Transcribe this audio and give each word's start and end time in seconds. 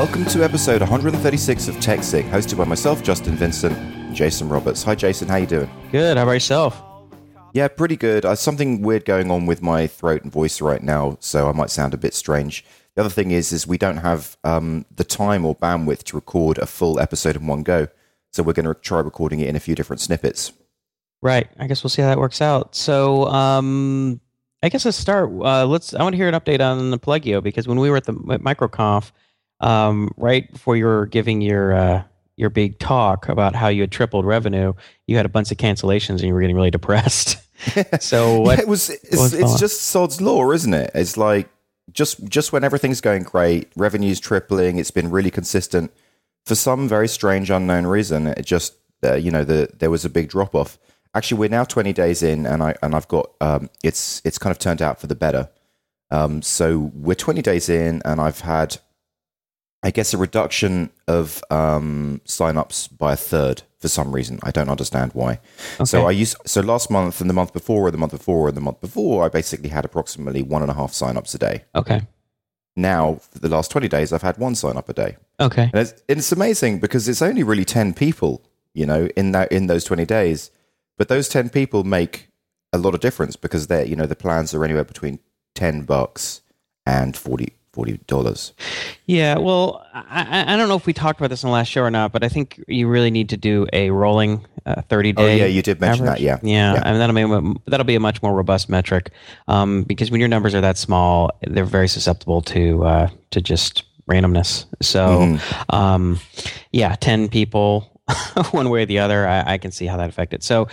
Welcome 0.00 0.24
to 0.24 0.42
episode 0.42 0.80
136 0.80 1.68
of 1.68 1.74
TechZing, 1.74 2.30
hosted 2.30 2.56
by 2.56 2.64
myself, 2.64 3.02
Justin 3.02 3.36
Vincent, 3.36 3.76
and 3.76 4.16
Jason 4.16 4.48
Roberts. 4.48 4.82
Hi, 4.84 4.94
Jason. 4.94 5.28
How 5.28 5.36
you 5.36 5.46
doing? 5.46 5.68
Good. 5.92 6.16
How 6.16 6.22
about 6.22 6.32
yourself? 6.32 6.82
Yeah, 7.52 7.68
pretty 7.68 7.96
good. 7.96 8.24
Uh, 8.24 8.34
something 8.34 8.80
weird 8.80 9.04
going 9.04 9.30
on 9.30 9.44
with 9.44 9.60
my 9.60 9.86
throat 9.86 10.22
and 10.22 10.32
voice 10.32 10.62
right 10.62 10.82
now, 10.82 11.18
so 11.20 11.50
I 11.50 11.52
might 11.52 11.68
sound 11.68 11.92
a 11.92 11.98
bit 11.98 12.14
strange. 12.14 12.64
The 12.94 13.02
other 13.02 13.10
thing 13.10 13.30
is, 13.30 13.52
is 13.52 13.66
we 13.66 13.76
don't 13.76 13.98
have 13.98 14.38
um, 14.42 14.86
the 14.96 15.04
time 15.04 15.44
or 15.44 15.54
bandwidth 15.54 16.04
to 16.04 16.16
record 16.16 16.56
a 16.56 16.64
full 16.64 16.98
episode 16.98 17.36
in 17.36 17.46
one 17.46 17.62
go, 17.62 17.86
so 18.32 18.42
we're 18.42 18.54
going 18.54 18.64
to 18.64 18.80
try 18.80 19.00
recording 19.00 19.40
it 19.40 19.48
in 19.48 19.54
a 19.54 19.60
few 19.60 19.74
different 19.74 20.00
snippets. 20.00 20.54
Right. 21.20 21.46
I 21.58 21.66
guess 21.66 21.84
we'll 21.84 21.90
see 21.90 22.00
how 22.00 22.08
that 22.08 22.18
works 22.18 22.40
out. 22.40 22.74
So, 22.74 23.26
um, 23.26 24.18
I 24.62 24.70
guess 24.70 24.86
let's 24.86 24.96
start. 24.96 25.30
Uh, 25.30 25.66
let's. 25.66 25.92
I 25.92 26.02
want 26.02 26.14
to 26.14 26.16
hear 26.16 26.28
an 26.28 26.34
update 26.34 26.62
on 26.62 26.90
the 26.90 26.98
Pluggio 26.98 27.42
because 27.42 27.68
when 27.68 27.78
we 27.78 27.90
were 27.90 27.98
at 27.98 28.04
the 28.04 28.14
at 28.30 28.40
MicroConf, 28.40 29.12
um, 29.60 30.12
right 30.16 30.50
before 30.52 30.76
you 30.76 30.84
were 30.84 31.06
giving 31.06 31.40
your 31.40 31.72
uh, 31.72 32.02
your 32.36 32.50
big 32.50 32.78
talk 32.78 33.28
about 33.28 33.54
how 33.54 33.68
you 33.68 33.82
had 33.82 33.92
tripled 33.92 34.24
revenue, 34.24 34.72
you 35.06 35.16
had 35.16 35.26
a 35.26 35.30
bunch 35.30 35.50
of 35.50 35.58
cancellations 35.58 36.20
and 36.20 36.22
you 36.22 36.34
were 36.34 36.40
getting 36.40 36.56
really 36.56 36.70
depressed. 36.70 37.36
so 38.00 38.40
what, 38.40 38.58
Yeah, 38.58 38.62
it 38.62 38.68
was. 38.68 38.90
It's, 38.90 39.32
it's 39.34 39.60
just 39.60 39.82
sod's 39.82 40.20
law, 40.20 40.50
isn't 40.50 40.72
it? 40.72 40.90
It's 40.94 41.16
like 41.16 41.48
just 41.92 42.24
just 42.24 42.52
when 42.52 42.64
everything's 42.64 43.00
going 43.00 43.22
great, 43.22 43.70
revenue's 43.76 44.20
tripling, 44.20 44.78
it's 44.78 44.90
been 44.90 45.10
really 45.10 45.30
consistent. 45.30 45.92
For 46.46 46.54
some 46.54 46.88
very 46.88 47.08
strange 47.08 47.50
unknown 47.50 47.86
reason, 47.86 48.28
it 48.28 48.46
just 48.46 48.76
uh, 49.04 49.14
you 49.14 49.30
know 49.30 49.44
the 49.44 49.68
there 49.78 49.90
was 49.90 50.04
a 50.04 50.10
big 50.10 50.28
drop 50.28 50.54
off. 50.54 50.78
Actually, 51.12 51.38
we're 51.40 51.48
now 51.48 51.64
20 51.64 51.92
days 51.92 52.22
in, 52.22 52.46
and 52.46 52.62
I 52.62 52.74
and 52.82 52.94
I've 52.94 53.08
got 53.08 53.30
um, 53.40 53.68
it's 53.82 54.22
it's 54.24 54.38
kind 54.38 54.50
of 54.50 54.58
turned 54.58 54.80
out 54.80 55.00
for 55.00 55.06
the 55.06 55.14
better. 55.14 55.50
Um, 56.10 56.42
so 56.42 56.90
we're 56.94 57.14
20 57.14 57.40
days 57.40 57.68
in, 57.68 58.02
and 58.04 58.20
I've 58.20 58.40
had, 58.40 58.78
I 59.82 59.90
guess, 59.90 60.12
a 60.12 60.18
reduction 60.18 60.90
of 61.08 61.42
um, 61.50 62.20
signups 62.26 62.96
by 62.96 63.14
a 63.14 63.16
third 63.16 63.62
for 63.78 63.88
some 63.88 64.12
reason. 64.12 64.38
I 64.42 64.50
don't 64.50 64.68
understand 64.68 65.12
why. 65.14 65.40
So 65.84 66.06
I 66.06 66.10
used 66.10 66.36
so 66.44 66.60
last 66.60 66.90
month 66.90 67.20
and 67.20 67.30
the 67.30 67.34
month 67.34 67.52
before, 67.54 67.86
and 67.86 67.94
the 67.94 67.98
month 67.98 68.12
before, 68.12 68.48
and 68.48 68.56
the 68.56 68.60
month 68.60 68.80
before, 68.80 69.24
I 69.24 69.28
basically 69.28 69.70
had 69.70 69.86
approximately 69.86 70.42
one 70.42 70.60
and 70.62 70.70
a 70.70 70.74
half 70.74 70.92
signups 70.92 71.34
a 71.34 71.38
day. 71.38 71.64
okay. 71.74 72.02
Now, 72.76 73.16
for 73.16 73.40
the 73.40 73.48
last 73.48 73.70
20 73.72 73.88
days, 73.88 74.12
I've 74.12 74.22
had 74.22 74.38
one 74.38 74.54
sign 74.54 74.76
up 74.76 74.88
a 74.88 74.92
day. 74.92 75.16
Okay. 75.40 75.64
And 75.64 75.74
it's, 75.74 75.94
it's 76.08 76.32
amazing 76.32 76.78
because 76.78 77.08
it's 77.08 77.20
only 77.20 77.42
really 77.42 77.64
10 77.64 77.94
people, 77.94 78.42
you 78.74 78.86
know, 78.86 79.08
in 79.16 79.32
that 79.32 79.50
in 79.50 79.66
those 79.66 79.84
20 79.84 80.06
days. 80.06 80.50
But 80.96 81.08
those 81.08 81.28
10 81.28 81.50
people 81.50 81.82
make 81.82 82.28
a 82.72 82.78
lot 82.78 82.94
of 82.94 83.00
difference 83.00 83.36
because 83.36 83.66
they're, 83.66 83.84
you 83.84 83.96
know, 83.96 84.06
the 84.06 84.16
plans 84.16 84.54
are 84.54 84.64
anywhere 84.64 84.84
between 84.84 85.18
10 85.56 85.82
bucks 85.82 86.42
and 86.86 87.16
40 87.72 87.98
$40. 88.08 88.52
Yeah, 89.06 89.38
well, 89.38 89.86
I, 89.94 90.44
I- 90.54 90.56
don't 90.56 90.68
know 90.68 90.76
if 90.76 90.86
we 90.86 90.92
talked 90.92 91.20
about 91.20 91.30
this 91.30 91.42
in 91.42 91.48
the 91.48 91.52
last 91.52 91.68
show 91.68 91.82
or 91.82 91.90
not, 91.90 92.10
but 92.12 92.24
I 92.24 92.28
think 92.28 92.62
you 92.66 92.88
really 92.88 93.10
need 93.10 93.28
to 93.30 93.36
do 93.36 93.66
a 93.72 93.90
rolling 93.90 94.44
uh, 94.66 94.82
30 94.82 95.12
day. 95.12 95.22
Oh, 95.22 95.36
yeah, 95.36 95.46
you 95.46 95.62
did 95.62 95.80
mention 95.80 96.04
that, 96.06 96.20
yeah. 96.20 96.38
Yeah, 96.42 96.74
Yeah. 96.74 96.82
I 96.84 96.90
mean, 96.90 96.98
that'll 96.98 97.40
be, 97.40 97.48
a- 97.58 97.70
that'll 97.70 97.84
be 97.86 97.94
a 97.94 98.00
much 98.00 98.22
more 98.22 98.34
robust 98.34 98.68
metric 98.68 99.10
um, 99.48 99.84
because 99.84 100.10
when 100.10 100.20
your 100.20 100.28
numbers 100.28 100.54
are 100.54 100.60
that 100.60 100.78
small, 100.78 101.30
they're 101.46 101.64
very 101.64 101.88
susceptible 101.88 102.42
to, 102.42 102.84
uh, 102.84 103.08
to 103.30 103.40
just 103.40 103.84
randomness. 104.10 104.66
So, 104.82 105.06
Mm-hmm. 105.20 105.74
um, 105.76 106.18
yeah, 106.72 106.96
10 106.96 107.28
people, 107.28 108.00
one 108.50 108.68
way 108.70 108.82
or 108.82 108.86
the 108.86 108.98
other, 108.98 109.26
I, 109.28 109.54
I 109.54 109.58
can 109.58 109.70
see 109.70 109.86
how 109.86 109.96
that 109.98 110.08
affected. 110.08 110.42
So, 110.42 110.66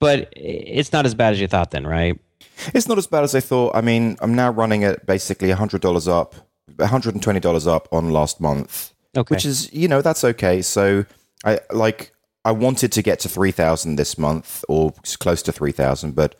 but 0.00 0.32
it's 0.36 0.92
not 0.92 1.04
as 1.04 1.14
bad 1.14 1.32
as 1.34 1.40
you 1.40 1.46
thought 1.48 1.70
then, 1.72 1.86
right? 1.86 2.18
It's 2.74 2.88
not 2.88 2.98
as 2.98 3.06
bad 3.06 3.24
as 3.24 3.34
I 3.34 3.40
thought. 3.40 3.74
I 3.74 3.80
mean, 3.80 4.16
I'm 4.20 4.34
now 4.34 4.50
running 4.50 4.84
at 4.84 5.06
basically 5.06 5.48
$100 5.48 6.08
up, 6.08 6.34
$120 6.76 7.66
up 7.66 7.88
on 7.92 8.10
last 8.10 8.40
month. 8.40 8.94
Okay. 9.16 9.34
which 9.34 9.46
is 9.46 9.72
you 9.72 9.88
know 9.88 10.02
that's 10.02 10.22
okay 10.22 10.60
so 10.60 11.04
i 11.42 11.58
like 11.72 12.12
i 12.44 12.52
wanted 12.52 12.92
to 12.92 13.02
get 13.02 13.18
to 13.20 13.28
3000 13.28 13.96
this 13.96 14.18
month 14.18 14.62
or 14.68 14.92
close 15.18 15.40
to 15.42 15.50
3000 15.50 16.14
but 16.14 16.34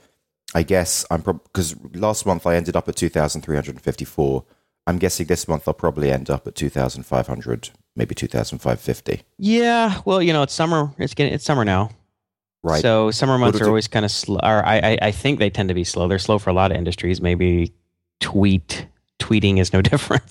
i 0.55 0.63
guess 0.63 1.05
i'm 1.11 1.23
probably, 1.23 1.41
because 1.47 1.75
last 1.95 2.27
month 2.27 2.47
i 2.47 2.55
ended 2.55 2.77
up 2.77 2.87
at 2.87 2.95
2354 2.95 4.45
i'm 4.87 4.99
guessing 4.99 5.27
this 5.27 5.49
month 5.49 5.67
i'll 5.67 5.73
probably 5.75 6.13
end 6.13 6.29
up 6.29 6.47
at 6.47 6.55
2500 6.55 7.71
maybe 7.97 8.15
2550 8.15 9.23
yeah, 9.39 10.01
well, 10.05 10.23
you 10.23 10.33
know, 10.33 10.43
it's 10.43 10.55
summer. 10.55 10.93
It's 10.99 11.15
getting 11.15 11.35
it's 11.35 11.45
summer 11.45 11.65
now. 11.65 11.91
Right 12.63 12.83
So 12.83 13.11
summer 13.11 13.39
months 13.39 13.61
are 13.61 13.65
it- 13.65 13.69
always 13.69 13.89
kind 13.89 14.05
of 14.05 14.11
slow. 14.11 14.39
Or 14.43 14.65
I, 14.65 14.79
I, 14.79 14.99
I 15.03 15.11
think 15.13 15.39
they 15.39 15.51
tend 15.51 15.69
to 15.69 15.75
be 15.75 15.85
slow. 15.85 16.09
They're 16.09 16.19
slow 16.19 16.39
for 16.39 16.51
a 16.51 16.53
lot 16.53 16.71
of 16.71 16.77
industries. 16.77 17.21
Maybe 17.21 17.73
tweet 18.21 18.87
tweeting 19.21 19.59
is 19.59 19.73
no 19.73 19.83
different. 19.93 20.23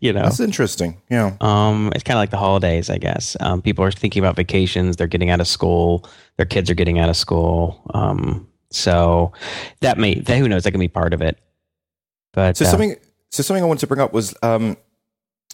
you 0.00 0.12
know, 0.12 0.22
that's 0.22 0.40
interesting 0.40 1.00
yeah 1.08 1.36
um, 1.40 1.92
it's 1.94 2.02
kind 2.02 2.16
of 2.16 2.20
like 2.20 2.30
the 2.30 2.36
holidays, 2.36 2.90
I 2.90 2.98
guess. 2.98 3.36
Um, 3.40 3.62
people 3.62 3.84
are 3.84 3.92
thinking 3.92 4.20
about 4.22 4.36
vacations. 4.36 4.96
They're 4.96 5.06
getting 5.06 5.30
out 5.30 5.40
of 5.40 5.46
school. 5.46 6.04
Their 6.36 6.46
kids 6.46 6.68
are 6.70 6.74
getting 6.74 6.98
out 6.98 7.08
of 7.08 7.16
school. 7.16 7.80
Um, 7.94 8.48
so 8.70 9.32
that 9.80 9.98
may 9.98 10.16
that, 10.20 10.38
who 10.38 10.48
knows 10.48 10.64
that 10.64 10.72
can 10.72 10.80
be 10.80 10.88
part 10.88 11.14
of 11.14 11.22
it. 11.22 11.38
But 12.32 12.56
so 12.56 12.64
uh, 12.64 12.68
something 12.68 12.96
so 13.30 13.42
something 13.44 13.62
i 13.62 13.66
wanted 13.66 13.80
to 13.80 13.86
bring 13.86 14.00
up 14.00 14.12
was 14.12 14.34
um 14.42 14.76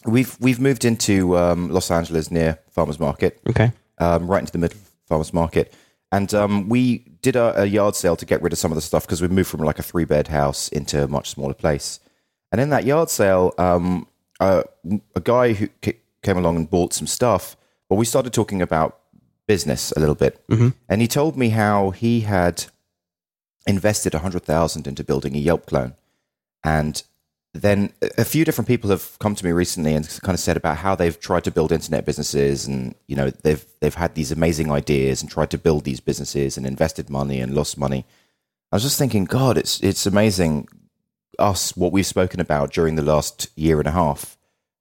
we've 0.06 0.36
we've 0.40 0.58
moved 0.60 0.84
into 0.84 1.36
um 1.36 1.70
los 1.70 1.90
angeles 1.90 2.30
near 2.30 2.58
farmers 2.70 2.98
market 2.98 3.38
okay, 3.48 3.72
um, 3.98 4.26
right 4.26 4.40
into 4.40 4.52
the 4.52 4.58
middle 4.58 4.78
of 4.78 4.88
farmers 5.06 5.32
market. 5.34 5.74
And 6.12 6.32
um, 6.34 6.68
we 6.68 6.98
did 7.22 7.36
a, 7.36 7.62
a 7.62 7.66
yard 7.66 7.94
sale 7.94 8.16
to 8.16 8.26
get 8.26 8.42
rid 8.42 8.52
of 8.52 8.58
some 8.58 8.72
of 8.72 8.74
the 8.76 8.82
stuff 8.82 9.06
because 9.06 9.22
we 9.22 9.28
moved 9.28 9.48
from 9.48 9.60
like 9.60 9.78
a 9.78 9.82
three 9.82 10.04
bed 10.04 10.28
house 10.28 10.68
into 10.68 11.04
a 11.04 11.08
much 11.08 11.30
smaller 11.30 11.54
place. 11.54 12.00
And 12.50 12.60
in 12.60 12.70
that 12.70 12.84
yard 12.84 13.10
sale, 13.10 13.54
um, 13.58 14.06
uh, 14.40 14.64
a 15.14 15.20
guy 15.20 15.52
who 15.52 15.68
ca- 15.82 15.98
came 16.22 16.36
along 16.36 16.56
and 16.56 16.68
bought 16.70 16.92
some 16.92 17.06
stuff. 17.06 17.56
But 17.88 17.94
we 17.96 18.04
started 18.04 18.32
talking 18.32 18.60
about 18.60 18.98
business 19.46 19.92
a 19.96 20.00
little 20.00 20.14
bit, 20.14 20.44
Mhm. 20.48 20.74
and 20.88 21.00
he 21.00 21.08
told 21.08 21.36
me 21.36 21.48
how 21.50 21.90
he 21.90 22.20
had 22.20 22.64
invested 23.66 24.14
a 24.14 24.20
hundred 24.20 24.42
thousand 24.44 24.86
into 24.86 25.04
building 25.04 25.34
a 25.34 25.38
Yelp 25.38 25.66
clone, 25.66 25.94
and 26.64 27.02
then 27.52 27.92
a 28.16 28.24
few 28.24 28.44
different 28.44 28.68
people 28.68 28.90
have 28.90 29.18
come 29.18 29.34
to 29.34 29.44
me 29.44 29.50
recently 29.50 29.94
and 29.94 30.06
kind 30.22 30.34
of 30.34 30.40
said 30.40 30.56
about 30.56 30.76
how 30.76 30.94
they've 30.94 31.18
tried 31.18 31.42
to 31.44 31.50
build 31.50 31.72
internet 31.72 32.06
businesses 32.06 32.66
and 32.66 32.94
you 33.08 33.16
know 33.16 33.30
they've 33.30 33.64
they've 33.80 33.94
had 33.94 34.14
these 34.14 34.30
amazing 34.30 34.70
ideas 34.70 35.20
and 35.20 35.30
tried 35.30 35.50
to 35.50 35.58
build 35.58 35.84
these 35.84 36.00
businesses 36.00 36.56
and 36.56 36.64
invested 36.64 37.10
money 37.10 37.40
and 37.40 37.54
lost 37.54 37.76
money. 37.76 38.06
I 38.70 38.76
was 38.76 38.84
just 38.84 38.98
thinking, 38.98 39.24
God, 39.24 39.58
it's 39.58 39.80
it's 39.80 40.06
amazing 40.06 40.68
us 41.38 41.76
what 41.76 41.90
we've 41.90 42.06
spoken 42.06 42.38
about 42.38 42.72
during 42.72 42.94
the 42.94 43.02
last 43.02 43.48
year 43.56 43.78
and 43.78 43.88
a 43.88 43.92
half. 43.92 44.36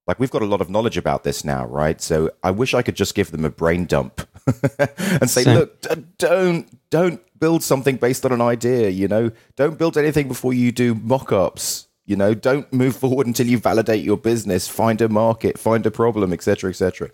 Like 0.06 0.20
we've 0.20 0.30
got 0.30 0.42
a 0.42 0.46
lot 0.46 0.60
of 0.60 0.70
knowledge 0.70 0.96
about 0.96 1.24
this 1.24 1.44
now, 1.44 1.66
right? 1.66 2.00
So 2.00 2.30
I 2.42 2.52
wish 2.52 2.72
I 2.74 2.82
could 2.82 2.96
just 2.96 3.14
give 3.14 3.32
them 3.32 3.44
a 3.44 3.50
brain 3.50 3.84
dump 3.84 4.20
and 4.98 5.28
say, 5.28 5.42
Same. 5.42 5.58
look, 5.58 5.80
d- 5.80 6.04
don't 6.18 6.90
don't 6.90 7.20
build 7.38 7.64
something 7.64 7.96
based 7.96 8.24
on 8.24 8.32
an 8.32 8.40
idea. 8.40 8.90
You 8.90 9.08
know, 9.08 9.32
don't 9.56 9.76
build 9.76 9.96
anything 9.96 10.28
before 10.28 10.52
you 10.54 10.70
do 10.70 10.94
mock-ups. 10.94 11.88
You 12.10 12.16
know, 12.16 12.34
don't 12.34 12.70
move 12.72 12.96
forward 13.02 13.28
until 13.28 13.46
you 13.46 13.56
validate 13.58 14.02
your 14.04 14.16
business, 14.16 14.66
find 14.66 15.00
a 15.00 15.08
market, 15.08 15.56
find 15.56 15.86
a 15.86 15.92
problem, 15.92 16.32
etc., 16.32 16.70
etc. 16.70 17.08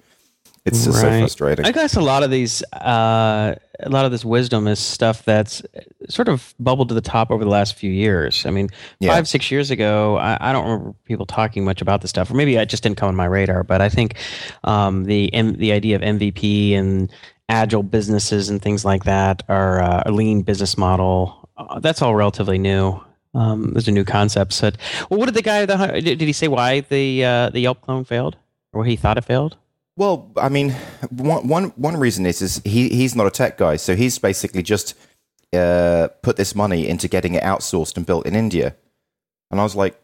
It's 0.64 0.84
just 0.84 1.00
so 1.00 1.08
frustrating. 1.08 1.64
I 1.66 1.70
guess 1.70 1.94
a 1.96 2.00
lot 2.00 2.22
of 2.24 2.30
these, 2.30 2.62
uh, 2.72 3.54
a 3.78 3.88
lot 3.90 4.04
of 4.06 4.10
this 4.10 4.24
wisdom 4.24 4.66
is 4.66 4.80
stuff 4.80 5.22
that's 5.24 5.62
sort 6.08 6.28
of 6.28 6.54
bubbled 6.58 6.88
to 6.88 6.94
the 6.94 7.00
top 7.02 7.30
over 7.30 7.44
the 7.44 7.50
last 7.50 7.74
few 7.76 7.90
years. 7.90 8.44
I 8.46 8.50
mean, 8.50 8.70
Yeah. 8.98 9.12
five, 9.12 9.28
six 9.28 9.50
years 9.50 9.70
ago, 9.70 10.16
I, 10.16 10.38
I 10.40 10.52
don't 10.52 10.64
remember 10.64 10.94
people 11.04 11.26
talking 11.26 11.62
much 11.64 11.82
about 11.82 12.00
this 12.00 12.08
stuff, 12.10 12.30
or 12.30 12.34
maybe 12.34 12.56
it 12.56 12.68
just 12.68 12.82
didn't 12.82 12.96
come 12.96 13.08
on 13.10 13.14
my 13.14 13.26
radar. 13.26 13.62
But 13.64 13.80
I 13.82 13.88
think 13.90 14.14
um, 14.64 15.04
the 15.04 15.32
M- 15.34 15.56
the 15.56 15.72
idea 15.72 15.94
of 15.94 16.02
MVP 16.02 16.72
and 16.72 17.12
agile 17.48 17.84
businesses 17.84 18.48
and 18.48 18.60
things 18.62 18.82
like 18.84 19.04
that 19.04 19.42
are 19.48 19.82
uh, 19.82 20.02
a 20.06 20.10
lean 20.10 20.40
business 20.42 20.76
model. 20.78 21.48
Uh, 21.56 21.78
that's 21.80 22.02
all 22.02 22.14
relatively 22.16 22.58
new. 22.58 22.98
Um, 23.36 23.72
those 23.74 23.86
are 23.86 23.92
new 23.92 24.04
concepts. 24.04 24.60
But 24.60 24.78
well, 25.10 25.20
what 25.20 25.26
did 25.26 25.34
the 25.34 25.42
guy? 25.42 25.66
The, 25.66 25.76
did, 26.00 26.18
did 26.18 26.26
he 26.26 26.32
say 26.32 26.48
why 26.48 26.80
the 26.80 27.24
uh, 27.24 27.50
the 27.50 27.60
Yelp 27.60 27.82
clone 27.82 28.04
failed, 28.04 28.36
or 28.72 28.84
he 28.84 28.96
thought 28.96 29.18
it 29.18 29.24
failed? 29.24 29.56
Well, 29.96 30.30
I 30.36 30.48
mean, 30.50 30.70
one, 31.10 31.48
one, 31.48 31.64
one 31.76 31.96
reason 31.96 32.26
is 32.26 32.42
is 32.42 32.60
he 32.64 32.88
he's 32.88 33.14
not 33.14 33.26
a 33.26 33.30
tech 33.30 33.58
guy, 33.58 33.76
so 33.76 33.94
he's 33.94 34.18
basically 34.18 34.62
just 34.62 34.94
uh, 35.52 36.08
put 36.22 36.36
this 36.36 36.54
money 36.54 36.88
into 36.88 37.08
getting 37.08 37.34
it 37.34 37.42
outsourced 37.42 37.96
and 37.96 38.06
built 38.06 38.26
in 38.26 38.34
India. 38.34 38.74
And 39.50 39.60
I 39.60 39.62
was 39.62 39.76
like, 39.76 40.00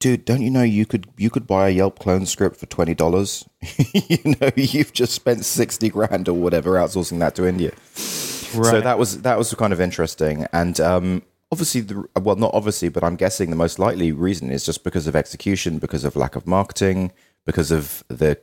dude, 0.00 0.24
don't 0.24 0.42
you 0.42 0.50
know 0.50 0.62
you 0.62 0.84
could 0.84 1.08
you 1.16 1.30
could 1.30 1.46
buy 1.46 1.68
a 1.68 1.72
Yelp 1.72 2.00
clone 2.00 2.26
script 2.26 2.56
for 2.56 2.66
twenty 2.66 2.94
dollars? 2.94 3.48
you 3.94 4.36
know, 4.40 4.50
you've 4.56 4.92
just 4.92 5.12
spent 5.12 5.44
sixty 5.44 5.88
grand 5.88 6.28
or 6.28 6.34
whatever 6.34 6.72
outsourcing 6.72 7.20
that 7.20 7.36
to 7.36 7.46
India. 7.46 7.72
So 7.94 8.80
that 8.80 8.98
was 8.98 9.22
that 9.22 9.38
was 9.38 9.54
kind 9.54 9.72
of 9.72 9.80
interesting, 9.80 10.46
and 10.52 10.78
um, 10.80 11.22
obviously, 11.52 11.82
the, 11.82 12.04
well, 12.18 12.36
not 12.36 12.54
obviously, 12.54 12.88
but 12.88 13.04
I'm 13.04 13.16
guessing 13.16 13.50
the 13.50 13.56
most 13.56 13.78
likely 13.78 14.10
reason 14.10 14.50
is 14.50 14.64
just 14.64 14.82
because 14.82 15.06
of 15.06 15.14
execution, 15.14 15.78
because 15.78 16.02
of 16.02 16.16
lack 16.16 16.34
of 16.34 16.46
marketing, 16.46 17.12
because 17.44 17.70
of 17.70 18.02
the 18.08 18.38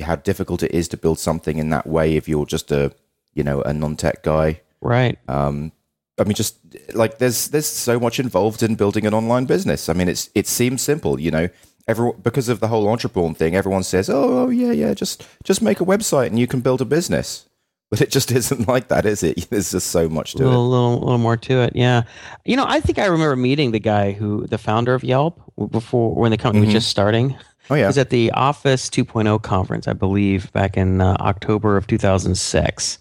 how 0.00 0.16
difficult 0.16 0.64
it 0.64 0.72
is 0.72 0.88
to 0.88 0.96
build 0.96 1.20
something 1.20 1.58
in 1.58 1.70
that 1.70 1.86
way 1.86 2.16
if 2.16 2.28
you're 2.28 2.46
just 2.46 2.72
a 2.72 2.92
you 3.34 3.44
know 3.44 3.62
a 3.62 3.72
non-tech 3.72 4.24
guy. 4.24 4.60
right. 4.80 5.18
Um, 5.28 5.70
I 6.18 6.24
mean, 6.24 6.34
just 6.34 6.56
like 6.94 7.18
there's 7.18 7.48
there's 7.48 7.66
so 7.66 8.00
much 8.00 8.18
involved 8.18 8.62
in 8.62 8.76
building 8.76 9.06
an 9.06 9.14
online 9.14 9.46
business. 9.46 9.88
I 9.88 9.92
mean, 9.92 10.08
it's 10.08 10.30
it 10.34 10.46
seems 10.46 10.82
simple, 10.82 11.20
you 11.20 11.30
know. 11.30 11.48
every 11.86 12.12
because 12.22 12.48
of 12.48 12.60
the 12.60 12.68
whole 12.68 12.88
entrepreneur 12.88 13.34
thing, 13.34 13.54
everyone 13.54 13.82
says, 13.82 14.08
"Oh, 14.08 14.46
oh, 14.46 14.50
yeah, 14.50 14.72
yeah, 14.72 14.94
just 14.94 15.26
just 15.42 15.60
make 15.60 15.80
a 15.80 15.84
website 15.84 16.28
and 16.28 16.38
you 16.38 16.46
can 16.46 16.60
build 16.60 16.80
a 16.80 16.84
business." 16.84 17.46
But 17.94 18.00
it 18.00 18.10
just 18.10 18.32
isn't 18.40 18.66
like 18.66 18.88
that, 18.88 19.06
is 19.06 19.22
it? 19.22 19.46
There's 19.50 19.70
just 19.70 19.86
so 19.92 20.08
much 20.08 20.32
to 20.34 20.42
a 20.42 20.46
little, 20.46 20.64
it. 20.64 20.68
little, 20.68 20.98
little 21.00 21.18
more 21.18 21.36
to 21.36 21.60
it. 21.60 21.76
Yeah, 21.76 22.02
you 22.44 22.56
know, 22.56 22.64
I 22.66 22.80
think 22.80 22.98
I 22.98 23.04
remember 23.06 23.36
meeting 23.36 23.70
the 23.70 23.78
guy 23.78 24.10
who, 24.12 24.46
the 24.48 24.58
founder 24.58 24.94
of 24.94 25.04
Yelp, 25.04 25.40
before 25.70 26.12
when 26.14 26.32
the 26.32 26.36
company 26.36 26.62
Mhm. 26.64 26.66
was 26.66 26.74
just 26.74 26.88
starting. 26.88 27.36
Oh 27.70 27.74
It 27.76 27.80
yeah, 27.80 27.86
was 27.86 27.96
at 27.96 28.10
the 28.10 28.32
Office 28.32 28.90
2.0 28.90 29.40
conference, 29.42 29.86
I 29.86 29.92
believe, 29.92 30.52
back 30.52 30.76
in 30.76 31.00
uh, 31.00 31.16
October 31.20 31.76
of 31.76 31.86
2006, 31.86 32.98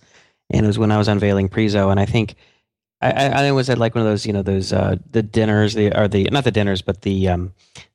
and 0.52 0.64
it 0.66 0.68
was 0.68 0.78
when 0.78 0.92
I 0.92 0.98
was 1.00 1.08
unveiling 1.08 1.50
Prezo. 1.50 1.90
And 1.90 2.00
I 2.00 2.06
think 2.06 2.36
I, 3.02 3.12
I, 3.12 3.46
I 3.48 3.52
was 3.52 3.70
at 3.72 3.80
like 3.80 3.96
one 3.96 4.04
of 4.06 4.10
those, 4.12 4.28
you 4.28 4.32
know, 4.32 4.44
those 4.44 4.72
uh, 4.72 4.98
the 5.10 5.24
dinners, 5.24 5.74
the 5.74 5.92
or 6.00 6.08
the 6.08 6.26
not 6.32 6.44
the 6.44 6.52
dinners, 6.52 6.82
but 6.84 7.02
the 7.02 7.28
um, 7.30 7.54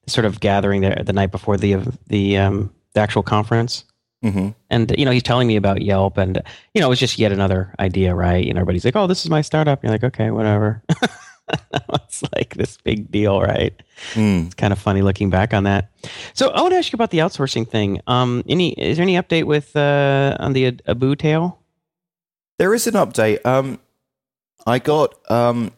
sort 0.08 0.24
of 0.24 0.40
gathering 0.40 0.80
there 0.82 1.00
the 1.06 1.12
night 1.12 1.30
before 1.30 1.56
the 1.56 1.76
the 2.08 2.36
um, 2.38 2.70
the 2.94 3.00
actual 3.00 3.22
conference. 3.22 3.84
Hmm 4.22 4.48
And 4.70 4.92
you 4.98 5.04
know, 5.04 5.10
he's 5.10 5.22
telling 5.22 5.46
me 5.48 5.56
about 5.56 5.82
Yelp, 5.82 6.18
and 6.18 6.42
you 6.74 6.80
know, 6.80 6.88
it 6.88 6.90
was 6.90 7.00
just 7.00 7.18
yet 7.18 7.32
another 7.32 7.74
idea, 7.78 8.14
right? 8.14 8.44
You 8.44 8.52
know, 8.52 8.60
everybody's 8.60 8.84
like, 8.84 8.96
"Oh, 8.96 9.06
this 9.06 9.24
is 9.24 9.30
my 9.30 9.42
startup." 9.42 9.82
And 9.82 9.88
you're 9.88 9.98
like, 9.98 10.04
"Okay, 10.04 10.30
whatever." 10.30 10.82
it's 11.94 12.22
like 12.34 12.54
this 12.54 12.76
big 12.78 13.10
deal, 13.10 13.40
right? 13.40 13.74
Mm. 14.14 14.46
It's 14.46 14.54
kind 14.54 14.72
of 14.72 14.78
funny 14.78 15.02
looking 15.02 15.30
back 15.30 15.54
on 15.54 15.64
that. 15.64 15.90
So 16.34 16.50
I 16.50 16.60
want 16.60 16.72
to 16.72 16.78
ask 16.78 16.92
you 16.92 16.96
about 16.96 17.10
the 17.10 17.18
outsourcing 17.18 17.68
thing. 17.68 18.00
Um, 18.06 18.44
any 18.48 18.72
is 18.72 18.96
there 18.96 19.04
any 19.04 19.14
update 19.14 19.44
with 19.44 19.74
uh, 19.76 20.36
on 20.40 20.52
the 20.52 20.78
Abu 20.86 21.16
tail? 21.16 21.58
There 22.58 22.74
is 22.74 22.86
an 22.86 22.94
update. 22.94 23.44
Um, 23.46 23.78
I 24.66 24.78
got 24.78 25.14
um, 25.30 25.72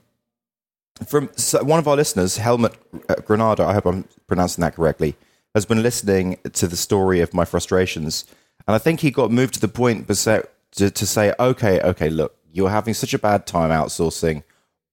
from 1.06 1.28
one 1.62 1.78
of 1.78 1.86
our 1.86 1.96
listeners, 1.96 2.36
Helmut 2.38 2.74
uh, 3.08 3.16
Granada. 3.16 3.64
I 3.64 3.74
hope 3.74 3.86
I'm 3.86 4.04
pronouncing 4.26 4.62
that 4.62 4.74
correctly. 4.74 5.16
Has 5.54 5.66
been 5.66 5.82
listening 5.82 6.38
to 6.52 6.68
the 6.68 6.76
story 6.76 7.20
of 7.20 7.34
my 7.34 7.44
frustrations, 7.44 8.24
and 8.68 8.74
I 8.74 8.78
think 8.78 9.00
he 9.00 9.10
got 9.10 9.32
moved 9.32 9.54
to 9.54 9.60
the 9.60 9.66
point 9.66 10.06
to, 10.06 11.06
say, 11.06 11.34
"Okay, 11.40 11.80
okay, 11.80 12.08
look, 12.08 12.36
you're 12.52 12.70
having 12.70 12.94
such 12.94 13.14
a 13.14 13.18
bad 13.18 13.46
time 13.46 13.70
outsourcing. 13.70 14.44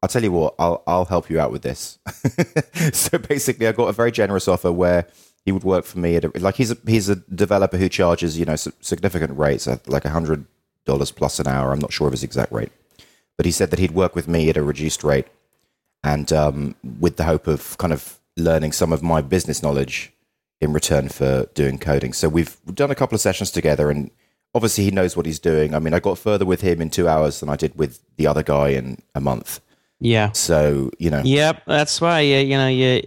I'll 0.02 0.10
tell 0.10 0.24
you 0.24 0.32
what, 0.32 0.56
I'll 0.58 0.82
I'll 0.88 1.06
help 1.06 1.30
you 1.30 1.40
out 1.40 1.52
with 1.52 1.62
this." 1.62 2.00
so 2.92 3.20
basically, 3.20 3.68
I 3.68 3.72
got 3.72 3.90
a 3.90 3.94
very 3.94 4.12
generous 4.12 4.48
offer 4.48 4.72
where 4.72 5.06
he 5.46 5.52
would 5.52 5.64
work 5.64 5.86
for 5.86 6.00
me 6.00 6.16
at 6.16 6.26
a, 6.26 6.32
like 6.40 6.56
he's 6.56 6.72
a 6.72 6.78
he's 6.88 7.08
a 7.08 7.18
developer 7.18 7.78
who 7.78 7.88
charges 7.88 8.40
you 8.40 8.46
know 8.46 8.56
significant 8.56 9.38
rates, 9.38 9.68
like 9.86 10.06
a 10.06 10.10
hundred 10.10 10.46
dollars 10.86 11.12
plus 11.12 11.40
an 11.40 11.48
hour. 11.48 11.72
I'm 11.72 11.80
not 11.80 11.94
sure 11.94 12.08
of 12.08 12.14
his 12.14 12.24
exact 12.24 12.52
rate, 12.52 12.72
but 13.38 13.46
he 13.46 13.52
said 13.52 13.70
that 13.70 13.80
he'd 13.80 13.92
work 13.92 14.16
with 14.16 14.28
me 14.28 14.50
at 14.50 14.58
a 14.58 14.64
reduced 14.64 15.04
rate, 15.04 15.28
and 16.04 16.34
um, 16.34 16.76
with 17.00 17.18
the 17.18 17.26
hope 17.26 17.46
of 17.46 17.78
kind 17.78 17.94
of 17.94 18.20
learning 18.36 18.72
some 18.72 18.92
of 18.92 19.04
my 19.04 19.22
business 19.22 19.62
knowledge 19.62 20.12
in 20.62 20.74
return 20.74 21.10
for 21.10 21.46
doing 21.54 21.78
coding. 21.78 22.14
So 22.14 22.30
we've 22.30 22.58
done 22.74 22.92
a 22.92 22.96
couple 22.96 23.16
of 23.16 23.22
sessions 23.22 23.52
together, 23.52 23.90
and 23.90 24.12
obviously 24.56 24.84
he 24.84 24.92
knows 24.92 25.16
what 25.16 25.26
he's 25.26 25.40
doing. 25.40 25.76
I 25.76 25.80
mean, 25.80 25.94
I 25.94 26.00
got 26.00 26.18
further 26.18 26.46
with 26.46 26.62
him 26.62 26.82
in 26.82 26.90
two 26.90 27.08
hours 27.08 27.40
than 27.40 27.50
I 27.50 27.56
did 27.56 27.78
with 27.78 28.00
the 28.18 28.28
other 28.28 28.44
guy 28.44 28.70
in 28.70 29.02
a 29.16 29.22
month. 29.22 29.60
Yeah. 30.00 30.32
So 30.32 30.92
you 31.00 31.10
know, 31.10 31.22
Yep. 31.24 31.64
That's 31.66 32.00
why 32.02 32.22
you 32.22 32.38
you 32.38 32.58
know 32.58 32.68
you. 32.68 33.04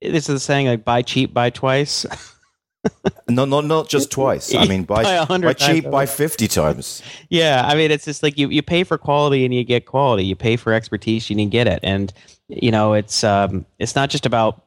This 0.00 0.28
is 0.28 0.34
the 0.34 0.40
saying 0.40 0.66
like 0.66 0.84
buy 0.84 1.02
cheap, 1.02 1.32
buy 1.32 1.50
twice. 1.50 2.04
not 3.28 3.48
not 3.48 3.64
not 3.64 3.88
just 3.88 4.10
twice. 4.10 4.54
I 4.54 4.66
mean, 4.66 4.82
buy, 4.84 5.04
hundred 5.24 5.46
by 5.46 5.52
cheap, 5.52 5.90
buy 5.90 6.06
fifty 6.06 6.48
times. 6.48 7.02
Yeah, 7.28 7.64
I 7.66 7.76
mean, 7.76 7.90
it's 7.90 8.04
just 8.04 8.22
like 8.22 8.36
you, 8.36 8.48
you 8.48 8.62
pay 8.62 8.82
for 8.84 8.98
quality 8.98 9.44
and 9.44 9.54
you 9.54 9.64
get 9.64 9.86
quality. 9.86 10.24
You 10.24 10.34
pay 10.34 10.56
for 10.56 10.72
expertise 10.72 11.30
and 11.30 11.40
you 11.40 11.48
get 11.48 11.68
it. 11.68 11.80
And 11.82 12.12
you 12.48 12.70
know, 12.70 12.94
it's 12.94 13.22
um, 13.22 13.66
it's 13.78 13.94
not 13.94 14.10
just 14.10 14.26
about 14.26 14.64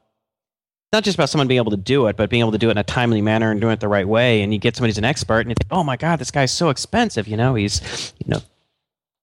not 0.93 1.03
just 1.03 1.15
about 1.15 1.29
someone 1.29 1.47
being 1.47 1.57
able 1.57 1.71
to 1.71 1.77
do 1.77 2.07
it, 2.07 2.15
but 2.15 2.29
being 2.29 2.39
able 2.39 2.51
to 2.51 2.57
do 2.57 2.69
it 2.69 2.71
in 2.71 2.77
a 2.77 2.83
timely 2.83 3.21
manner 3.21 3.51
and 3.51 3.59
doing 3.59 3.73
it 3.73 3.79
the 3.79 3.87
right 3.87 4.07
way. 4.07 4.41
And 4.41 4.53
you 4.53 4.59
get 4.59 4.75
somebody 4.75 4.91
who's 4.91 4.97
an 4.97 5.05
expert, 5.05 5.41
and 5.41 5.49
you 5.49 5.55
think, 5.55 5.67
oh 5.71 5.83
my 5.83 5.97
god, 5.97 6.19
this 6.19 6.31
guy's 6.31 6.51
so 6.51 6.69
expensive. 6.69 7.27
You 7.27 7.37
know, 7.37 7.55
he's 7.55 8.13
you 8.19 8.29
know, 8.29 8.41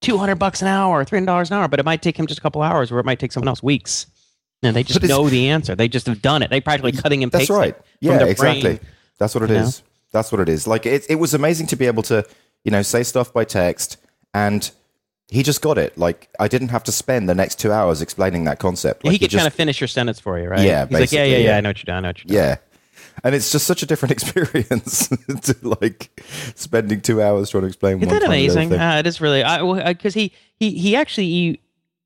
two 0.01 0.19
hundred 0.19 0.37
bucks 0.37 0.61
an 0.61 0.69
hour, 0.69 1.05
three 1.05 1.17
hundred 1.17 1.27
dollars 1.27 1.51
an 1.51 1.57
hour, 1.57 1.69
but 1.69 1.81
it 1.81 1.85
might 1.85 2.03
take 2.03 2.17
him 2.17 2.27
just 2.27 2.39
a 2.39 2.43
couple 2.43 2.63
hours, 2.63 2.93
or 2.93 2.99
it 2.99 3.05
might 3.07 3.19
take 3.19 3.33
someone 3.33 3.49
else 3.49 3.63
weeks. 3.63 4.07
And 4.65 4.77
they 4.77 4.85
just 4.85 5.03
know 5.03 5.29
the 5.29 5.49
answer. 5.49 5.75
They 5.75 5.89
just 5.89 6.07
have 6.07 6.23
done 6.23 6.43
it. 6.43 6.51
They 6.51 6.61
practically 6.61 6.93
cutting 6.93 7.25
and 7.25 7.33
That's 7.33 7.51
right. 7.51 7.77
Yeah, 8.01 8.23
exactly. 8.23 8.63
brain. 8.63 8.81
That's 9.19 9.35
what 9.35 9.43
it 9.43 9.51
is. 9.51 9.81
know? 9.81 9.87
That's 10.13 10.31
what 10.31 10.41
it 10.41 10.49
is. 10.49 10.67
Like 10.67 10.87
it, 10.87 11.05
it 11.09 11.17
was 11.17 11.35
amazing 11.35 11.67
to 11.69 11.77
be 11.77 11.87
able 11.87 12.05
to, 12.05 12.25
you 12.65 12.71
know, 12.71 12.83
say 12.83 13.03
stuff 13.03 13.33
by 13.33 13.45
text, 13.45 13.97
and 14.35 14.71
he 15.33 15.43
just 15.43 15.63
got 15.63 15.79
it. 15.79 15.97
Like 15.97 16.29
I 16.39 16.47
didn't 16.47 16.69
have 16.69 16.85
to 16.85 16.93
spend 16.93 17.27
the 17.27 17.35
next 17.35 17.59
two 17.59 17.73
hours 17.73 18.03
explaining 18.03 18.45
that 18.45 18.59
concept. 18.59 19.03
Like, 19.03 19.13
he 19.13 19.19
could 19.19 19.31
just, 19.31 19.41
kind 19.41 19.47
of 19.47 19.55
finish 19.55 19.81
your 19.81 19.89
sentence 19.89 20.21
for 20.21 20.39
you, 20.39 20.47
right? 20.47 20.61
Yeah, 20.61 20.87
He's 20.87 21.01
like, 21.01 21.13
yeah, 21.13 21.25
yeah, 21.25 21.37
yeah, 21.39 21.45
yeah. 21.45 21.57
I 21.57 21.61
know 21.63 21.71
what 21.71 21.79
you're 21.79 21.85
doing. 21.85 21.97
I 21.97 22.01
know 22.01 22.09
what 22.11 22.19
you're 22.23 22.29
doing. 22.29 22.49
yeah. 22.49 22.57
And 23.25 23.35
it's 23.35 23.51
just 23.51 23.67
such 23.67 23.83
a 23.83 23.87
different 23.87 24.13
experience 24.17 25.09
to 25.43 25.57
like 25.63 26.21
spending 26.55 27.01
two 27.01 27.23
hours 27.23 27.49
trying 27.49 27.63
to 27.63 27.67
explain. 27.69 27.97
Isn't 27.99 28.11
that 28.11 28.25
amazing? 28.25 28.75
Uh, 28.75 28.97
it 28.99 29.07
is 29.07 29.23
really. 29.23 29.43
I 29.43 29.93
because 29.93 30.13
he 30.13 30.33
he 30.57 30.73
he 30.73 30.97
actually 30.97 31.27
he, 31.29 31.61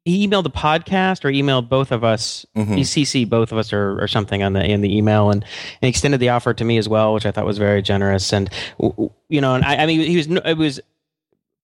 he 0.05 0.27
emailed 0.27 0.45
the 0.45 0.51
podcast 0.51 1.25
or 1.25 1.31
emailed 1.33 1.69
both 1.69 1.91
of 1.91 2.05
us. 2.05 2.47
Mhm. 2.57 2.77
He 2.77 2.83
CC 2.83 3.29
both 3.29 3.51
of 3.51 3.59
us 3.59 3.73
or, 3.73 4.01
or 4.01 4.07
something 4.07 4.45
on 4.45 4.53
the 4.53 4.65
in 4.65 4.83
the 4.83 4.97
email 4.97 5.31
and, 5.31 5.45
and 5.83 5.89
extended 5.89 6.21
the 6.21 6.29
offer 6.29 6.55
to 6.55 6.65
me 6.65 6.79
as 6.79 6.89
well, 6.89 7.13
which 7.13 7.27
I 7.27 7.33
thought 7.33 7.45
was 7.45 7.59
very 7.59 7.83
generous. 7.83 8.33
And 8.33 8.49
you 9.29 9.41
know, 9.41 9.57
and 9.57 9.65
I, 9.65 9.79
I 9.79 9.87
mean, 9.87 10.01
he 10.01 10.17
was 10.17 10.29
it 10.29 10.57
was 10.57 10.81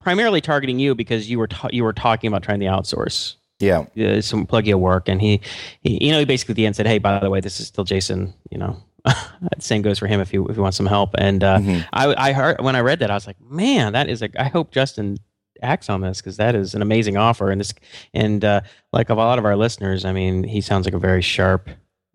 primarily 0.03 0.41
targeting 0.41 0.79
you 0.79 0.95
because 0.95 1.31
you 1.31 1.39
were 1.39 1.47
ta- 1.49 1.69
you 1.73 1.85
were 1.85 1.93
talking 1.93 2.29
about 2.29 2.43
trying 2.43 2.61
to 2.61 2.67
outsource 2.67 3.35
Yeah. 3.61 3.85
uh, 3.99 4.21
some 4.21 4.47
Pluggio 4.47 4.77
work, 4.79 5.09
and 5.09 5.21
he, 5.21 5.41
he, 5.83 6.05
you 6.07 6.13
know, 6.13 6.19
he 6.19 6.25
basically 6.25 6.53
at 6.53 6.57
the 6.57 6.67
end 6.67 6.77
said, 6.77 6.87
"Hey, 6.87 6.99
by 6.99 7.19
the 7.19 7.31
way, 7.31 7.41
this 7.41 7.61
is 7.61 7.67
still 7.69 7.85
Jason." 7.85 8.35
You 8.51 8.59
know, 8.59 8.77
same 9.61 9.83
goes 9.83 9.99
for 9.99 10.07
him 10.07 10.21
if 10.21 10.31
he 10.31 10.39
if 10.39 10.55
he 10.57 10.61
wants 10.61 10.77
some 10.77 10.87
help. 10.87 11.11
And 11.19 11.43
uh, 11.45 11.59
Mhm. 11.59 11.87
I 11.93 12.31
I 12.31 12.33
heard 12.33 12.61
when 12.61 12.77
I 12.77 12.81
read 12.81 12.99
that, 13.01 13.11
I 13.11 13.15
was 13.15 13.27
like, 13.27 13.41
"Man, 13.41 13.93
that 13.93 14.09
is 14.09 14.23
a." 14.23 14.29
I 14.39 14.49
hope 14.49 14.73
Justin 14.73 15.17
acts 15.63 15.89
on 15.89 16.01
this 16.01 16.21
because 16.21 16.37
that 16.39 16.55
is 16.57 16.75
an 16.75 16.83
amazing 16.83 17.17
offer. 17.17 17.51
And 17.51 17.61
this 17.61 17.73
and 18.15 18.45
uh, 18.45 18.61
like 18.93 19.11
of 19.11 19.19
a 19.19 19.21
lot 19.21 19.39
of 19.39 19.45
our 19.45 19.57
listeners, 19.57 20.05
I 20.05 20.13
mean, 20.13 20.43
he 20.45 20.61
sounds 20.61 20.87
like 20.87 20.95
a 20.95 20.99
very 20.99 21.23
sharp 21.23 21.69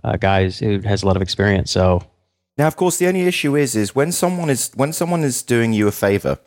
uh, 0.04 0.18
guy 0.18 0.50
who 0.50 0.80
has 0.82 1.02
a 1.04 1.06
lot 1.06 1.16
of 1.16 1.22
experience. 1.22 1.72
So 1.72 2.02
Now, 2.58 2.68
of 2.68 2.76
course, 2.76 2.98
the 2.98 3.08
only 3.08 3.22
issue 3.22 3.56
is 3.56 3.76
is 3.76 3.96
when 3.96 4.12
someone 4.12 4.50
is 4.50 4.72
when 4.76 4.92
someone 4.92 5.24
is 5.24 5.44
doing 5.44 5.72
you 5.74 5.88
a 5.88 5.92
favor, 5.92 6.38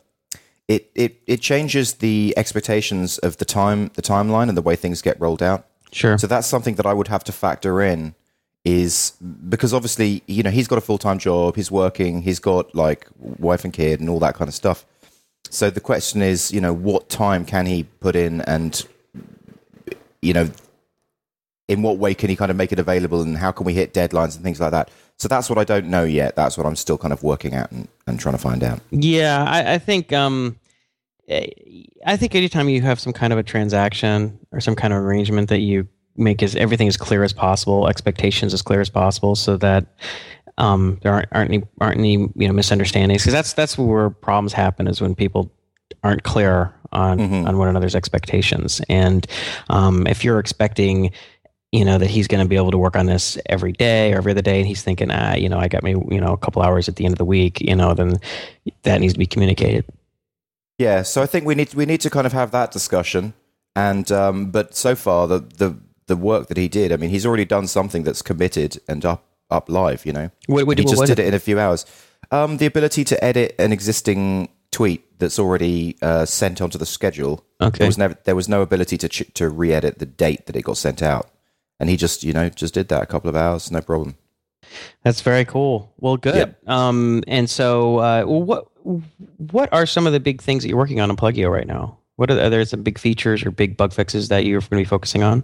it 0.71 0.89
it 0.95 1.21
it 1.27 1.39
changes 1.41 1.95
the 1.95 2.33
expectations 2.37 3.17
of 3.19 3.37
the 3.37 3.45
time 3.45 3.91
the 3.95 4.01
timeline 4.01 4.47
and 4.49 4.57
the 4.57 4.61
way 4.69 4.75
things 4.75 5.01
get 5.01 5.19
rolled 5.19 5.43
out. 5.43 5.65
sure, 5.91 6.17
So 6.17 6.27
that's 6.27 6.47
something 6.47 6.75
that 6.75 6.85
I 6.85 6.93
would 6.93 7.09
have 7.15 7.23
to 7.25 7.31
factor 7.31 7.81
in 7.81 8.15
is 8.63 9.13
because 9.49 9.73
obviously, 9.73 10.21
you 10.27 10.43
know, 10.43 10.51
he's 10.51 10.67
got 10.67 10.77
a 10.77 10.81
full 10.81 10.97
time 10.97 11.17
job, 11.17 11.55
he's 11.55 11.71
working, 11.71 12.21
he's 12.21 12.39
got 12.39 12.73
like 12.75 13.07
wife 13.17 13.63
and 13.65 13.73
kid 13.73 13.99
and 13.99 14.09
all 14.09 14.19
that 14.19 14.35
kind 14.35 14.47
of 14.47 14.53
stuff. 14.53 14.85
So 15.49 15.69
the 15.69 15.81
question 15.81 16.21
is, 16.21 16.51
you 16.51 16.61
know, 16.61 16.73
what 16.73 17.09
time 17.09 17.45
can 17.45 17.65
he 17.65 17.83
put 17.83 18.15
in 18.15 18.41
and, 18.41 18.85
you 20.21 20.33
know, 20.33 20.49
in 21.67 21.81
what 21.81 21.97
way 21.97 22.13
can 22.13 22.29
he 22.29 22.35
kind 22.35 22.51
of 22.51 22.57
make 22.57 22.71
it 22.71 22.79
available 22.79 23.21
and 23.21 23.37
how 23.37 23.51
can 23.51 23.65
we 23.65 23.73
hit 23.73 23.93
deadlines 23.93 24.35
and 24.35 24.43
things 24.43 24.59
like 24.59 24.71
that? 24.71 24.89
So 25.17 25.27
that's 25.27 25.49
what 25.49 25.57
I 25.59 25.63
don't 25.63 25.87
know 25.87 26.03
yet. 26.03 26.35
That's 26.35 26.57
what 26.57 26.65
I'm 26.65 26.75
still 26.75 26.97
kind 26.97 27.13
of 27.13 27.21
working 27.23 27.53
at 27.53 27.71
and, 27.71 27.87
and 28.07 28.19
trying 28.19 28.35
to 28.35 28.41
find 28.41 28.63
out. 28.63 28.79
Yeah, 28.91 29.43
I, 29.47 29.73
I 29.73 29.77
think 29.77 30.11
um, 30.11 30.57
I 32.05 32.17
think 32.17 32.35
anytime 32.35 32.69
you 32.69 32.81
have 32.81 32.99
some 32.99 33.13
kind 33.13 33.31
of 33.33 33.39
a 33.39 33.43
transaction 33.43 34.39
or 34.51 34.59
some 34.59 34.75
kind 34.75 34.93
of 34.93 34.99
arrangement 35.01 35.49
that 35.49 35.59
you 35.59 35.87
make 36.17 36.43
as 36.43 36.55
everything 36.55 36.87
as 36.87 36.97
clear 36.97 37.23
as 37.23 37.33
possible, 37.33 37.87
expectations 37.87 38.53
as 38.53 38.61
clear 38.61 38.81
as 38.81 38.89
possible, 38.89 39.35
so 39.35 39.57
that 39.57 39.85
um, 40.57 40.99
there 41.03 41.13
aren't, 41.13 41.29
aren't 41.31 41.49
any 41.51 41.63
aren't 41.79 41.97
any 41.99 42.13
you 42.13 42.47
know 42.47 42.53
misunderstandings. 42.53 43.21
Because 43.23 43.33
that's 43.33 43.53
that's 43.53 43.77
where 43.77 44.09
problems 44.09 44.53
happen 44.53 44.87
is 44.87 44.99
when 45.01 45.15
people 45.15 45.51
aren't 46.03 46.23
clear 46.23 46.73
on 46.91 47.19
Mhm. 47.19 47.47
on 47.47 47.57
one 47.57 47.67
another's 47.69 47.95
expectations. 47.95 48.81
And 48.89 49.25
um, 49.69 50.05
if 50.07 50.23
you're 50.23 50.39
expecting 50.39 51.11
you 51.71 51.85
know 51.85 51.97
that 51.97 52.09
he's 52.09 52.27
going 52.27 52.43
to 52.43 52.49
be 52.49 52.57
able 52.57 52.71
to 52.71 52.77
work 52.77 52.97
on 52.97 53.05
this 53.05 53.37
every 53.45 53.71
day 53.71 54.11
or 54.11 54.17
every 54.17 54.33
other 54.33 54.41
day 54.41 54.59
and 54.59 54.67
he's 54.67 54.81
thinking 54.83 55.09
ah 55.09 55.35
you 55.35 55.47
know 55.47 55.57
i 55.57 55.69
got 55.69 55.83
me 55.83 55.91
you 55.91 56.19
know 56.19 56.33
a 56.33 56.37
couple 56.37 56.61
hours 56.61 56.89
at 56.89 56.97
the 56.97 57.05
end 57.05 57.13
of 57.13 57.17
the 57.17 57.23
week 57.23 57.61
you 57.61 57.73
know 57.73 57.93
then 57.93 58.17
that 58.83 58.99
needs 58.99 59.13
to 59.13 59.19
be 59.19 59.25
communicated 59.25 59.85
Yeah, 60.81 61.03
so 61.03 61.21
I 61.21 61.27
think 61.27 61.45
we 61.45 61.53
need 61.53 61.73
we 61.75 61.85
need 61.85 62.01
to 62.01 62.09
kind 62.09 62.25
of 62.25 62.33
have 62.33 62.49
that 62.51 62.71
discussion. 62.71 63.33
And 63.75 64.11
um, 64.11 64.49
but 64.49 64.75
so 64.75 64.95
far 64.95 65.27
the 65.27 65.39
the 65.39 65.77
the 66.07 66.17
work 66.17 66.47
that 66.47 66.57
he 66.57 66.67
did, 66.67 66.91
I 66.91 66.97
mean, 66.97 67.11
he's 67.11 67.25
already 67.25 67.45
done 67.45 67.67
something 67.67 68.03
that's 68.03 68.23
committed 68.23 68.79
and 68.87 69.05
up 69.05 69.23
up 69.51 69.69
live. 69.69 70.05
You 70.07 70.13
know, 70.13 70.31
what, 70.47 70.65
what, 70.65 70.79
he 70.79 70.85
just 70.85 71.05
did 71.05 71.19
it 71.19 71.27
in 71.27 71.35
a 71.35 71.39
few 71.39 71.59
hours. 71.59 71.85
Um, 72.31 72.57
the 72.57 72.65
ability 72.65 73.03
to 73.03 73.23
edit 73.23 73.53
an 73.59 73.71
existing 73.71 74.49
tweet 74.71 75.19
that's 75.19 75.37
already 75.37 75.97
uh, 76.01 76.25
sent 76.25 76.61
onto 76.61 76.79
the 76.79 76.85
schedule. 76.87 77.45
Okay. 77.61 77.77
There 77.77 77.87
was 77.87 77.97
never 77.99 78.17
there 78.23 78.35
was 78.35 78.49
no 78.49 78.63
ability 78.63 78.97
to 78.97 79.09
ch- 79.09 79.31
to 79.35 79.49
re-edit 79.49 79.99
the 79.99 80.07
date 80.07 80.47
that 80.47 80.55
it 80.55 80.63
got 80.63 80.77
sent 80.77 81.03
out, 81.03 81.29
and 81.79 81.91
he 81.91 81.95
just 81.95 82.23
you 82.23 82.33
know 82.33 82.49
just 82.49 82.73
did 82.73 82.87
that 82.87 83.03
a 83.03 83.05
couple 83.05 83.29
of 83.29 83.35
hours, 83.35 83.69
no 83.69 83.81
problem. 83.81 84.15
That's 85.03 85.21
very 85.21 85.45
cool. 85.45 85.93
Well, 85.97 86.17
good. 86.17 86.35
Yep. 86.35 86.67
Um, 86.67 87.23
and 87.27 87.49
so, 87.49 87.97
uh, 87.97 88.23
well, 88.25 88.43
what 88.43 88.70
what 88.83 89.71
are 89.73 89.85
some 89.85 90.07
of 90.07 90.13
the 90.13 90.19
big 90.19 90.41
things 90.41 90.63
that 90.63 90.69
you're 90.69 90.77
working 90.77 90.99
on 90.99 91.09
in 91.09 91.15
Pluggio 91.15 91.49
right 91.51 91.67
now? 91.67 91.97
What 92.15 92.29
are, 92.31 92.39
are 92.39 92.49
there 92.49 92.63
some 92.65 92.83
big 92.83 92.99
features 92.99 93.45
or 93.45 93.51
big 93.51 93.77
bug 93.77 93.93
fixes 93.93 94.27
that 94.29 94.45
you're 94.45 94.59
going 94.59 94.69
to 94.69 94.75
be 94.77 94.83
focusing 94.85 95.23
on? 95.23 95.43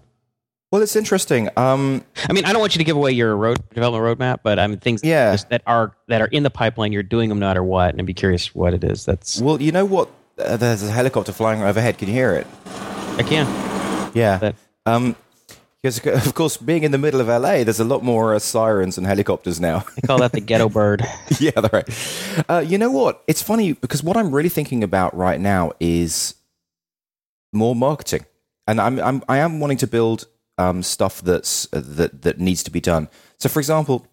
Well, 0.72 0.82
it's 0.82 0.96
interesting. 0.98 1.50
Um, 1.56 2.03
I 2.27 2.34
mean, 2.34 2.44
I 2.44 2.51
don't 2.51 2.60
want 2.60 2.75
you 2.75 2.79
to 2.79 2.84
give 2.84 2.98
away 2.98 3.12
your 3.13 3.36
road 3.38 3.58
development 3.74 4.20
roadmap, 4.20 4.39
but 4.44 4.60
I 4.60 4.67
mean 4.67 4.79
things 4.79 5.01
Yeah. 5.03 5.38
that 5.50 5.62
are 5.65 5.96
that 6.08 6.20
are 6.22 6.27
in 6.27 6.44
the 6.44 6.50
pipeline. 6.50 6.91
You're 6.91 7.03
doing 7.03 7.29
them 7.29 7.39
no 7.39 7.48
matter 7.48 7.63
what, 7.63 7.91
and 7.91 8.01
I'd 8.01 8.06
be 8.06 8.13
curious 8.13 8.53
what 8.53 8.74
it 8.74 8.84
is. 8.84 9.06
That's 9.06 9.39
well, 9.41 9.62
you 9.62 9.72
know 9.72 9.86
what? 9.86 10.10
Uh, 10.38 10.58
there's 10.58 10.84
a 10.84 10.91
helicopter 10.91 11.32
flying 11.32 11.63
overhead. 11.63 11.98
Can 11.98 12.10
you 12.10 12.13
hear 12.13 12.34
it? 12.34 12.46
I 13.17 13.24
can. 13.24 14.12
Yeah. 14.13 14.51
Um, 14.86 15.15
because 15.96 16.27
of 16.27 16.34
course, 16.34 16.58
being 16.58 16.84
in 16.84 16.91
the 16.91 16.98
middle 16.98 17.22
of 17.22 17.27
LA, 17.27 17.63
there's 17.63 17.79
a 17.79 17.86
lot 17.86 18.03
more 18.03 18.36
uh, 18.36 18.39
sirens 18.39 18.98
and 18.98 19.08
helicopters 19.08 19.60
now. 19.60 19.84
They 19.96 20.08
call 20.08 20.20
that 20.20 20.32
the 20.34 20.41
ghetto 20.41 20.70
bird. 20.82 21.03
yeah, 21.39 21.51
that's 21.51 21.74
right. 21.74 22.46
Uh, 22.50 22.63
you 22.65 22.77
know 22.77 22.91
what? 22.91 23.24
It's 23.27 23.41
funny 23.41 23.74
because 23.74 24.03
what 24.03 24.17
I'm 24.17 24.34
really 24.34 24.50
thinking 24.50 24.84
about 24.84 25.15
right 25.15 25.39
now 25.39 25.72
is 25.79 26.36
more 27.53 27.75
marketing, 27.75 28.25
and 28.67 28.79
I'm, 28.79 29.00
I'm 29.00 29.24
I 29.27 29.38
am 29.38 29.60
wanting 29.60 29.77
to 29.77 29.88
build 29.88 30.27
um, 30.58 30.84
stuff 30.84 31.22
that's 31.22 31.67
uh, 31.74 31.82
that 31.84 32.22
that 32.24 32.39
needs 32.39 32.63
to 32.63 32.72
be 32.72 32.82
done. 32.82 33.10
So, 33.39 33.50
for 33.50 33.60
example, 33.60 34.08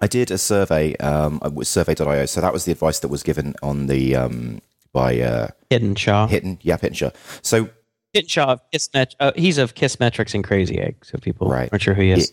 I 0.00 0.06
did 0.06 0.30
a 0.30 0.38
survey 0.38 0.96
um, 0.96 1.40
with 1.52 1.68
Survey.io. 1.68 2.26
So 2.26 2.40
that 2.40 2.52
was 2.52 2.64
the 2.64 2.72
advice 2.72 2.98
that 3.00 3.08
was 3.08 3.22
given 3.22 3.54
on 3.62 3.86
the 3.86 4.16
um, 4.16 4.60
by 4.92 5.20
uh, 5.20 5.48
Hiten 5.70 5.96
Shah. 5.96 6.26
Hiten, 6.28 6.58
yeah, 6.62 6.76
Hiten 6.76 6.96
Shah. 6.96 7.10
So 7.40 7.64
Hidden 7.64 7.70
Shah 8.26 8.52
of 8.52 8.60
Kiss 8.70 8.88
Met- 8.94 9.14
uh, 9.20 9.32
he's 9.36 9.58
of 9.58 9.74
KISSmetrics 9.74 10.34
and 10.34 10.44
Crazy 10.44 10.78
Egg. 10.78 10.96
So 11.04 11.18
people 11.18 11.48
Right. 11.48 11.68
aren't 11.72 11.82
sure 11.82 11.94
who 11.94 12.02
he 12.02 12.10
is. 12.10 12.32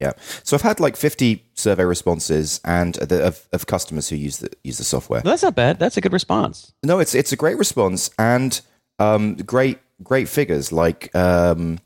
Yeah. 0.00 0.12
So 0.44 0.56
I've 0.56 0.62
had 0.62 0.80
like 0.80 0.96
50 0.96 1.44
survey 1.54 1.84
responses 1.84 2.60
and 2.64 2.94
the, 2.94 3.22
of, 3.26 3.46
of 3.52 3.66
customers 3.66 4.08
who 4.08 4.16
use 4.16 4.38
the 4.38 4.48
use 4.64 4.78
the 4.78 4.84
software. 4.84 5.20
Well, 5.24 5.32
that's 5.32 5.42
not 5.42 5.54
bad. 5.54 5.78
That's 5.78 5.96
a 5.96 6.00
good 6.00 6.12
response. 6.12 6.72
No, 6.82 6.98
it's 7.00 7.14
it's 7.14 7.32
a 7.32 7.36
great 7.36 7.58
response 7.58 8.10
and 8.18 8.60
um, 8.98 9.34
great 9.36 9.78
great 10.02 10.28
figures. 10.28 10.72
Like 10.72 11.14
um, 11.14 11.78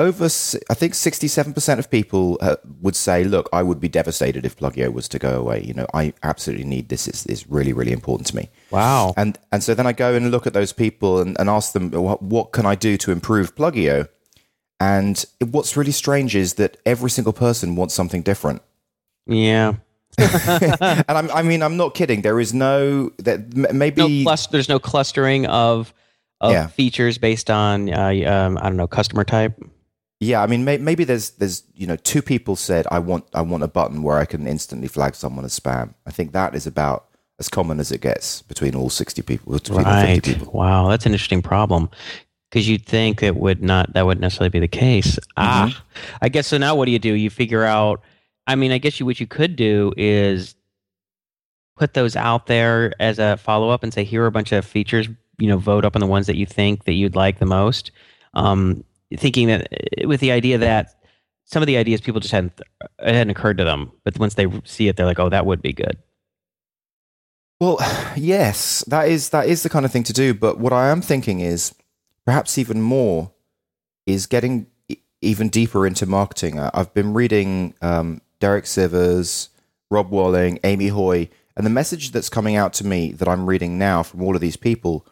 over, 0.00 0.26
I 0.26 0.74
think 0.74 0.94
67 0.94 1.52
percent 1.52 1.80
of 1.80 1.90
people 1.90 2.38
uh, 2.40 2.56
would 2.80 2.94
say, 2.94 3.24
"Look, 3.24 3.48
I 3.52 3.62
would 3.62 3.80
be 3.80 3.88
devastated 3.88 4.46
if 4.46 4.56
Pluggio 4.56 4.92
was 4.92 5.08
to 5.08 5.18
go 5.18 5.38
away. 5.40 5.62
You 5.64 5.74
know, 5.74 5.86
I 5.92 6.12
absolutely 6.22 6.64
need 6.66 6.88
this. 6.88 7.08
It's, 7.08 7.26
it's 7.26 7.48
really 7.48 7.72
really 7.72 7.92
important 7.92 8.26
to 8.28 8.36
me." 8.36 8.48
Wow. 8.70 9.12
And 9.16 9.38
and 9.50 9.62
so 9.62 9.74
then 9.74 9.86
I 9.86 9.92
go 9.92 10.14
and 10.14 10.30
look 10.30 10.46
at 10.46 10.52
those 10.52 10.72
people 10.72 11.20
and, 11.20 11.36
and 11.40 11.50
ask 11.50 11.72
them, 11.72 11.90
what, 11.90 12.22
what 12.22 12.52
can 12.52 12.64
I 12.66 12.74
do 12.76 12.96
to 12.98 13.10
improve 13.12 13.54
Pluggio? 13.56 14.08
And 14.80 15.24
what's 15.50 15.76
really 15.76 15.90
strange 15.92 16.36
is 16.36 16.54
that 16.54 16.76
every 16.86 17.10
single 17.10 17.32
person 17.32 17.74
wants 17.74 17.94
something 17.94 18.22
different. 18.22 18.62
Yeah. 19.26 19.74
and 20.18 21.04
I'm, 21.08 21.30
I 21.32 21.42
mean, 21.42 21.62
I'm 21.62 21.76
not 21.76 21.94
kidding. 21.94 22.22
There 22.22 22.38
is 22.40 22.54
no 22.54 23.10
that 23.18 23.54
maybe 23.74 24.02
No 24.20 24.24
cluster, 24.24 24.52
there's 24.52 24.68
no 24.68 24.78
clustering 24.78 25.46
of 25.46 25.92
of 26.40 26.52
Yeah. 26.52 26.68
features 26.68 27.18
based 27.18 27.50
on 27.50 27.92
uh, 27.92 28.12
um, 28.26 28.58
I 28.58 28.62
don't 28.62 28.76
know 28.76 28.86
customer 28.86 29.24
type. 29.24 29.60
Yeah. 30.20 30.42
I 30.42 30.46
mean, 30.46 30.64
may, 30.64 30.78
maybe 30.78 31.04
there's 31.04 31.30
there's 31.30 31.62
you 31.74 31.86
know 31.86 31.96
two 31.96 32.22
people 32.22 32.56
said 32.56 32.86
I 32.90 32.98
want 32.98 33.24
I 33.34 33.40
want 33.42 33.62
a 33.62 33.68
button 33.68 34.02
where 34.02 34.18
I 34.18 34.24
can 34.24 34.46
instantly 34.46 34.88
flag 34.88 35.14
someone 35.14 35.44
as 35.44 35.58
spam. 35.58 35.94
I 36.06 36.10
think 36.10 36.32
that 36.32 36.54
is 36.54 36.66
about 36.66 37.06
as 37.38 37.48
common 37.48 37.78
as 37.78 37.92
it 37.92 38.00
gets 38.00 38.42
between 38.42 38.74
all 38.74 38.90
60 38.90 39.22
people, 39.22 39.52
between 39.52 39.84
all 39.84 39.84
50 39.84 40.06
Right. 40.12 40.22
people. 40.22 40.52
Wow, 40.52 40.88
that's 40.88 41.06
an 41.06 41.12
interesting 41.12 41.40
problem 41.42 41.88
because 42.50 42.68
you'd 42.68 42.84
think 42.84 43.22
it 43.22 43.36
would 43.36 43.62
not 43.62 43.92
that 43.92 44.06
would 44.06 44.20
necessarily 44.20 44.48
be 44.50 44.58
the 44.60 44.66
case. 44.68 45.18
Ah, 45.36 45.66
Mm-hmm. 45.68 46.16
I 46.22 46.28
guess 46.30 46.46
so. 46.48 46.58
Now 46.58 46.74
what 46.74 46.86
do 46.86 46.90
you 46.92 46.98
do? 46.98 47.12
You 47.14 47.30
figure 47.30 47.64
out. 47.64 48.02
I 48.46 48.54
mean, 48.56 48.72
I 48.72 48.78
guess 48.78 48.98
you 48.98 49.04
what 49.06 49.20
you 49.20 49.26
could 49.26 49.56
do 49.56 49.92
is 49.96 50.54
put 51.76 51.94
those 51.94 52.16
out 52.16 52.46
there 52.46 52.92
as 52.98 53.18
a 53.18 53.36
follow 53.36 53.68
up 53.70 53.82
and 53.82 53.92
say, 53.94 54.02
here 54.04 54.22
are 54.24 54.26
a 54.26 54.32
bunch 54.32 54.52
of 54.52 54.64
features. 54.64 55.06
You 55.38 55.48
know, 55.48 55.58
vote 55.58 55.84
up 55.84 55.94
on 55.94 56.00
the 56.00 56.06
ones 56.06 56.26
that 56.26 56.36
you 56.36 56.46
think 56.46 56.84
that 56.84 56.94
you'd 56.94 57.14
like 57.14 57.38
the 57.38 57.46
most. 57.46 57.92
Um, 58.34 58.82
thinking 59.16 59.48
that 59.48 59.68
with 60.04 60.20
the 60.20 60.32
idea 60.32 60.58
that 60.58 60.94
some 61.44 61.62
of 61.62 61.66
the 61.66 61.76
ideas 61.76 62.00
people 62.00 62.20
just 62.20 62.32
hadn't 62.32 62.60
it 62.98 63.14
hadn't 63.14 63.30
occurred 63.30 63.58
to 63.58 63.64
them, 63.64 63.92
but 64.04 64.18
once 64.18 64.34
they 64.34 64.46
see 64.64 64.88
it, 64.88 64.96
they're 64.96 65.06
like, 65.06 65.18
oh, 65.18 65.28
that 65.28 65.46
would 65.46 65.62
be 65.62 65.72
good. 65.72 65.96
Well, 67.60 67.78
yes, 68.16 68.84
that 68.88 69.08
is 69.08 69.30
that 69.30 69.48
is 69.48 69.62
the 69.62 69.70
kind 69.70 69.84
of 69.84 69.92
thing 69.92 70.04
to 70.04 70.12
do. 70.12 70.34
But 70.34 70.58
what 70.58 70.72
I 70.72 70.88
am 70.88 71.00
thinking 71.00 71.40
is 71.40 71.74
perhaps 72.24 72.58
even 72.58 72.82
more 72.82 73.32
is 74.06 74.26
getting 74.26 74.66
even 75.20 75.48
deeper 75.48 75.86
into 75.86 76.06
marketing. 76.06 76.60
I've 76.60 76.94
been 76.94 77.12
reading 77.12 77.74
um, 77.82 78.20
Derek 78.40 78.64
Sivers, 78.64 79.48
Rob 79.90 80.10
Walling, 80.10 80.60
Amy 80.62 80.88
Hoy, 80.88 81.28
and 81.56 81.66
the 81.66 81.70
message 81.70 82.12
that's 82.12 82.28
coming 82.28 82.54
out 82.54 82.72
to 82.74 82.86
me 82.86 83.12
that 83.12 83.28
I'm 83.28 83.46
reading 83.46 83.78
now 83.78 84.02
from 84.02 84.22
all 84.22 84.34
of 84.36 84.40
these 84.40 84.56
people 84.56 85.06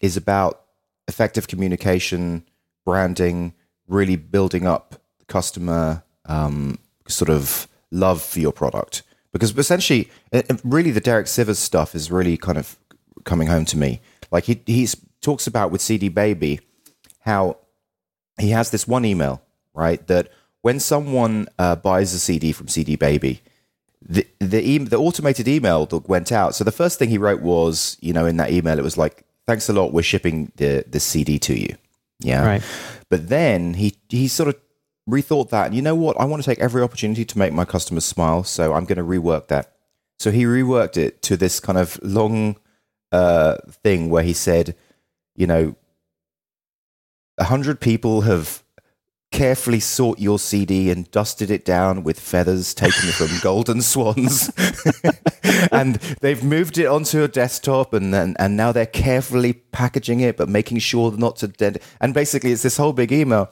is 0.00 0.16
about 0.16 0.62
effective 1.08 1.46
communication, 1.46 2.44
branding, 2.84 3.54
really 3.86 4.16
building 4.16 4.66
up 4.66 5.00
customer 5.26 6.02
um, 6.26 6.78
sort 7.08 7.30
of 7.30 7.68
love 7.90 8.22
for 8.22 8.40
your 8.40 8.52
product. 8.52 9.02
Because 9.32 9.56
essentially, 9.56 10.10
uh, 10.32 10.42
uh, 10.50 10.56
really, 10.64 10.90
the 10.90 11.00
Derek 11.00 11.26
Sivers 11.26 11.56
stuff 11.56 11.94
is 11.94 12.10
really 12.10 12.36
kind 12.36 12.58
of 12.58 12.76
coming 13.24 13.48
home 13.48 13.64
to 13.66 13.76
me. 13.76 14.00
Like 14.30 14.44
he 14.44 14.60
he's 14.66 14.96
talks 15.20 15.46
about 15.46 15.70
with 15.70 15.80
CD 15.80 16.08
Baby 16.08 16.60
how 17.20 17.58
he 18.38 18.50
has 18.50 18.70
this 18.70 18.88
one 18.88 19.04
email 19.04 19.42
right 19.74 20.04
that 20.06 20.30
when 20.62 20.80
someone 20.80 21.46
uh, 21.58 21.76
buys 21.76 22.12
a 22.12 22.18
CD 22.18 22.52
from 22.52 22.68
CD 22.68 22.96
Baby, 22.96 23.40
the 24.02 24.26
the, 24.40 24.62
e- 24.62 24.78
the 24.78 24.96
automated 24.98 25.46
email 25.46 25.86
that 25.86 26.08
went 26.08 26.32
out. 26.32 26.54
So 26.54 26.64
the 26.64 26.72
first 26.72 26.98
thing 26.98 27.08
he 27.08 27.18
wrote 27.18 27.40
was, 27.40 27.96
you 28.00 28.12
know, 28.12 28.26
in 28.26 28.36
that 28.38 28.50
email, 28.50 28.78
it 28.78 28.82
was 28.82 28.98
like, 28.98 29.24
"Thanks 29.46 29.68
a 29.68 29.72
lot, 29.72 29.92
we're 29.92 30.02
shipping 30.02 30.50
the 30.56 30.84
the 30.88 31.00
CD 31.00 31.38
to 31.40 31.54
you." 31.54 31.76
Yeah, 32.20 32.44
Right. 32.46 32.62
But 33.08 33.28
then 33.28 33.74
he 33.74 33.96
he 34.08 34.28
sort 34.28 34.48
of 34.48 34.56
rethought 35.08 35.50
that, 35.50 35.66
and 35.66 35.74
you 35.74 35.82
know 35.82 35.96
what? 35.96 36.20
I 36.20 36.24
want 36.24 36.42
to 36.42 36.48
take 36.48 36.60
every 36.60 36.82
opportunity 36.82 37.24
to 37.24 37.38
make 37.38 37.52
my 37.52 37.64
customers 37.64 38.04
smile, 38.04 38.44
so 38.44 38.72
I'm 38.72 38.84
going 38.84 38.98
to 38.98 39.04
rework 39.04 39.48
that. 39.48 39.72
So 40.18 40.30
he 40.30 40.44
reworked 40.44 40.96
it 40.96 41.22
to 41.22 41.36
this 41.36 41.60
kind 41.60 41.78
of 41.78 41.98
long 42.02 42.56
uh, 43.10 43.56
thing 43.82 44.10
where 44.10 44.22
he 44.22 44.32
said, 44.32 44.76
you 45.34 45.46
know, 45.46 45.74
a 47.38 47.44
hundred 47.44 47.80
people 47.80 48.20
have 48.20 48.62
carefully 49.30 49.80
sought 49.80 50.18
your 50.18 50.38
CD 50.38 50.90
and 50.90 51.10
dusted 51.10 51.50
it 51.50 51.64
down 51.64 52.02
with 52.02 52.18
feathers 52.18 52.74
taken 52.74 53.10
from 53.10 53.28
golden 53.42 53.80
swans. 53.92 54.50
and 55.72 55.96
they've 56.20 56.42
moved 56.42 56.78
it 56.78 56.86
onto 56.86 57.22
a 57.22 57.28
desktop 57.28 57.92
and, 57.92 58.14
and 58.14 58.36
and 58.38 58.56
now 58.56 58.72
they're 58.72 58.86
carefully 58.86 59.52
packaging 59.52 60.20
it 60.20 60.36
but 60.36 60.48
making 60.48 60.78
sure 60.78 61.12
not 61.12 61.36
to 61.36 61.48
dead 61.48 61.80
and 62.00 62.12
basically 62.14 62.52
it's 62.52 62.62
this 62.62 62.76
whole 62.76 62.92
big 62.92 63.12
email. 63.12 63.50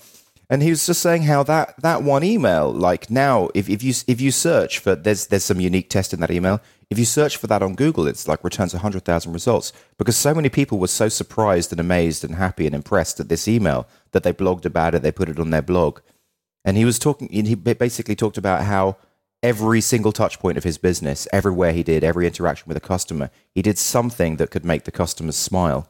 And 0.51 0.63
he 0.63 0.71
was 0.71 0.87
just 0.87 1.03
saying 1.03 1.23
how 1.23 1.43
that 1.43 1.75
that 1.83 2.03
one 2.03 2.25
email, 2.25 2.73
like 2.73 3.11
now, 3.11 3.51
if, 3.55 3.69
if 3.69 3.83
you 3.83 3.93
if 4.07 4.21
you 4.21 4.31
search 4.31 4.79
for 4.79 4.95
there's 4.95 5.27
there's 5.27 5.45
some 5.45 5.61
unique 5.61 5.91
test 5.91 6.15
in 6.15 6.21
that 6.21 6.31
email. 6.31 6.61
If 6.91 6.99
you 6.99 7.05
search 7.05 7.37
for 7.37 7.47
that 7.49 7.63
on 7.63 7.75
Google, 7.75 8.07
it's 8.07 8.27
like 8.27 8.43
returns 8.43 8.73
hundred 8.73 9.05
thousand 9.05 9.35
results 9.35 9.73
because 9.99 10.17
so 10.17 10.35
many 10.35 10.49
people 10.49 10.79
were 10.79 10.87
so 10.87 11.09
surprised 11.09 11.71
and 11.71 11.81
amazed 11.81 12.25
and 12.25 12.37
happy 12.37 12.67
and 12.67 12.75
impressed 12.75 13.21
at 13.21 13.29
this 13.29 13.47
email 13.47 13.87
that 14.13 14.23
they 14.23 14.33
blogged 14.33 14.65
about 14.65 14.95
it. 14.95 15.03
They 15.03 15.13
put 15.13 15.29
it 15.29 15.39
on 15.39 15.51
their 15.51 15.63
blog, 15.63 16.01
and 16.65 16.79
he 16.79 16.87
was 16.87 16.99
talking. 16.99 17.29
He 17.29 17.55
basically 17.55 18.17
talked 18.17 18.39
about 18.39 18.63
how 18.63 18.97
every 19.43 19.81
single 19.81 20.13
touch 20.13 20.39
point 20.41 20.57
of 20.57 20.65
his 20.65 20.79
business, 20.79 21.29
everywhere 21.33 21.73
he 21.73 21.83
did, 21.83 22.03
every 22.03 22.27
interaction 22.27 22.65
with 22.67 22.77
a 22.77 22.81
customer, 22.81 23.31
he 23.55 23.63
did 23.63 23.79
something 23.79 24.37
that 24.37 24.51
could 24.51 24.65
make 24.65 24.85
the 24.85 24.91
customers 24.91 25.37
smile. 25.37 25.89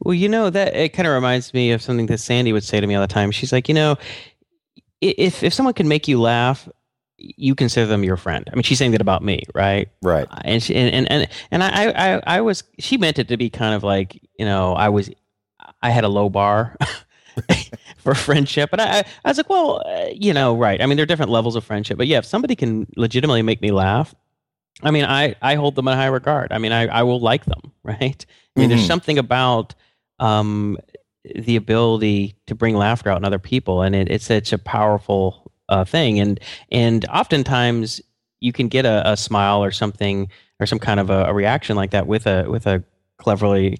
Well, 0.00 0.14
you 0.14 0.30
know 0.30 0.48
that 0.48 0.74
it 0.74 0.94
kind 0.94 1.06
of 1.06 1.12
reminds 1.12 1.52
me 1.52 1.72
of 1.72 1.82
something 1.82 2.06
that 2.06 2.18
Sandy 2.18 2.54
would 2.54 2.64
say 2.64 2.80
to 2.80 2.86
me 2.86 2.94
all 2.94 3.02
the 3.02 3.06
time. 3.06 3.30
She's 3.30 3.52
like, 3.52 3.68
you 3.68 3.74
know, 3.74 3.96
if 5.02 5.42
if 5.42 5.52
someone 5.52 5.74
can 5.74 5.88
make 5.88 6.08
you 6.08 6.18
laugh, 6.20 6.68
you 7.18 7.54
consider 7.54 7.86
them 7.86 8.04
your 8.04 8.16
friend. 8.16 8.48
I 8.50 8.54
mean, 8.54 8.62
she's 8.62 8.78
saying 8.78 8.92
that 8.92 9.00
about 9.00 9.22
me, 9.24 9.42
right? 9.54 9.88
Right. 10.02 10.26
And 10.42 10.62
she, 10.62 10.74
and 10.76 10.94
and 10.94 11.10
and, 11.10 11.28
and 11.50 11.62
I, 11.64 11.90
I 12.16 12.20
I 12.38 12.40
was 12.40 12.62
she 12.78 12.96
meant 12.96 13.18
it 13.18 13.28
to 13.28 13.36
be 13.36 13.50
kind 13.50 13.74
of 13.74 13.82
like 13.82 14.20
you 14.38 14.44
know 14.46 14.74
I 14.74 14.88
was 14.88 15.10
I 15.82 15.90
had 15.90 16.04
a 16.04 16.08
low 16.08 16.28
bar. 16.30 16.76
for 17.98 18.14
friendship, 18.16 18.68
but 18.70 18.80
I, 18.80 19.04
I 19.24 19.28
was 19.28 19.36
like, 19.36 19.48
well, 19.48 19.80
uh, 19.86 20.06
you 20.12 20.32
know, 20.32 20.56
right. 20.56 20.82
I 20.82 20.86
mean, 20.86 20.96
there 20.96 21.04
are 21.04 21.06
different 21.06 21.30
levels 21.30 21.54
of 21.54 21.62
friendship, 21.62 21.96
but 21.96 22.08
yeah, 22.08 22.18
if 22.18 22.24
somebody 22.24 22.56
can 22.56 22.88
legitimately 22.96 23.42
make 23.42 23.62
me 23.62 23.70
laugh, 23.70 24.12
I 24.82 24.90
mean, 24.90 25.04
I, 25.04 25.36
I 25.40 25.54
hold 25.54 25.76
them 25.76 25.86
in 25.86 25.94
high 25.96 26.06
regard. 26.06 26.50
I 26.52 26.58
mean, 26.58 26.72
I, 26.72 26.88
I 26.88 27.02
will 27.04 27.20
like 27.20 27.44
them, 27.44 27.72
right? 27.84 28.26
I 28.56 28.60
mean, 28.60 28.68
there's 28.70 28.82
Mhm. 28.82 28.88
something 28.88 29.18
about 29.18 29.76
um, 30.18 30.78
the 31.36 31.54
ability 31.54 32.34
to 32.48 32.56
bring 32.56 32.74
laughter 32.74 33.08
out 33.10 33.18
in 33.18 33.24
other 33.24 33.38
people, 33.38 33.82
and 33.82 33.94
it, 33.94 34.10
it's 34.10 34.26
such 34.26 34.52
a 34.52 34.58
powerful 34.58 35.47
uh, 35.68 35.84
thing. 35.84 36.20
And 36.20 36.40
and 36.72 37.04
oftentimes 37.06 38.00
you 38.40 38.52
can 38.52 38.68
get 38.68 38.84
a, 38.86 39.10
a 39.12 39.16
smile 39.16 39.62
or 39.62 39.70
something 39.70 40.28
or 40.60 40.66
some 40.66 40.78
kind 40.78 41.00
of 41.00 41.10
a, 41.10 41.24
a 41.24 41.34
reaction 41.34 41.76
like 41.76 41.90
that 41.90 42.06
with 42.06 42.26
a 42.26 42.44
with 42.48 42.66
a 42.66 42.82
cleverly 43.18 43.78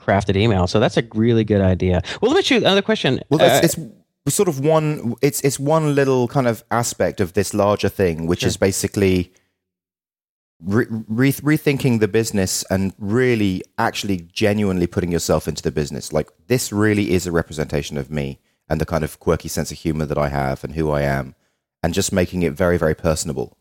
crafted 0.00 0.36
email. 0.36 0.66
So 0.66 0.80
that's 0.80 0.96
a 0.96 1.04
really 1.14 1.44
good 1.44 1.60
idea. 1.60 2.02
Well, 2.20 2.30
let 2.30 2.36
me 2.36 2.40
ask 2.40 2.50
you 2.50 2.56
another 2.56 2.82
question. 2.82 3.20
Well, 3.30 3.40
Uh, 3.40 3.60
it's, 3.62 3.76
it's 4.26 4.34
sort 4.34 4.48
of 4.48 4.58
one. 4.60 5.14
It's 5.22 5.40
it's 5.42 5.58
one 5.60 5.94
little 5.94 6.26
kind 6.28 6.46
of 6.48 6.64
aspect 6.70 7.20
of 7.20 7.32
this 7.32 7.54
larger 7.54 7.88
thing, 7.88 8.26
which 8.26 8.40
Sure. 8.40 8.48
is 8.48 8.56
basically 8.56 9.32
re- 10.64 10.86
re- 11.08 11.32
rethinking 11.32 12.00
the 12.00 12.08
business 12.08 12.64
and 12.70 12.92
really, 12.98 13.62
actually, 13.78 14.28
genuinely 14.32 14.86
putting 14.86 15.12
yourself 15.12 15.46
into 15.48 15.62
the 15.62 15.70
business. 15.72 16.12
Like 16.12 16.28
this 16.48 16.72
really 16.72 17.12
is 17.12 17.26
a 17.26 17.32
representation 17.32 17.96
of 17.96 18.10
me, 18.10 18.38
and 18.72 18.80
the 18.80 18.86
kind 18.86 19.04
of 19.04 19.20
quirky 19.20 19.48
sense 19.48 19.70
of 19.70 19.76
humor 19.76 20.06
that 20.06 20.16
I 20.16 20.28
have 20.28 20.64
and 20.64 20.74
who 20.74 20.90
I 20.90 21.02
am, 21.02 21.34
and 21.82 21.92
just 21.92 22.10
making 22.10 22.42
it 22.42 22.54
very, 22.54 22.78
very 22.78 22.94
personable. 22.94 23.58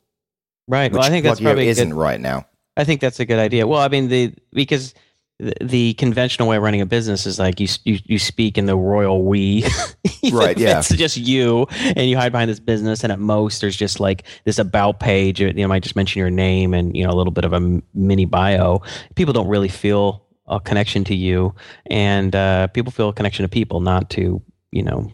Right. 0.70 0.90
Which 0.90 1.00
Well, 1.00 1.06
I 1.06 1.10
think 1.10 1.26
that's 1.26 1.42
probably 1.42 1.68
isn't 1.68 1.90
good, 1.90 1.98
right 1.98 2.20
now. 2.20 2.48
I 2.78 2.86
think 2.86 3.02
that's 3.02 3.20
a 3.20 3.26
good 3.26 3.38
idea. 3.38 3.68
Well, 3.68 3.82
I 3.82 3.90
mean, 3.90 4.08
the 4.08 4.34
because 4.54 4.94
the, 5.38 5.54
the 5.60 5.94
conventional 5.96 6.48
way 6.48 6.56
of 6.56 6.64
running 6.64 6.80
a 6.80 6.86
business 6.86 7.26
is 7.26 7.40
like 7.40 7.60
you 7.60 7.68
you, 7.84 8.00
you 8.06 8.18
speak 8.20 8.58
in 8.58 8.68
the 8.68 8.78
royal 8.78 9.26
we, 9.26 9.66
Right, 10.32 10.58
yeah. 10.58 10.80
It's 10.80 10.96
just 10.96 11.18
you, 11.18 11.68
and 11.72 12.10
you 12.10 12.16
hide 12.16 12.32
behind 12.32 12.50
this 12.50 12.62
business, 12.62 13.04
and 13.04 13.12
at 13.12 13.20
most 13.20 13.60
there's 13.60 13.76
just 13.76 14.00
like 14.00 14.24
this 14.46 14.60
about 14.60 15.02
page. 15.02 15.42
You 15.42 15.52
know, 15.52 15.68
might 15.68 15.84
just 15.84 15.98
mention 15.98 16.22
your 16.22 16.30
name 16.30 16.74
and 16.74 16.96
you 16.96 17.04
know 17.04 17.12
a 17.12 17.18
little 17.18 17.34
bit 17.34 17.44
of 17.44 17.52
a 17.52 17.82
mini 17.94 18.24
bio. 18.24 18.82
People 19.16 19.34
don't 19.34 19.50
really 19.50 19.68
feel 19.68 20.24
a 20.48 20.62
connection 20.62 21.04
to 21.04 21.16
you, 21.16 21.54
and 21.88 22.34
uh, 22.34 22.68
people 22.68 22.94
feel 22.94 23.10
a 23.10 23.14
connection 23.14 23.44
to 23.44 23.50
people, 23.50 23.82
not 23.82 24.10
to 24.12 24.42
you 24.72 24.84
know. 24.84 25.12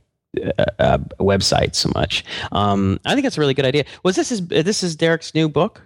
Uh, 0.60 0.66
uh, 0.78 0.98
websites 1.20 1.76
so 1.76 1.90
much. 1.96 2.24
Um, 2.52 3.00
I 3.06 3.14
think 3.14 3.24
that's 3.24 3.38
a 3.38 3.42
really 3.42 3.56
good 3.56 3.66
idea. 3.66 3.86
Was 4.04 4.16
this 4.16 4.32
is 4.32 4.46
this 4.48 4.84
is 4.84 4.96
Derek's 4.96 5.34
new 5.34 5.50
book? 5.50 5.82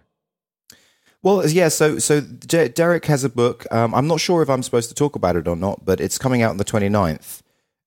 Well, 1.24 1.48
yeah. 1.48 1.70
So, 1.70 2.00
so 2.00 2.20
De- 2.20 2.70
Derek 2.70 3.06
has 3.06 3.24
a 3.24 3.30
book. 3.30 3.66
Um, 3.72 3.94
I'm 3.94 4.08
not 4.08 4.20
sure 4.20 4.42
if 4.42 4.50
I'm 4.50 4.64
supposed 4.64 4.90
to 4.90 4.96
talk 4.96 5.16
about 5.16 5.36
it 5.36 5.48
or 5.48 5.56
not, 5.56 5.86
but 5.86 6.02
it's 6.02 6.18
coming 6.18 6.42
out 6.42 6.50
on 6.50 6.58
the 6.58 6.66
29th. 6.66 7.42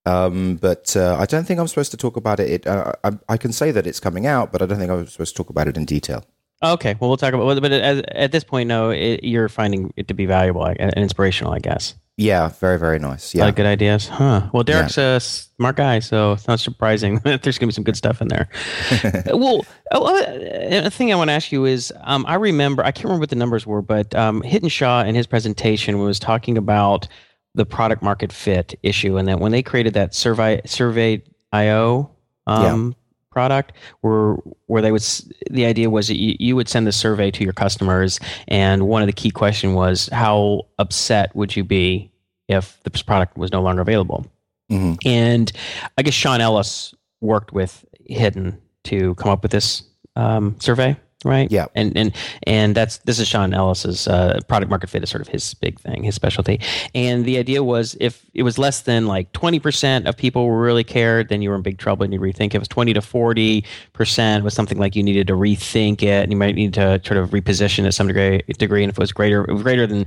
Um, 0.07 0.57
but 0.57 0.97
uh, 0.97 1.17
I 1.19 1.27
don't 1.27 1.45
think 1.45 1.59
I'm 1.59 1.67
supposed 1.67 1.91
to 1.93 1.97
talk 1.97 2.17
about 2.17 2.39
it. 2.39 2.51
it 2.51 2.67
uh, 2.67 2.93
I, 3.03 3.13
I 3.29 3.37
can 3.37 3.53
say 3.53 3.71
that 3.71 3.87
it's 3.87 4.01
coming 4.01 4.27
out, 4.27 4.53
but 4.53 4.63
I 4.63 4.67
don't 4.67 4.79
think 4.79 4.91
I'm 4.91 5.07
supposed 5.07 5.35
to 5.35 5.43
talk 5.43 5.51
about 5.51 5.67
it 5.67 5.77
in 5.77 5.85
detail. 5.85 6.25
Okay, 6.63 6.95
well, 6.99 7.11
we'll 7.11 7.17
talk 7.17 7.35
about. 7.35 7.61
But 7.61 7.73
at, 7.73 8.09
at 8.15 8.33
this 8.33 8.45
point, 8.45 8.69
no, 8.69 8.91
it, 8.91 9.25
you're 9.25 9.49
finding 9.49 9.93
it 9.97 10.09
to 10.09 10.15
be 10.15 10.27
valuable 10.27 10.65
and 10.65 10.93
inspirational, 10.95 11.53
I 11.53 11.59
guess. 11.59 11.95
Yeah, 12.17 12.49
very, 12.49 12.79
very 12.79 13.01
nice. 13.01 13.35
A 13.35 13.39
lot 13.39 13.45
Yeah, 13.45 13.49
of 13.49 13.55
good 13.57 13.67
ideas, 13.67 14.07
huh? 14.07 14.49
Well, 14.53 14.63
Derek's 14.63 14.97
a 14.99 15.19
smart 15.19 15.75
guy, 15.77 15.99
so 15.99 16.33
it's 16.33 16.47
not 16.47 16.61
surprising 16.61 17.19
that 17.25 17.43
there's 17.43 17.59
going 17.59 17.69
to 17.69 17.73
be 17.73 17.75
some 17.75 17.83
good 17.83 17.97
stuff 17.97 18.23
in 18.23 18.29
there. 18.29 18.49
well, 19.35 19.65
oh, 19.91 20.23
uh, 20.23 20.87
a 20.87 20.91
thing 20.91 21.13
I 21.13 21.17
want 21.17 21.31
to 21.31 21.35
ask 21.35 21.51
you 21.51 21.65
is, 21.65 21.93
um, 22.03 22.25
I 22.29 22.35
remember 22.37 22.85
I 22.85 22.93
can't 22.93 23.05
remember 23.07 23.23
what 23.23 23.31
the 23.31 23.37
numbers 23.37 23.67
were, 23.67 23.83
but 23.83 24.15
um, 24.15 24.43
Hiten 24.43 24.71
Shah 24.71 25.03
in 25.03 25.17
his 25.17 25.27
presentation 25.27 25.99
was 25.99 26.21
talking 26.21 26.57
about 26.57 27.09
the 27.57 27.67
product 27.67 28.01
market 28.01 28.33
fit 28.33 28.79
issue, 28.85 29.17
and 29.17 29.27
that 29.27 29.41
when 29.41 29.51
they 29.51 29.63
created 29.63 29.95
that 29.95 30.15
survey 30.15 30.61
survey 30.67 31.21
IO 31.53 32.11
um, 32.47 32.95
product, 33.35 33.73
where 34.01 34.37
where 34.67 34.81
they 34.81 34.91
would 34.93 35.05
the 35.51 35.67
idea 35.67 35.91
was 35.91 36.09
that 36.09 36.17
you, 36.17 36.37
you 36.39 36.57
would 36.57 36.69
send 36.69 36.87
the 36.87 36.93
survey 36.93 37.31
to 37.33 37.45
your 37.45 37.53
customers, 37.53 38.19
and 38.49 38.89
one 38.89 39.03
of 39.03 39.07
the 39.07 39.13
key 39.13 39.31
question 39.31 39.75
was 39.75 40.09
how 40.13 40.63
upset 40.79 41.35
would 41.37 41.55
you 41.55 41.65
be 41.65 42.11
if 42.49 42.79
this 42.85 43.03
product 43.03 43.37
was 43.37 43.53
no 43.53 43.61
longer 43.61 43.83
available? 43.83 44.25
Mhm. 44.73 44.97
And 45.05 45.53
I 45.99 46.03
guess 46.03 46.15
Sean 46.15 46.41
Ellis 46.41 46.95
worked 47.21 47.53
with 47.53 47.85
Hiten 48.11 48.57
to 48.85 49.15
come 49.17 49.31
up 49.31 49.43
with 49.43 49.53
this 49.53 49.83
um, 50.17 50.57
survey, 50.61 50.97
right? 51.25 51.51
Yeah. 51.51 51.67
And 51.75 51.97
and 51.97 52.15
and 52.45 52.75
that's 52.75 52.99
this 52.99 53.19
is 53.19 53.27
Sean 53.27 53.55
Ellis's 53.55 54.07
uh, 54.07 54.41
product 54.47 54.71
market 54.71 54.91
fit 54.91 55.03
is 55.03 55.11
sort 55.11 55.23
of 55.23 55.29
his 55.29 55.55
big 55.55 55.81
thing, 55.81 56.05
his 56.05 56.15
specialty. 56.15 56.61
And 56.95 57.25
the 57.25 57.39
idea 57.39 57.65
was 57.65 57.97
if 58.01 58.25
it 58.35 58.43
was 58.43 58.59
less 58.59 58.83
than 58.83 59.07
like 59.07 59.33
twenty 59.33 59.59
percent 59.59 60.07
of 60.07 60.17
people 60.17 60.51
really 60.51 60.85
cared, 60.85 61.29
then 61.29 61.43
you 61.43 61.51
were 61.51 61.57
in 61.57 61.63
big 61.63 61.79
trouble 61.79 62.05
and 62.05 62.13
you 62.13 62.21
rethink. 62.21 62.49
If 62.49 62.57
it 62.57 62.59
was 62.61 62.69
twenty 62.69 62.93
to 62.93 63.03
forty 63.03 63.65
percent 63.93 64.45
was 64.45 64.55
something 64.55 64.79
like 64.79 64.95
you 64.95 65.03
needed 65.03 65.27
to 65.29 65.35
rethink 65.35 66.03
it, 66.03 66.23
and 66.23 66.31
you 66.31 66.37
might 66.37 66.55
need 66.55 66.75
to 66.75 67.01
sort 67.05 67.17
of 67.19 67.31
reposition 67.31 67.81
it 67.81 67.85
to 67.85 67.93
some 67.93 68.07
degree. 68.07 68.43
Degree, 68.59 68.85
and 68.85 68.91
if 68.91 68.99
it 68.99 69.01
was 69.01 69.13
greater, 69.13 69.45
it 69.45 69.53
was 69.53 69.63
greater 69.63 69.87
than. 69.87 70.07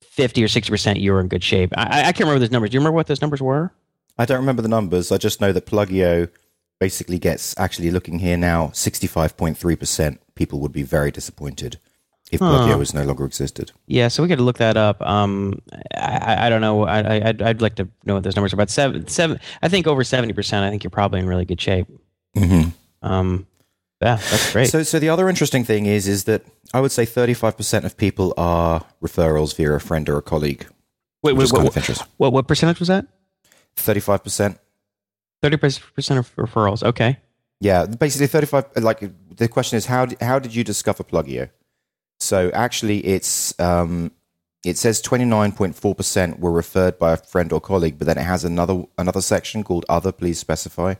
50 0.00 0.44
or 0.44 0.46
60% 0.46 1.00
you 1.00 1.10
were 1.10 1.18
in 1.18 1.26
good 1.26 1.42
shape. 1.42 1.72
I, 1.76 1.82
I 1.82 2.12
can't 2.12 2.20
remember 2.20 2.38
those 2.38 2.52
numbers. 2.52 2.70
Do 2.70 2.76
you 2.76 2.78
remember 2.78 2.94
what 2.94 3.08
those 3.08 3.20
numbers 3.20 3.42
were? 3.42 3.72
I 4.16 4.24
don't 4.26 4.38
remember 4.38 4.62
the 4.62 4.68
numbers. 4.68 5.10
I 5.10 5.18
just 5.18 5.40
know 5.40 5.50
that 5.50 5.66
Pluggio 5.66 6.28
basically 6.78 7.18
gets 7.18 7.54
actually 7.58 7.90
looking 7.90 8.18
here 8.18 8.36
now. 8.36 8.70
Sixty-five 8.74 9.36
point 9.36 9.56
three 9.56 9.76
percent 9.76 10.20
people 10.34 10.60
would 10.60 10.72
be 10.72 10.82
very 10.82 11.10
disappointed 11.10 11.78
if 12.32 12.40
Pluggio 12.40 12.78
was 12.78 12.94
no 12.94 13.04
longer 13.04 13.24
existed. 13.24 13.72
Yeah, 13.86 14.08
so 14.08 14.22
we 14.22 14.28
got 14.28 14.36
to 14.36 14.42
look 14.42 14.58
that 14.58 14.76
up. 14.76 15.00
Um, 15.02 15.60
I, 15.94 16.46
I- 16.46 16.48
don't 16.48 16.60
know. 16.60 16.84
I, 16.84 17.00
I, 17.00 17.28
I'd, 17.28 17.42
I'd 17.42 17.62
like 17.62 17.76
to 17.76 17.88
know 18.04 18.14
what 18.14 18.22
those 18.22 18.34
numbers 18.36 18.52
are. 18.52 18.56
About 18.56 18.70
seven, 18.70 19.06
seven. 19.08 19.38
I 19.62 19.68
think 19.68 19.86
over 19.86 20.02
seventy 20.04 20.32
percent. 20.32 20.64
I 20.64 20.70
think 20.70 20.82
you're 20.84 20.90
probably 20.90 21.20
in 21.20 21.26
really 21.26 21.44
good 21.44 21.60
shape. 21.60 21.86
Mm-hmm. 22.36 22.70
Um, 23.06 23.46
yeah, 24.00 24.16
that's 24.16 24.52
great. 24.52 24.68
So, 24.68 24.82
so 24.82 24.98
the 24.98 25.08
other 25.08 25.28
interesting 25.28 25.64
thing 25.64 25.86
is, 25.86 26.08
is 26.08 26.24
that 26.24 26.42
I 26.72 26.80
would 26.80 26.92
say 26.92 27.04
thirty-five 27.04 27.56
percent 27.56 27.84
of 27.84 27.96
people 27.96 28.34
are 28.36 28.84
referrals 29.02 29.54
via 29.56 29.72
a 29.72 29.80
friend 29.80 30.08
or 30.08 30.18
a 30.18 30.22
colleague, 30.22 30.66
wait, 31.22 31.34
wait, 31.36 31.52
what, 31.52 31.74
what, 32.18 32.32
what 32.32 32.48
percentage 32.48 32.80
was 32.80 32.88
that? 32.88 33.06
Thirty-five 33.76 34.22
percent. 34.24 34.58
Thirty 35.42 35.56
percent 35.56 36.18
of 36.18 36.34
referrals. 36.36 36.82
Okay. 36.82 37.18
Yeah, 37.60 37.86
basically 37.86 38.26
35 38.26 38.76
like 38.82 39.00
the 39.36 39.48
question 39.48 39.76
is 39.76 39.86
how 39.86 40.06
how 40.20 40.38
did 40.38 40.54
you 40.54 40.64
discover 40.64 41.04
Pluggio? 41.04 41.50
So 42.20 42.50
actually 42.52 43.04
it's 43.04 43.58
um 43.60 44.12
it 44.64 44.78
says 44.78 45.02
29.4% 45.02 46.38
were 46.38 46.50
referred 46.50 46.98
by 46.98 47.12
a 47.12 47.16
friend 47.18 47.52
or 47.52 47.60
colleague, 47.60 47.98
but 47.98 48.06
then 48.06 48.18
it 48.18 48.22
has 48.22 48.44
another 48.44 48.84
another 48.98 49.20
section 49.20 49.62
called 49.62 49.84
other 49.88 50.12
please 50.12 50.38
specify. 50.38 50.94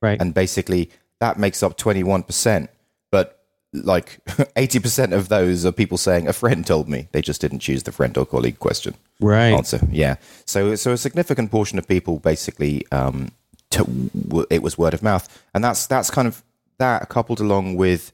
Right. 0.00 0.20
And 0.20 0.32
basically 0.32 0.90
that 1.18 1.38
makes 1.38 1.62
up 1.62 1.76
21%, 1.76 2.68
but 3.10 3.44
like 3.74 4.24
80% 4.26 5.12
of 5.12 5.28
those 5.28 5.66
are 5.66 5.72
people 5.72 5.98
saying 5.98 6.28
a 6.28 6.32
friend 6.32 6.66
told 6.66 6.88
me. 6.88 7.08
They 7.12 7.20
just 7.20 7.40
didn't 7.40 7.58
choose 7.60 7.82
the 7.82 7.92
friend 7.92 8.16
or 8.16 8.24
colleague 8.24 8.58
question 8.58 8.94
right. 9.20 9.52
answer. 9.52 9.80
Yeah. 9.90 10.16
So 10.46 10.74
so 10.76 10.92
a 10.92 10.96
significant 10.96 11.50
portion 11.50 11.78
of 11.78 11.86
people 11.86 12.18
basically 12.18 12.86
um 12.90 13.32
to, 13.70 14.46
it 14.50 14.62
was 14.62 14.76
word 14.76 14.94
of 14.94 15.02
mouth, 15.02 15.28
and 15.54 15.62
that's 15.62 15.86
that's 15.86 16.10
kind 16.10 16.26
of 16.26 16.42
that 16.80 17.08
coupled 17.08 17.40
along 17.40 17.76
with 17.76 18.12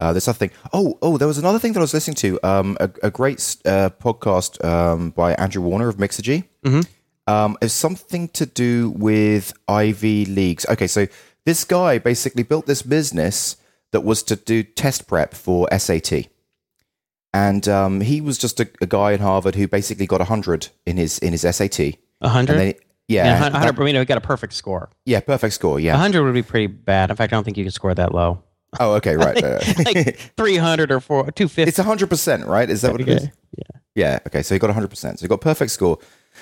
uh, 0.00 0.12
this 0.12 0.26
other 0.28 0.38
thing. 0.38 0.50
Oh 0.72 0.98
oh, 1.02 1.18
there 1.18 1.28
was 1.28 1.38
another 1.38 1.58
thing 1.58 1.72
that 1.74 1.80
I 1.80 1.86
was 1.88 1.94
listening 1.94 2.16
to. 2.16 2.40
Um, 2.42 2.76
a, 2.80 2.90
a 3.04 3.10
great 3.10 3.56
uh, 3.64 3.90
podcast 4.00 4.62
um 4.64 5.10
by 5.10 5.34
Andrew 5.34 5.62
Warner 5.62 5.88
of 5.88 5.96
Mixergy. 5.98 6.44
Mhm. 6.64 6.86
Um, 7.28 7.56
it's 7.60 7.74
something 7.74 8.28
to 8.40 8.46
do 8.46 8.90
with 8.90 9.52
Ivy 9.68 10.24
leagues. 10.26 10.64
Okay, 10.66 10.86
so 10.86 11.06
this 11.44 11.64
guy 11.64 11.98
basically 11.98 12.44
built 12.44 12.66
this 12.66 12.82
business 12.82 13.56
that 13.92 14.02
was 14.02 14.22
to 14.24 14.36
do 14.36 14.62
test 14.62 15.06
prep 15.06 15.34
for 15.34 15.68
SAT 15.76 16.28
and 17.36 17.68
um, 17.68 18.00
he 18.00 18.20
was 18.22 18.38
just 18.38 18.60
a, 18.60 18.68
a 18.80 18.86
guy 18.86 19.12
in 19.12 19.20
Harvard 19.20 19.56
who 19.56 19.68
basically 19.68 20.06
got 20.06 20.20
hundred 20.22 20.68
in 20.86 20.96
his 20.96 21.18
in 21.18 21.32
his 21.32 21.42
SAT. 21.42 21.80
A 22.22 22.28
hundred. 22.30 22.76
Yeah, 23.08 23.24
Yeah, 23.24 23.36
a 23.38 23.50
that- 23.50 23.52
hundred. 23.52 23.80
I 23.80 23.84
mean, 23.84 23.98
we 23.98 24.04
got 24.04 24.18
a 24.18 24.20
perfect 24.22 24.52
score. 24.54 24.90
yeah, 25.04 25.20
perfect 25.20 25.54
score. 25.54 25.78
Yeah. 25.80 25.96
hundred 25.96 26.22
would 26.24 26.34
be 26.34 26.42
pretty 26.42 26.66
bad. 26.66 27.10
In 27.10 27.16
fact, 27.16 27.32
I 27.32 27.36
don't 27.36 27.44
think 27.44 27.56
you 27.56 27.64
can 27.64 27.70
score 27.72 27.94
that 27.94 28.14
low. 28.14 28.42
Oh, 28.80 28.94
okay, 28.94 29.16
right. 29.16 29.40
right, 29.40 29.78
right. 29.78 29.84
Like 29.94 30.16
three 30.36 30.56
hundred 30.56 30.90
or 30.90 31.00
four, 31.00 31.30
two 31.30 31.48
fifty. 31.48 31.68
it's 31.68 31.78
hundred 31.78 32.10
percent, 32.10 32.46
right? 32.46 32.68
Is 32.68 32.82
that 32.82 32.92
what 32.92 33.00
it 33.00 33.08
is? 33.08 33.28
Yeah. 33.56 33.80
Yeah. 33.94 34.18
Okay. 34.26 34.42
So 34.42 34.54
he 34.54 34.58
got 34.58 34.70
hundred 34.70 34.88
percent. 34.90 35.18
So 35.18 35.24
he 35.24 35.28
got 35.28 35.40
perfect 35.40 35.70
score. 35.70 35.98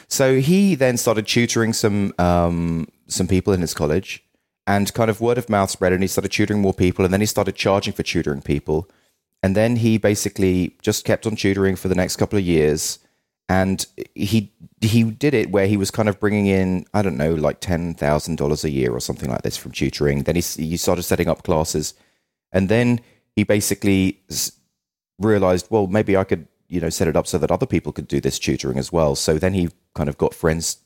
So 0.08 0.40
he 0.40 0.74
then 0.74 0.96
started 0.96 1.26
tutoring 1.26 1.72
some 1.72 2.12
um, 2.18 2.88
some 3.06 3.28
people 3.28 3.52
in 3.52 3.60
his 3.60 3.74
college, 3.74 4.24
and 4.66 4.92
kind 4.94 5.10
of 5.10 5.20
word 5.20 5.38
of 5.38 5.48
mouth 5.48 5.70
spread, 5.70 5.92
and 5.92 6.02
he 6.02 6.08
started 6.08 6.32
tutoring 6.32 6.60
more 6.60 6.74
people, 6.74 7.04
and 7.04 7.12
then 7.14 7.20
he 7.20 7.26
started 7.26 7.54
charging 7.54 7.92
for 7.92 8.02
tutoring 8.02 8.40
people, 8.42 8.88
and 9.42 9.54
then 9.54 9.76
he 9.76 9.98
basically 9.98 10.74
just 10.82 11.04
kept 11.04 11.26
on 11.26 11.36
tutoring 11.36 11.76
for 11.76 11.86
the 11.88 11.94
next 11.94 12.16
couple 12.16 12.38
of 12.38 12.44
years, 12.44 12.98
and 13.48 13.86
he 14.14 14.52
he 14.80 15.04
did 15.04 15.34
it 15.34 15.50
where 15.50 15.66
he 15.66 15.76
was 15.76 15.90
kind 15.90 16.08
of 16.08 16.18
bringing 16.18 16.46
in 16.46 16.86
I 16.94 17.02
don't 17.02 17.16
know 17.16 17.34
like 17.34 17.60
ten 17.60 17.94
thousand 17.94 18.36
dollars 18.36 18.64
a 18.64 18.70
year 18.70 18.92
or 18.92 19.00
something 19.00 19.30
like 19.30 19.42
this 19.42 19.56
from 19.56 19.72
tutoring. 19.72 20.22
Then 20.22 20.36
he 20.36 20.42
he 20.42 20.76
started 20.76 21.02
setting 21.02 21.28
up 21.28 21.42
classes, 21.42 21.94
and 22.52 22.68
then 22.68 23.00
he 23.36 23.44
basically 23.44 24.20
realized, 25.18 25.66
well, 25.70 25.86
maybe 25.86 26.16
I 26.16 26.24
could, 26.24 26.46
you 26.68 26.80
know, 26.80 26.90
set 26.90 27.08
it 27.08 27.16
up 27.16 27.26
so 27.26 27.38
that 27.38 27.50
other 27.50 27.66
people 27.66 27.92
could 27.92 28.08
do 28.08 28.20
this 28.20 28.38
tutoring 28.38 28.78
as 28.78 28.92
well. 28.92 29.14
So 29.14 29.38
then 29.38 29.54
he 29.54 29.70
kind 29.94 30.08
of 30.08 30.18
got 30.18 30.34
friends 30.34 30.78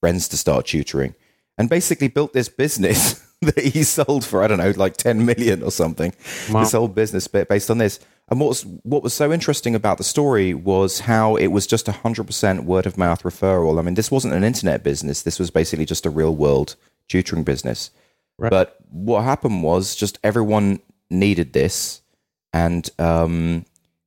friends 0.00 0.28
to 0.28 0.36
start 0.36 0.66
tutoring 0.66 1.14
and 1.56 1.70
basically 1.70 2.08
built 2.08 2.34
this 2.34 2.50
business 2.50 3.14
that 3.40 3.58
he 3.58 3.82
sold 3.82 4.24
for 4.24 4.42
I 4.42 4.46
don't 4.46 4.58
know, 4.58 4.72
like 4.76 4.96
10 4.96 5.24
million 5.24 5.62
or 5.62 5.70
something. 5.70 6.14
Wow. 6.50 6.60
This 6.60 6.72
whole 6.72 6.88
business 6.88 7.28
bit 7.28 7.48
based 7.48 7.70
on 7.70 7.78
this. 7.78 8.00
And 8.28 8.40
what 8.40 8.48
was 8.48 8.66
what 8.82 9.02
was 9.02 9.14
so 9.14 9.32
interesting 9.32 9.74
about 9.74 9.98
the 9.98 10.04
story 10.04 10.52
was 10.52 11.00
how 11.00 11.36
it 11.36 11.48
was 11.48 11.66
just 11.66 11.86
100% 11.86 12.64
word 12.64 12.86
of 12.86 12.98
mouth 12.98 13.22
referral. 13.22 13.78
I 13.78 13.82
mean, 13.82 13.94
this 13.94 14.10
wasn't 14.10 14.34
an 14.34 14.42
internet 14.42 14.82
business. 14.82 15.22
This 15.22 15.38
was 15.38 15.50
basically 15.50 15.86
just 15.86 16.06
a 16.06 16.10
real 16.10 16.34
world 16.34 16.74
tutoring 17.08 17.44
business. 17.44 17.90
Right. 18.38 18.50
But 18.50 18.76
what 18.90 19.22
happened 19.22 19.62
was 19.62 19.94
just 19.94 20.18
everyone 20.24 20.80
needed 21.08 21.52
this 21.52 22.02
and 22.52 22.88
um, 22.98 23.64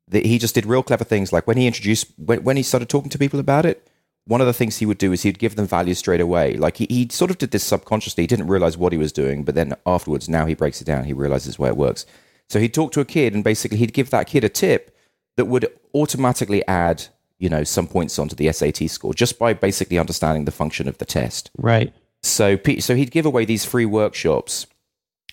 the, 0.09 0.21
he 0.21 0.39
just 0.39 0.55
did 0.55 0.65
real 0.65 0.83
clever 0.83 1.03
things. 1.03 1.31
Like 1.31 1.47
when 1.47 1.57
he 1.57 1.67
introduced, 1.67 2.07
when, 2.17 2.43
when 2.43 2.57
he 2.57 2.63
started 2.63 2.89
talking 2.89 3.09
to 3.11 3.17
people 3.17 3.39
about 3.39 3.65
it, 3.65 3.87
one 4.25 4.41
of 4.41 4.47
the 4.47 4.53
things 4.53 4.77
he 4.77 4.85
would 4.85 4.97
do 4.97 5.11
is 5.11 5.23
he'd 5.23 5.39
give 5.39 5.55
them 5.55 5.65
value 5.65 5.93
straight 5.93 6.21
away. 6.21 6.55
Like 6.55 6.77
he, 6.77 6.87
he 6.89 7.07
sort 7.09 7.31
of 7.31 7.37
did 7.37 7.51
this 7.51 7.63
subconsciously. 7.63 8.23
He 8.23 8.27
didn't 8.27 8.47
realize 8.47 8.77
what 8.77 8.91
he 8.91 8.97
was 8.97 9.11
doing, 9.11 9.43
but 9.43 9.55
then 9.55 9.75
afterwards, 9.85 10.27
now 10.27 10.45
he 10.45 10.55
breaks 10.55 10.81
it 10.81 10.85
down. 10.85 11.05
He 11.05 11.13
realizes 11.13 11.57
where 11.57 11.69
it 11.69 11.77
works. 11.77 12.05
So 12.49 12.59
he'd 12.59 12.73
talk 12.73 12.91
to 12.93 12.99
a 12.99 13.05
kid 13.05 13.33
and 13.33 13.43
basically 13.43 13.77
he'd 13.77 13.93
give 13.93 14.09
that 14.09 14.27
kid 14.27 14.43
a 14.43 14.49
tip 14.49 14.95
that 15.37 15.45
would 15.45 15.67
automatically 15.93 16.65
add, 16.67 17.05
you 17.37 17.49
know, 17.49 17.63
some 17.63 17.87
points 17.87 18.17
onto 18.19 18.35
the 18.35 18.51
SAT 18.51 18.89
score 18.89 19.13
just 19.13 19.39
by 19.39 19.53
basically 19.53 19.99
understanding 19.99 20.45
the 20.45 20.51
function 20.51 20.87
of 20.87 20.97
the 20.97 21.05
test. 21.05 21.51
Right. 21.57 21.93
So, 22.21 22.57
so 22.79 22.95
he'd 22.95 23.11
give 23.11 23.25
away 23.25 23.45
these 23.45 23.65
free 23.65 23.85
workshops. 23.85 24.67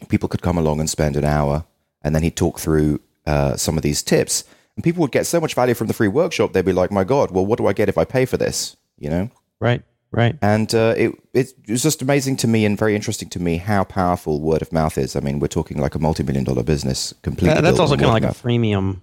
People 0.09 0.29
could 0.29 0.43
come 0.43 0.59
along 0.59 0.79
and 0.81 0.89
spend 0.89 1.17
an 1.17 1.25
hour, 1.25 1.65
and 2.03 2.15
then 2.15 2.23
he'd 2.23 2.37
talk 2.37 2.61
through 2.61 3.01
uh, 3.27 3.57
some 3.57 3.77
of 3.77 3.83
these 3.83 4.03
tips. 4.03 4.45
And 4.77 4.85
people 4.85 5.01
would 5.01 5.11
get 5.11 5.27
so 5.27 5.41
much 5.41 5.55
value 5.55 5.75
from 5.75 5.87
the 5.87 5.95
free 5.95 6.09
workshop, 6.09 6.53
they'd 6.53 6.65
be 6.65 6.73
like, 6.73 6.93
"My 6.93 7.03
God, 7.03 7.31
well, 7.31 7.47
what 7.47 7.59
do 7.59 7.67
I 7.67 7.73
get 7.73 7.89
if 7.89 7.97
I 7.97 8.05
pay 8.05 8.27
for 8.27 8.37
this?" 8.37 8.77
You 8.99 9.09
know. 9.09 9.31
Right. 9.59 9.83
Right. 10.17 10.35
And 10.41 10.75
uh, 10.75 10.95
it 10.97 11.13
it 11.35 11.53
was 11.69 11.83
just 11.83 12.01
amazing 12.03 12.37
to 12.39 12.49
me 12.49 12.65
and 12.65 12.77
very 12.79 12.97
interesting 12.97 13.29
to 13.29 13.39
me 13.39 13.59
how 13.59 13.85
powerful 13.85 14.41
word 14.41 14.63
of 14.63 14.73
mouth 14.73 14.97
is. 14.97 15.15
I 15.15 15.21
mean, 15.21 15.39
we're 15.41 15.47
talking 15.49 15.79
like 15.79 15.95
a 15.95 15.99
multi-million 15.99 16.45
dollar 16.45 16.63
business 16.63 17.13
completely. 17.23 17.55
That- 17.55 17.63
that's 17.63 17.79
also 17.79 17.97
kind 17.97 18.07
of 18.07 18.13
like 18.15 18.25
a 18.25 18.29
freemium. 18.29 19.03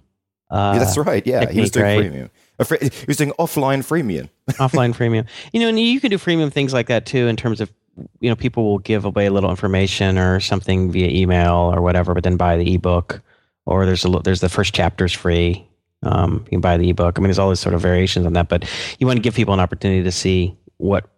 Uh, 0.50 0.72
Yeah, 0.74 0.78
that's 0.80 0.98
right. 0.98 1.26
Yeah, 1.26 1.50
he 1.50 1.60
was 1.60 1.70
doing 1.70 1.84
right? 1.86 2.12
freemium. 2.12 2.30
A 2.58 2.64
free, 2.64 2.78
he 2.82 3.04
was 3.06 3.16
doing 3.16 3.32
offline 3.38 3.82
freemium. 3.84 4.28
offline 4.58 4.92
freemium. 4.94 5.26
You 5.52 5.60
know, 5.60 5.68
and 5.68 5.78
you 5.80 6.00
can 6.00 6.10
do 6.10 6.18
freemium 6.18 6.52
things 6.52 6.72
like 6.72 6.88
that 6.88 7.06
too, 7.06 7.28
in 7.28 7.36
terms 7.36 7.60
of 7.60 7.72
you 8.20 8.28
know 8.28 8.34
people 8.36 8.64
will 8.64 8.78
give 8.80 9.04
away 9.04 9.26
a 9.26 9.30
little 9.30 9.50
information 9.50 10.18
or 10.18 10.40
something 10.40 10.90
via 10.90 11.08
email 11.08 11.72
or 11.74 11.80
whatever, 11.80 12.12
but 12.12 12.24
then 12.24 12.36
buy 12.36 12.56
the 12.56 12.74
ebook. 12.74 13.22
Or 13.66 13.86
there's 13.86 14.04
a 14.04 14.08
there's 14.24 14.40
the 14.40 14.48
first 14.48 14.74
chapter's 14.74 15.12
free. 15.12 15.66
Um, 16.02 16.42
you 16.46 16.50
can 16.50 16.60
buy 16.60 16.76
the 16.76 16.90
ebook. 16.90 17.18
I 17.18 17.20
mean, 17.20 17.28
there's 17.28 17.38
all 17.38 17.48
these 17.48 17.60
sort 17.60 17.74
of 17.74 17.80
variations 17.80 18.26
on 18.26 18.34
that, 18.34 18.48
but 18.48 18.68
you 18.98 19.06
want 19.06 19.16
to 19.16 19.22
give 19.22 19.34
people 19.34 19.54
an 19.54 19.60
opportunity 19.60 20.02
to 20.02 20.12
see 20.12 20.54
what 20.84 21.10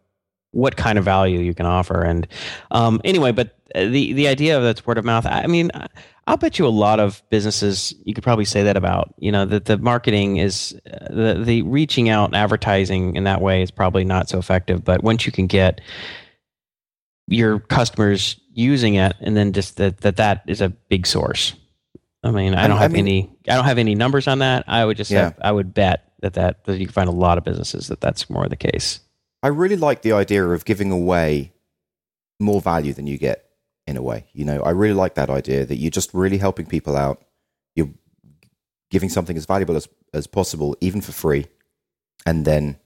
what 0.53 0.77
kind 0.77 0.99
of 0.99 1.05
value 1.05 1.41
you 1.41 1.53
can 1.55 1.67
offer. 1.67 2.03
And 2.03 2.27
um, 2.71 3.01
anyway, 3.05 3.33
but 3.33 3.59
the 3.75 4.13
the 4.13 4.29
idea 4.29 4.57
of 4.57 4.63
that's 4.63 4.87
word 4.87 4.97
of 4.99 5.05
mouth. 5.05 5.27
I 5.27 5.47
mean, 5.47 5.71
I'll 6.27 6.37
bet 6.37 6.59
you 6.59 6.67
a 6.67 6.69
lot 6.69 6.99
of 6.99 7.23
businesses. 7.31 7.93
You 8.05 8.15
could 8.15 8.25
probably 8.25 8.45
say 8.47 8.63
that 8.63 8.77
about 8.77 9.15
you 9.19 9.31
know 9.31 9.45
that 9.45 9.67
the 9.67 9.77
marketing 9.79 10.39
is 10.39 10.79
uh, 10.91 11.13
the 11.13 11.43
the 11.45 11.63
reaching 11.63 12.09
out 12.09 12.27
and 12.27 12.37
advertising 12.37 13.17
in 13.17 13.25
that 13.25 13.41
way 13.41 13.63
is 13.63 13.71
probably 13.71 14.05
not 14.05 14.29
so 14.29 14.39
effective. 14.39 14.85
But 14.85 15.03
once 15.03 15.27
you 15.27 15.33
can 15.33 15.47
get 15.47 15.81
your 17.27 17.59
customers 17.59 18.41
using 18.53 18.95
it, 18.95 19.15
and 19.21 19.37
then 19.37 19.53
just 19.53 19.77
that 19.77 19.99
that 19.99 20.17
that 20.17 20.43
is 20.47 20.61
a 20.61 20.71
big 20.71 21.07
source. 21.07 21.55
I 22.23 22.31
mean, 22.31 22.55
I 22.55 22.67
don't 22.67 22.79
I 22.79 22.83
have 22.83 22.93
mean- 22.93 23.07
any. 23.07 23.31
I 23.49 23.55
don't 23.57 23.65
have 23.65 23.79
any 23.79 23.95
numbers 23.95 24.27
on 24.27 24.39
that. 24.39 24.65
I 24.67 24.85
would 24.85 24.97
just. 24.97 25.11
Yeah. 25.11 25.33
I 25.41 25.53
would 25.53 25.75
bet 25.75 26.13
that, 26.23 26.35
that 26.35 26.65
that 26.65 26.79
you 26.79 26.87
can 26.87 26.93
find 26.93 27.09
a 27.09 27.13
lot 27.13 27.37
of 27.37 27.45
businesses 27.45 27.89
that 27.89 28.01
that's 28.01 28.31
more 28.31 28.49
the 28.49 28.57
case. 28.57 29.01
I 29.47 29.51
really 29.51 29.77
like 29.77 30.03
the 30.03 30.11
idea 30.11 30.45
of 30.45 30.65
giving 30.65 30.91
away 30.91 31.53
more 32.41 32.61
value 32.61 32.93
than 32.93 33.07
you 33.07 33.17
get 33.17 33.45
in 33.87 33.97
a 33.97 34.03
way. 34.03 34.27
You 34.33 34.45
know, 34.45 34.61
I 34.61 34.71
really 34.71 34.93
like 34.93 35.15
that 35.15 35.31
idea 35.31 35.65
that 35.65 35.77
you're 35.77 35.93
just 35.93 36.13
really 36.13 36.39
helping 36.39 36.67
people 36.67 36.97
out. 36.97 37.23
You're 37.77 37.91
giving 38.91 39.09
something 39.09 39.37
as 39.37 39.47
valuable 39.47 39.77
as, 39.77 39.89
as 40.13 40.27
possible, 40.27 40.77
even 40.81 41.01
for 41.01 41.13
free. 41.13 41.47
And 42.27 42.45
then 42.45 42.77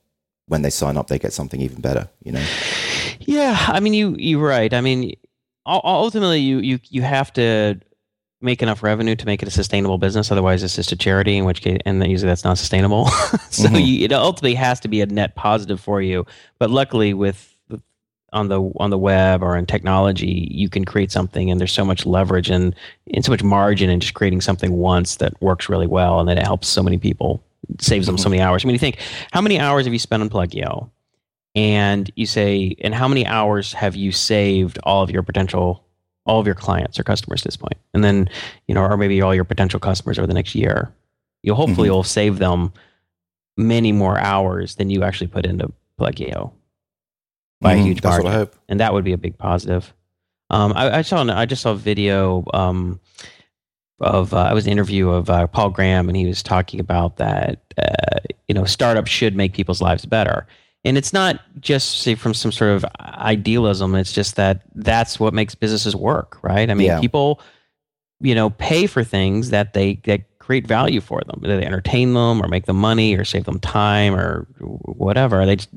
when 0.48 0.60
they 0.60 0.68
sign 0.68 0.98
up, 0.98 1.06
they 1.06 1.18
get 1.18 1.32
something 1.32 1.62
even 1.62 1.80
better, 1.80 2.10
you 2.22 2.32
know? 2.32 2.44
Yeah, 3.20 3.56
I 3.68 3.80
mean, 3.80 3.94
you 3.94 4.14
you're 4.18 4.46
right. 4.46 4.74
I 4.74 4.82
mean, 4.82 5.14
ultimately, 5.64 6.40
you 6.40 6.58
you 6.58 6.78
you 6.90 7.00
have 7.00 7.32
to 7.34 7.80
make 8.40 8.62
enough 8.62 8.82
revenue 8.82 9.14
to 9.16 9.26
make 9.26 9.42
it 9.42 9.48
a 9.48 9.50
sustainable 9.50 9.98
business. 9.98 10.30
Otherwise, 10.32 10.62
it's 10.62 10.76
just 10.76 10.92
a 10.92 10.96
charity, 10.96 11.36
in 11.36 11.44
which 11.44 11.60
case, 11.60 11.78
and 11.84 12.04
usually 12.06 12.28
that's 12.28 12.44
not 12.44 12.56
sustainable. 12.58 13.06
so 13.50 13.68
Mhm. 13.68 13.86
you, 13.86 14.04
it 14.04 14.12
ultimately 14.12 14.54
has 14.54 14.80
to 14.80 14.88
be 14.88 15.00
a 15.00 15.06
net 15.06 15.34
positive 15.34 15.80
for 15.80 16.00
you. 16.00 16.24
But 16.58 16.70
luckily, 16.70 17.12
with 17.14 17.46
on 18.32 18.46
the 18.48 18.62
on 18.76 18.90
the 18.90 18.98
web 18.98 19.42
or 19.42 19.56
in 19.56 19.66
technology, 19.66 20.48
you 20.52 20.68
can 20.68 20.84
create 20.84 21.10
something, 21.10 21.50
and 21.50 21.58
there's 21.60 21.72
so 21.72 21.84
much 21.84 22.06
leverage 22.06 22.48
and 22.48 22.74
and 23.12 23.24
so 23.24 23.32
much 23.32 23.42
margin 23.42 23.90
in 23.90 23.98
just 24.00 24.14
creating 24.14 24.40
something 24.40 24.72
once 24.72 25.16
that 25.16 25.40
works 25.42 25.68
really 25.68 25.88
well, 25.88 26.20
and 26.20 26.28
then 26.28 26.38
it 26.38 26.44
helps 26.46 26.68
so 26.68 26.82
many 26.82 26.96
people, 26.96 27.42
saves 27.80 28.06
them 28.06 28.16
so 28.16 28.28
many 28.28 28.40
hours. 28.40 28.64
I 28.64 28.68
mean, 28.68 28.74
you 28.74 28.78
think 28.78 28.98
how 29.32 29.40
many 29.40 29.58
hours 29.58 29.84
have 29.84 29.92
you 29.92 29.98
spent 29.98 30.22
on 30.22 30.30
Pluggio? 30.30 30.90
and 31.56 32.12
you 32.14 32.26
say, 32.26 32.76
and 32.80 32.94
how 32.94 33.08
many 33.08 33.26
hours 33.26 33.72
have 33.72 33.96
you 33.96 34.12
saved 34.12 34.78
all 34.84 35.02
of 35.02 35.10
your 35.10 35.24
potential, 35.24 35.82
all 36.26 36.40
of 36.40 36.46
your 36.46 36.54
clients 36.54 36.98
or 36.98 37.02
customers 37.02 37.42
at 37.42 37.52
this? 37.52 37.58
And 37.94 38.04
then, 38.04 38.28
you 38.68 38.74
know, 38.74 38.82
or 38.82 38.96
maybe 38.96 39.20
all 39.22 39.34
your 39.34 39.44
potential 39.44 39.80
customers 39.80 40.18
over 40.18 40.26
the 40.26 40.34
next 40.34 40.54
year. 40.54 40.92
You'll 41.42 41.56
hopefully 41.56 41.88
Mhm. 41.88 41.92
will 41.92 42.02
save 42.04 42.38
them 42.38 42.72
many 43.56 43.92
more 43.92 44.18
hours 44.18 44.76
than 44.76 44.90
you 44.90 45.02
actually 45.02 45.26
put 45.28 45.46
into 45.46 45.72
Pluggio 45.98 46.52
by 47.60 47.74
a 47.74 47.76
Mhm, 47.78 47.84
huge 47.84 48.00
That's 48.00 48.22
margin 48.22 48.26
I 48.26 48.32
and 48.68 48.80
that 48.80 48.92
would 48.92 49.04
be 49.04 49.12
a 49.12 49.18
big 49.18 49.36
positive. 49.38 49.92
Um, 50.50 50.72
I, 50.74 50.98
I 50.98 51.02
saw 51.02 51.22
I 51.24 51.46
just 51.46 51.62
saw 51.62 51.72
a 51.72 51.76
video 51.76 52.44
um, 52.54 53.00
of 54.00 54.32
uh, 54.34 54.48
it 54.50 54.54
was 54.54 54.66
an 54.66 54.72
interview 54.72 55.10
of 55.10 55.28
uh, 55.30 55.46
Paul 55.46 55.70
Graham, 55.70 56.08
and 56.08 56.16
he 56.16 56.26
was 56.26 56.42
talking 56.42 56.80
about 56.80 57.16
that 57.18 57.60
uh, 57.78 58.18
you 58.48 58.54
know 58.54 58.64
startups 58.64 59.10
should 59.10 59.36
make 59.36 59.52
people's 59.52 59.80
lives 59.82 60.06
better, 60.06 60.46
and 60.84 60.96
it's 60.96 61.12
not 61.12 61.40
just 61.60 62.02
say 62.02 62.14
from 62.14 62.34
some 62.34 62.52
sort 62.52 62.70
of 62.72 62.84
idealism. 63.00 63.94
It's 63.94 64.12
just 64.12 64.36
that 64.36 64.62
that's 64.74 65.20
what 65.20 65.34
makes 65.34 65.54
businesses 65.54 65.94
work, 65.94 66.38
right? 66.42 66.68
I 66.70 66.74
mean, 66.74 66.86
Yeah. 66.86 67.00
people 67.00 67.40
you 68.22 68.34
know 68.34 68.50
pay 68.50 68.86
for 68.86 69.02
things 69.04 69.50
that 69.50 69.72
they 69.72 69.94
that 70.04 70.22
create 70.38 70.66
value 70.66 71.00
for 71.00 71.20
them, 71.26 71.40
that 71.42 71.56
they 71.60 71.64
entertain 71.64 72.12
them 72.14 72.42
or 72.42 72.48
make 72.48 72.66
them 72.66 72.76
money 72.76 73.14
or 73.14 73.24
save 73.24 73.44
them 73.44 73.60
time 73.60 74.14
or 74.16 74.46
whatever. 74.58 75.46
They 75.46 75.56
just, 75.56 75.68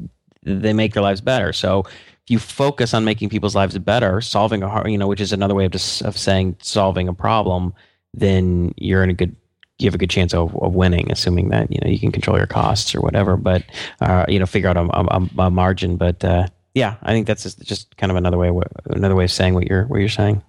they 0.43 0.73
make 0.73 0.93
their 0.93 1.03
lives 1.03 1.21
better. 1.21 1.53
So 1.53 1.83
if 1.85 2.29
you 2.31 2.39
focus 2.39 2.93
on 2.93 3.05
making 3.05 3.29
people's 3.29 3.55
lives 3.55 3.77
better, 3.77 4.19
solving 4.19 4.63
a 4.63 4.69
hard, 4.69 4.89
you 4.89 4.97
know, 4.97 5.07
which 5.07 5.21
is 5.21 5.31
another 5.31 5.53
way 5.53 5.65
of 5.65 5.71
just 5.71 6.01
of 6.01 6.17
saying 6.17 6.55
solving 6.61 7.07
a 7.07 7.13
problem, 7.13 7.73
then 8.13 8.73
you're 8.77 9.03
in 9.03 9.09
a 9.09 9.13
good 9.13 9.35
you 9.83 9.87
have 9.87 9.95
a 9.95 9.99
good 9.99 10.09
chance 10.09 10.33
of, 10.33 10.55
of 10.57 10.73
winning, 10.73 11.11
assuming 11.11 11.49
that 11.49 11.71
you 11.71 11.79
know 11.81 11.89
you 11.89 11.99
can 11.99 12.11
control 12.11 12.37
your 12.37 12.47
costs 12.47 12.95
or 12.95 13.01
whatever. 13.01 13.37
But 13.37 13.63
uh, 14.01 14.25
you 14.27 14.39
know, 14.39 14.45
figure 14.45 14.69
out 14.69 14.77
a, 14.77 14.87
a, 14.89 15.29
a 15.37 15.51
margin. 15.51 15.97
But 15.97 16.23
uh, 16.23 16.47
yeah, 16.73 16.95
I 17.03 17.11
think 17.11 17.27
that's 17.27 17.43
just, 17.43 17.61
just 17.61 17.97
kind 17.97 18.11
of 18.11 18.17
another 18.17 18.37
way 18.37 18.51
another 18.85 19.15
way 19.15 19.25
of 19.25 19.31
saying 19.31 19.53
what 19.53 19.67
you're 19.67 19.85
what 19.85 19.99
you're 19.99 20.09
saying. 20.09 20.41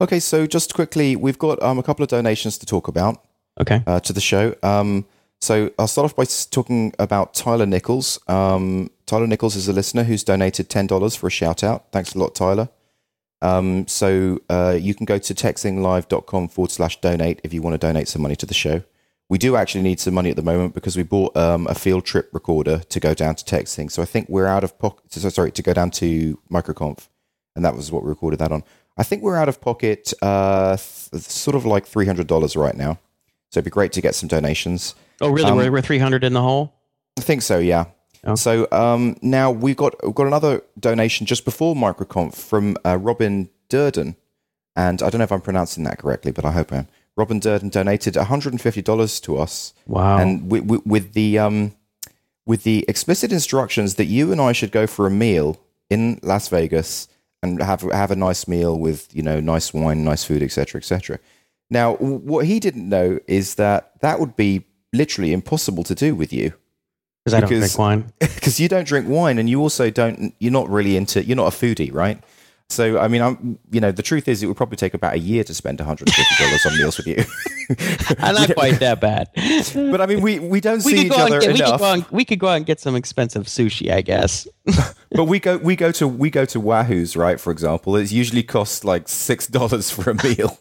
Okay, 0.00 0.20
so 0.20 0.46
just 0.46 0.74
quickly, 0.74 1.16
we've 1.16 1.38
got 1.38 1.60
um, 1.62 1.78
a 1.78 1.82
couple 1.82 2.02
of 2.02 2.08
donations 2.08 2.58
to 2.58 2.66
talk 2.66 2.88
about. 2.88 3.24
Okay. 3.60 3.82
uh, 3.86 4.00
to 4.00 4.12
the 4.12 4.20
show. 4.20 4.54
Um, 4.62 5.04
so 5.40 5.70
I'll 5.78 5.88
start 5.88 6.04
off 6.04 6.16
by 6.16 6.24
talking 6.50 6.94
about 6.98 7.34
Tyler 7.34 7.66
Nichols. 7.66 8.18
Um, 8.28 8.90
Tyler 9.06 9.26
Nichols 9.26 9.56
is 9.56 9.68
a 9.68 9.72
listener 9.72 10.04
who's 10.04 10.24
donated 10.24 10.68
ten 10.68 10.86
dollars 10.86 11.16
for 11.16 11.26
a 11.26 11.30
shout 11.30 11.62
out. 11.62 11.86
Thanks 11.92 12.14
a 12.14 12.18
lot, 12.18 12.34
Tyler. 12.34 12.68
Um, 13.40 13.86
so 13.86 14.40
uh, 14.48 14.76
you 14.80 14.94
can 14.94 15.06
go 15.06 15.18
to 15.18 15.34
techzinglive.com 15.34 16.48
forward 16.48 16.70
slash 16.70 17.00
donate 17.00 17.40
if 17.44 17.54
you 17.54 17.62
want 17.62 17.74
to 17.74 17.78
donate 17.78 18.08
some 18.08 18.22
money 18.22 18.36
to 18.36 18.46
the 18.46 18.54
show. 18.54 18.82
We 19.28 19.38
do 19.38 19.56
actually 19.56 19.82
need 19.82 20.00
some 20.00 20.14
money 20.14 20.30
at 20.30 20.36
the 20.36 20.42
moment 20.42 20.74
because 20.74 20.96
we 20.96 21.02
bought 21.02 21.36
um, 21.36 21.66
a 21.66 21.74
field 21.74 22.04
trip 22.06 22.30
recorder 22.32 22.78
to 22.78 23.00
go 23.00 23.12
down 23.12 23.34
to 23.34 23.44
TechZing. 23.44 23.90
So 23.90 24.00
I 24.00 24.06
think 24.06 24.28
we're 24.28 24.46
out 24.46 24.64
of 24.64 24.78
pocket. 24.78 25.12
So, 25.12 25.28
sorry, 25.28 25.52
to 25.52 25.62
go 25.62 25.74
down 25.74 25.90
to 25.92 26.38
MicroConf, 26.50 27.08
and 27.54 27.64
that 27.64 27.74
was 27.74 27.92
what 27.92 28.04
we 28.04 28.08
recorded 28.08 28.38
that 28.38 28.52
on. 28.52 28.64
I 28.96 29.02
think 29.02 29.22
we're 29.22 29.36
out 29.36 29.48
of 29.48 29.60
pocket, 29.60 30.12
uh, 30.22 30.76
th- 30.76 31.22
sort 31.22 31.54
of 31.54 31.66
like 31.66 31.86
three 31.86 32.06
hundred 32.06 32.26
dollars 32.26 32.56
right 32.56 32.74
now. 32.74 32.98
So 33.50 33.58
it'd 33.58 33.64
be 33.66 33.70
great 33.70 33.92
to 33.92 34.00
get 34.00 34.14
some 34.14 34.28
donations. 34.28 34.94
Oh, 35.20 35.28
really? 35.30 35.50
Um, 35.50 35.56
we're 35.56 35.70
we're 35.70 35.82
300 35.82 36.24
in 36.24 36.32
the 36.32 36.42
hole. 36.42 36.74
I 37.18 37.22
think 37.22 37.42
so, 37.42 37.58
yeah. 37.58 37.86
Oh. 38.28 38.34
So 38.34 38.68
um, 38.70 39.16
now 39.22 39.50
we've 39.50 39.76
got 39.76 39.94
we've 40.04 40.14
got 40.14 40.26
another 40.26 40.62
donation 40.78 41.26
just 41.26 41.44
before 41.44 41.74
MicroConf 41.74 42.34
from 42.34 42.76
uh, 42.84 42.96
Robin 42.98 43.48
Durden, 43.68 44.16
and 44.76 45.02
I 45.02 45.10
don't 45.10 45.18
know 45.18 45.24
if 45.24 45.32
I'm 45.32 45.40
pronouncing 45.40 45.84
that 45.84 45.98
correctly, 45.98 46.32
but 46.32 46.44
I 46.44 46.52
hope 46.52 46.72
I 46.72 46.76
am. 46.78 46.88
Robin 47.16 47.40
Durden 47.40 47.70
donated 47.70 48.16
150 48.16 48.82
dollars 48.82 49.18
to 49.20 49.38
us, 49.38 49.72
Wow. 49.86 50.18
and 50.18 50.50
with 50.50 51.12
the 51.14 51.38
um, 51.38 51.74
with 52.46 52.62
the 52.62 52.84
explicit 52.88 53.32
instructions 53.32 53.94
that 53.96 54.06
you 54.06 54.30
and 54.30 54.40
I 54.40 54.52
should 54.52 54.72
go 54.72 54.86
for 54.86 55.06
a 55.06 55.10
meal 55.10 55.60
in 55.90 56.20
Las 56.22 56.48
Vegas 56.48 57.08
and 57.42 57.62
have 57.62 57.80
have 57.82 58.10
a 58.10 58.16
nice 58.16 58.46
meal 58.46 58.78
with 58.78 59.08
you 59.14 59.22
know 59.22 59.40
nice 59.40 59.72
wine, 59.72 60.04
nice 60.04 60.24
food, 60.24 60.42
etc., 60.42 60.80
etc. 60.80 61.18
Now, 61.70 61.94
what 61.96 62.46
he 62.46 62.60
didn't 62.60 62.88
know 62.88 63.20
is 63.26 63.56
that 63.56 64.00
that 64.00 64.20
would 64.20 64.36
be 64.36 64.64
literally 64.92 65.32
impossible 65.32 65.84
to 65.84 65.94
do 65.94 66.14
with 66.14 66.32
you 66.32 66.54
Because 67.32 67.34
I 67.34 67.40
don't 67.40 67.58
drink 67.60 67.78
wine. 67.78 68.12
because 68.20 68.60
you 68.60 68.68
don't 68.68 68.86
drink 68.86 69.06
wine 69.08 69.38
and 69.38 69.48
you 69.48 69.60
also 69.60 69.90
don't 69.90 70.34
you're 70.38 70.52
not 70.52 70.68
really 70.68 70.96
into 70.96 71.24
you're 71.24 71.36
not 71.36 71.52
a 71.52 71.56
foodie 71.56 71.92
right 71.92 72.22
so 72.70 72.98
i 72.98 73.08
mean 73.08 73.22
i'm 73.22 73.58
you 73.70 73.80
know 73.80 73.90
the 73.90 74.02
truth 74.02 74.28
is 74.28 74.42
it 74.42 74.46
would 74.46 74.56
probably 74.56 74.76
take 74.76 74.92
about 74.92 75.14
a 75.14 75.18
year 75.18 75.42
to 75.42 75.54
spend 75.54 75.78
$150 75.78 76.66
on 76.66 76.78
meals 76.78 76.98
with 76.98 77.06
you 77.06 77.24
I'm 78.20 78.34
not 78.34 78.54
quite 78.54 78.78
that 78.80 79.00
bad. 79.00 79.28
but 79.90 80.00
i 80.02 80.06
mean 80.06 80.20
we 80.20 80.38
we 80.38 80.60
don't 80.60 80.84
we 80.84 80.92
see 80.96 81.06
each 81.06 81.12
other 81.12 81.40
get, 81.40 81.48
we 81.52 81.54
could 81.58 81.60
enough 81.66 81.80
go 81.80 81.92
and- 81.92 82.06
we 82.10 82.24
could 82.26 82.38
go 82.38 82.48
out 82.48 82.56
and 82.58 82.66
get 82.66 82.78
some 82.80 82.94
expensive 82.94 83.44
sushi, 83.46 83.90
I 83.90 84.00
guess. 84.02 84.46
but 85.12 85.24
we 85.24 85.38
go 85.40 85.56
we 85.58 85.76
go 85.76 85.90
to 85.92 86.06
we 86.06 86.28
go 86.30 86.44
to 86.44 86.60
wahoo's 86.60 87.16
right 87.16 87.40
for 87.40 87.50
example 87.50 87.96
it 87.96 88.12
usually 88.12 88.42
costs 88.42 88.84
like 88.84 89.08
six 89.08 89.46
dollars 89.56 89.90
for 89.90 90.10
a 90.10 90.14
meal 90.22 90.58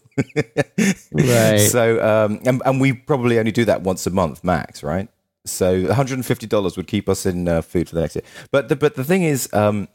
Right. 1.11 1.57
so 1.69 2.01
um 2.03 2.39
and, 2.45 2.61
and 2.65 2.79
we 2.81 2.93
probably 2.93 3.37
only 3.39 3.51
do 3.51 3.65
that 3.65 3.81
once 3.81 4.07
a 4.07 4.11
month 4.11 4.43
max 4.43 4.81
right 4.83 5.09
so 5.47 5.83
$150 5.83 6.77
would 6.77 6.87
keep 6.87 7.09
us 7.09 7.25
in 7.25 7.47
uh, 7.47 7.61
food 7.61 7.89
for 7.89 7.95
the 7.95 8.01
next 8.01 8.15
year 8.15 8.23
but 8.51 8.69
the 8.69 8.75
but 8.75 8.95
the 8.95 9.03
thing 9.03 9.23
is 9.23 9.51
um 9.53 9.87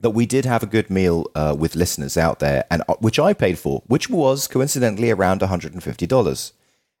that 0.00 0.10
we 0.10 0.26
did 0.26 0.44
have 0.44 0.62
a 0.62 0.66
good 0.66 0.90
meal 0.90 1.30
uh, 1.34 1.54
with 1.56 1.76
listeners 1.76 2.16
out 2.16 2.38
there, 2.38 2.64
and 2.70 2.82
uh, 2.88 2.94
which 3.00 3.18
I 3.18 3.32
paid 3.32 3.58
for, 3.58 3.82
which 3.86 4.08
was 4.08 4.48
coincidentally 4.48 5.10
around 5.10 5.42
one 5.42 5.50
hundred 5.50 5.74
and 5.74 5.82
fifty 5.82 6.06
dollars. 6.06 6.52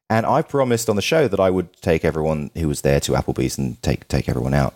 And 0.08 0.26
I 0.26 0.42
promised 0.42 0.88
on 0.88 0.96
the 0.96 1.02
show 1.02 1.28
that 1.28 1.38
I 1.40 1.50
would 1.50 1.72
take 1.80 2.04
everyone 2.04 2.50
who 2.56 2.66
was 2.66 2.80
there 2.80 2.98
to 3.00 3.12
Applebee's 3.12 3.56
and 3.56 3.80
take 3.82 4.06
take 4.08 4.28
everyone 4.28 4.54
out. 4.54 4.74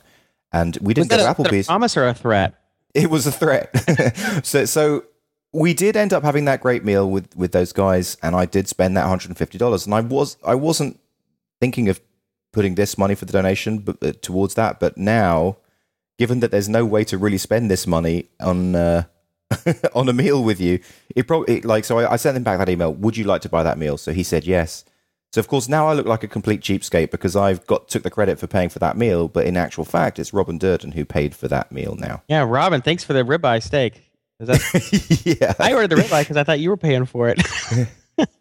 And 0.52 0.78
we 0.80 0.94
didn't 0.94 1.10
go 1.10 1.16
to 1.16 1.22
a, 1.22 1.26
that 1.26 1.38
a 1.38 1.42
Applebee's. 1.42 1.66
promise 1.66 1.96
or 1.96 2.06
a 2.06 2.14
threat? 2.14 2.54
It 2.94 3.10
was 3.10 3.26
a 3.26 3.32
threat. 3.32 4.42
so 4.46 4.64
so 4.64 5.04
we 5.52 5.74
did 5.74 5.96
end 5.96 6.12
up 6.12 6.22
having 6.22 6.46
that 6.46 6.60
great 6.60 6.84
meal 6.84 7.10
with 7.10 7.36
with 7.36 7.52
those 7.52 7.72
guys, 7.72 8.16
and 8.22 8.34
I 8.34 8.46
did 8.46 8.68
spend 8.68 8.96
that 8.96 9.06
hundred 9.06 9.28
and 9.28 9.38
fifty 9.38 9.58
dollars, 9.58 9.84
and 9.84 9.94
I 9.94 10.00
was 10.00 10.36
I 10.46 10.54
wasn't 10.54 10.98
thinking 11.60 11.88
of 11.88 12.00
putting 12.54 12.76
this 12.76 12.96
money 12.96 13.14
for 13.14 13.24
the 13.24 13.32
donation 13.32 13.78
but, 13.78 14.02
uh, 14.02 14.12
towards 14.22 14.54
that, 14.54 14.80
but 14.80 14.96
now, 14.96 15.58
given 16.18 16.40
that 16.40 16.50
there's 16.50 16.68
no 16.68 16.84
way 16.84 17.04
to 17.04 17.18
really 17.18 17.38
spend 17.38 17.70
this 17.70 17.86
money 17.86 18.26
on. 18.40 18.74
Uh, 18.74 19.04
on 19.94 20.08
a 20.08 20.12
meal 20.12 20.42
with 20.42 20.60
you, 20.60 20.80
it 21.14 21.28
probably 21.28 21.60
like 21.60 21.84
so. 21.84 21.98
I, 21.98 22.14
I 22.14 22.16
sent 22.16 22.36
him 22.36 22.42
back 22.42 22.58
that 22.58 22.68
email. 22.68 22.92
Would 22.92 23.16
you 23.16 23.24
like 23.24 23.42
to 23.42 23.48
buy 23.48 23.62
that 23.62 23.78
meal? 23.78 23.96
So 23.98 24.12
he 24.12 24.24
said 24.24 24.44
yes. 24.46 24.84
So 25.34 25.40
of 25.40 25.48
course 25.48 25.68
now 25.68 25.88
I 25.88 25.94
look 25.94 26.06
like 26.06 26.22
a 26.22 26.28
complete 26.28 26.60
cheapskate 26.60 27.10
because 27.10 27.34
I've 27.34 27.66
got 27.66 27.88
took 27.88 28.04
the 28.04 28.10
credit 28.10 28.38
for 28.38 28.46
paying 28.46 28.68
for 28.68 28.78
that 28.78 28.96
meal, 28.96 29.26
but 29.26 29.46
in 29.46 29.56
actual 29.56 29.84
fact 29.84 30.20
it's 30.20 30.32
Robin 30.32 30.58
Durden 30.58 30.92
who 30.92 31.04
paid 31.04 31.34
for 31.34 31.48
that 31.48 31.72
meal 31.72 31.96
now. 31.96 32.22
Yeah, 32.28 32.44
Robin, 32.48 32.80
thanks 32.80 33.02
for 33.02 33.14
the 33.14 33.24
ribeye 33.24 33.60
steak. 33.60 34.12
Is 34.38 34.46
that, 34.46 35.22
yeah, 35.40 35.54
I 35.58 35.74
ordered 35.74 35.90
the 35.90 36.02
ribeye 36.02 36.22
because 36.22 36.36
I 36.36 36.44
thought 36.44 36.60
you 36.60 36.70
were 36.70 36.76
paying 36.76 37.04
for 37.04 37.28
it. 37.28 37.40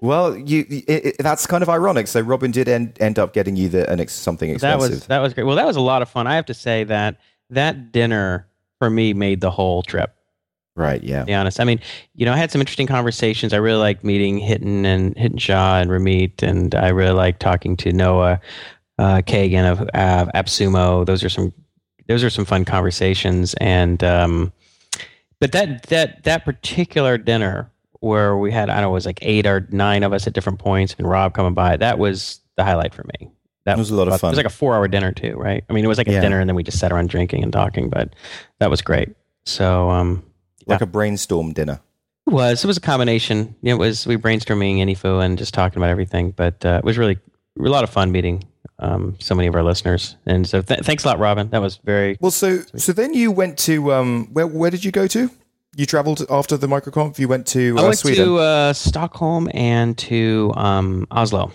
well, 0.01 0.37
you 0.37 0.65
it, 0.69 1.05
it, 1.05 1.15
that's 1.19 1.47
kind 1.47 1.63
of 1.63 1.69
ironic. 1.69 2.07
So 2.07 2.21
Robin 2.21 2.51
did 2.51 2.67
end, 2.67 2.97
end 2.99 3.19
up 3.19 3.33
getting 3.33 3.55
you 3.55 3.69
the 3.69 3.89
an 3.91 3.99
ex, 3.99 4.13
something 4.13 4.49
expensive. 4.49 4.89
that 4.89 4.95
was 4.95 5.07
that 5.07 5.19
was 5.19 5.33
great. 5.33 5.43
Well, 5.43 5.55
that 5.55 5.65
was 5.65 5.75
a 5.75 5.81
lot 5.81 6.01
of 6.01 6.09
fun. 6.09 6.27
I 6.27 6.35
have 6.35 6.45
to 6.47 6.53
say 6.53 6.83
that 6.85 7.19
that 7.49 7.91
dinner 7.91 8.47
for 8.79 8.89
me 8.89 9.13
made 9.13 9.41
the 9.41 9.51
whole 9.51 9.83
trip. 9.83 10.15
right. 10.75 11.03
Yeah. 11.03 11.21
To 11.21 11.25
be 11.25 11.33
honest, 11.33 11.59
I 11.59 11.63
mean, 11.63 11.79
you 12.15 12.25
know, 12.25 12.33
I 12.33 12.37
had 12.37 12.51
some 12.51 12.61
interesting 12.61 12.87
conversations. 12.87 13.53
I 13.53 13.57
really 13.57 13.79
liked 13.79 14.03
meeting 14.03 14.39
Hiten 14.39 14.85
and 14.85 15.15
Hiten 15.15 15.39
Shah 15.39 15.79
and 15.79 15.89
Ramit, 15.89 16.43
and 16.43 16.73
I 16.75 16.89
really 16.89 17.13
liked 17.13 17.39
talking 17.39 17.77
to 17.77 17.91
Noah 17.91 18.41
uh, 18.99 19.21
Kagan 19.21 19.71
of 19.71 19.81
uh, 19.93 20.31
AppSumo. 20.35 21.05
Those 21.05 21.23
are 21.23 21.29
some 21.29 21.53
those 22.07 22.23
are 22.23 22.29
some 22.29 22.45
fun 22.45 22.65
conversations. 22.65 23.53
And 23.55 24.03
um, 24.03 24.51
but 25.39 25.51
that 25.51 25.83
that 25.83 26.23
that 26.23 26.45
particular 26.45 27.17
dinner 27.17 27.71
where 28.03 28.37
we 28.37 28.51
had 28.51 28.69
I 28.69 28.75
don't 28.75 28.83
know 28.83 28.89
it 28.89 28.93
was 28.93 29.05
like 29.05 29.19
eight 29.21 29.45
or 29.47 29.67
nine 29.71 30.03
of 30.03 30.13
us 30.13 30.27
at 30.27 30.33
different 30.33 30.59
points, 30.59 30.95
and 30.97 31.07
Rob 31.07 31.33
coming 31.33 31.53
by, 31.53 31.77
that 31.77 31.97
was 31.97 32.41
the 32.57 32.63
highlight 32.63 32.93
for 32.93 33.03
me. 33.19 33.31
That 33.65 33.77
It 33.77 33.79
was 33.79 33.89
a 33.91 33.95
lot 33.95 34.07
of 34.09 34.19
fun. 34.19 34.29
It 34.29 34.31
was 34.33 34.37
like 34.37 34.45
a 34.45 34.49
four 34.49 34.75
hour 34.75 34.87
dinner 34.87 35.11
too, 35.11 35.35
right? 35.35 35.63
I 35.69 35.73
mean, 35.73 35.85
it 35.85 35.87
was 35.87 35.97
like 35.97 36.07
a 36.07 36.11
Yeah. 36.11 36.21
dinner, 36.21 36.39
and 36.39 36.49
then 36.49 36.55
we 36.55 36.63
just 36.63 36.79
sat 36.79 36.91
around 36.91 37.09
drinking 37.09 37.43
and 37.43 37.53
talking, 37.53 37.89
but 37.89 38.13
that 38.59 38.69
was 38.69 38.81
great. 38.81 39.09
So 39.45 39.89
um, 39.89 40.23
like 40.65 40.81
a 40.81 40.85
brainstorm 40.85 41.53
dinner. 41.53 41.79
it 42.27 42.31
was. 42.33 42.63
It 42.63 42.67
was 42.67 42.77
a 42.77 42.81
combination. 42.81 43.55
It 43.63 43.75
was 43.75 44.05
we 44.05 44.17
brainstorming 44.17 44.79
info 44.79 45.19
and 45.19 45.37
just 45.37 45.53
talking 45.53 45.77
about 45.77 45.89
everything. 45.89 46.31
But 46.31 46.65
uh, 46.65 46.79
it 46.79 46.83
was 46.83 46.97
really 46.97 47.17
a 47.57 47.61
lot 47.69 47.83
of 47.83 47.89
fun 47.89 48.11
meeting 48.11 48.43
um, 48.79 49.15
so 49.19 49.33
many 49.35 49.47
of 49.47 49.55
our 49.55 49.63
listeners. 49.63 50.17
And 50.25 50.47
so 50.47 50.61
th- 50.61 50.81
thanks 50.81 51.03
a 51.05 51.07
lot, 51.07 51.19
Robin. 51.19 51.49
That 51.49 51.61
was 51.61 51.77
very. 51.83 52.17
Well, 52.19 52.31
so 52.31 52.59
so 52.75 52.91
then 52.91 53.13
you 53.13 53.31
went 53.31 53.57
to 53.59 53.93
um 53.93 54.27
where 54.33 54.47
where 54.47 54.69
did 54.71 54.83
you 54.83 54.91
go 54.91 55.07
to? 55.07 55.29
You 55.75 55.85
travelled 55.85 56.25
after 56.29 56.55
the 56.57 56.67
microconf. 56.67 57.17
You 57.17 57.27
went 57.27 57.47
to 57.47 57.77
uh, 57.77 57.81
I 57.81 57.85
went 57.85 57.97
Sweden. 57.97 58.25
to 58.25 58.37
uh, 58.37 58.73
Stockholm 58.73 59.49
and 59.53 59.97
to 59.99 60.53
um, 60.55 61.07
Oslo. 61.09 61.51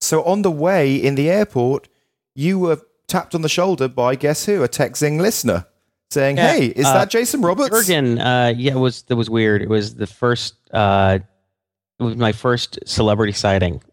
So 0.00 0.22
on 0.22 0.42
the 0.42 0.50
way 0.50 0.94
in 0.94 1.16
the 1.16 1.28
airport, 1.28 1.88
you 2.34 2.58
were 2.58 2.80
tapped 3.08 3.34
on 3.34 3.42
the 3.42 3.48
shoulder 3.48 3.88
by 3.88 4.14
guess 4.14 4.46
who? 4.46 4.62
A 4.62 4.68
TechZing 4.68 5.20
listener 5.20 5.66
saying, 6.10 6.36
Yeah, 6.36 6.52
"Hey, 6.52 6.66
is 6.66 6.86
uh, 6.86 6.92
that 6.94 7.10
Jason 7.10 7.40
Roberts?" 7.42 7.70
Jurgen, 7.70 8.20
uh, 8.20 8.54
yeah, 8.56 8.72
it 8.72 8.78
was 8.78 9.02
that 9.02 9.16
was 9.16 9.28
weird. 9.28 9.62
It 9.62 9.68
was 9.68 9.96
the 9.96 10.06
first. 10.06 10.54
Uh, 10.72 11.18
it 11.98 12.02
was 12.02 12.16
my 12.16 12.30
first 12.30 12.78
celebrity 12.86 13.32
sighting. 13.32 13.82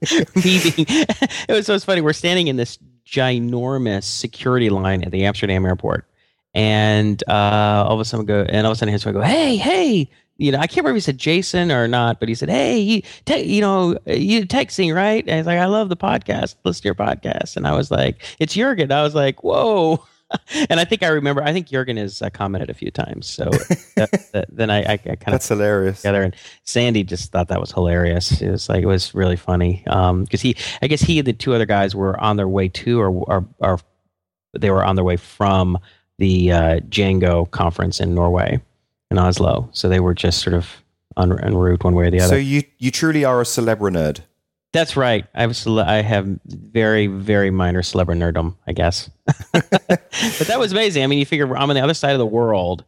It 0.00 1.48
was 1.48 1.66
so 1.66 1.78
funny. 1.80 2.00
We're 2.00 2.12
standing 2.12 2.48
in 2.48 2.56
this 2.56 2.78
ginormous 3.06 4.04
security 4.04 4.70
line 4.70 5.02
at 5.02 5.10
the 5.12 5.24
Amsterdam 5.24 5.64
airport, 5.64 6.07
and 6.54 7.22
uh, 7.28 7.84
all 7.86 7.94
of 7.94 8.00
a 8.00 8.04
sudden 8.04 8.26
go, 8.26 8.42
and 8.48 8.66
all 8.66 8.72
of 8.72 8.76
a 8.76 8.78
sudden, 8.78 8.92
his 8.92 9.04
go, 9.04 9.20
"Hey, 9.20 9.56
hey!" 9.56 10.10
You 10.36 10.52
know, 10.52 10.58
I 10.58 10.68
can't 10.68 10.78
remember 10.78 10.90
if 10.90 11.02
he 11.02 11.06
said 11.06 11.18
Jason 11.18 11.72
or 11.72 11.88
not, 11.88 12.20
but 12.20 12.28
he 12.28 12.34
said, 12.34 12.48
"Hey, 12.48 12.78
you, 12.78 13.02
te- 13.24 13.42
you 13.42 13.60
know, 13.60 13.98
you 14.06 14.46
TechZing, 14.46 14.94
right?" 14.94 15.24
And 15.26 15.36
he's 15.36 15.46
like, 15.46 15.58
"I 15.58 15.66
love 15.66 15.88
the 15.88 15.96
podcast. 15.96 16.54
Listen 16.64 16.82
to 16.82 16.88
your 16.88 16.94
podcast." 16.94 17.56
And 17.56 17.66
I 17.66 17.74
was 17.74 17.90
like, 17.90 18.22
"It's 18.38 18.54
Jurgen." 18.54 18.92
I 18.92 19.02
was 19.02 19.14
like, 19.14 19.42
"Whoa!" 19.42 20.04
and 20.70 20.78
I 20.78 20.84
think 20.84 21.02
I 21.02 21.08
remember. 21.08 21.42
I 21.42 21.52
think 21.52 21.68
Jurgen 21.68 21.96
has 21.96 22.20
uh, 22.22 22.30
commented 22.30 22.70
a 22.70 22.74
few 22.74 22.90
times. 22.90 23.26
So 23.26 23.44
that, 23.96 24.28
that, 24.32 24.46
then 24.50 24.70
I, 24.70 24.82
I, 24.82 24.92
I 24.92 24.96
kind 24.96 25.12
of 25.12 25.32
That's 25.32 25.48
hilarious. 25.48 26.02
together, 26.02 26.22
and 26.22 26.36
Sandy 26.64 27.02
just 27.02 27.32
thought 27.32 27.48
that 27.48 27.60
was 27.60 27.72
hilarious. 27.72 28.40
It 28.40 28.50
was 28.50 28.68
like 28.68 28.82
it 28.82 28.86
was 28.86 29.14
really 29.14 29.36
funny 29.36 29.82
because 29.84 30.40
he, 30.40 30.56
I 30.82 30.86
guess 30.86 31.00
he 31.00 31.18
and 31.18 31.26
the 31.26 31.32
two 31.32 31.54
other 31.54 31.66
guys 31.66 31.94
were 31.94 32.18
on 32.20 32.36
their 32.36 32.48
way 32.48 32.68
to, 32.68 33.00
or 33.00 33.10
or, 33.10 33.48
or 33.58 33.80
they 34.52 34.70
were 34.70 34.84
on 34.84 34.96
their 34.96 35.04
way 35.04 35.16
from 35.16 35.78
the 36.18 36.52
uh, 36.52 36.80
Django 36.80 37.50
conference 37.50 38.00
in 38.00 38.14
Norway, 38.14 38.60
in 39.10 39.18
Oslo. 39.18 39.68
So 39.72 39.88
they 39.88 40.00
were 40.00 40.14
just 40.14 40.42
sort 40.42 40.54
of 40.54 40.82
en, 41.16 41.38
en 41.42 41.54
route 41.56 41.84
one 41.84 41.94
way 41.94 42.06
or 42.06 42.10
the 42.10 42.20
other. 42.20 42.34
So 42.34 42.36
you 42.36 42.62
you 42.78 42.90
truly 42.90 43.24
are 43.24 43.40
a 43.40 43.44
celebra 43.44 43.92
nerd. 43.92 44.20
That's 44.72 44.96
right. 44.96 45.24
I 45.34 45.42
have 45.42 45.56
cele- 45.56 45.80
I 45.80 46.02
have 46.02 46.26
very 46.44 47.06
very 47.06 47.50
minor 47.50 47.82
celebrity 47.82 48.20
nerdom, 48.20 48.56
I 48.66 48.72
guess. 48.72 49.08
but 49.52 50.46
that 50.46 50.56
was 50.58 50.72
amazing. 50.72 51.02
I 51.02 51.06
mean, 51.06 51.18
you 51.18 51.26
figure 51.26 51.56
I'm 51.56 51.70
on 51.70 51.74
the 51.74 51.82
other 51.82 51.94
side 51.94 52.12
of 52.12 52.18
the 52.18 52.26
world, 52.26 52.84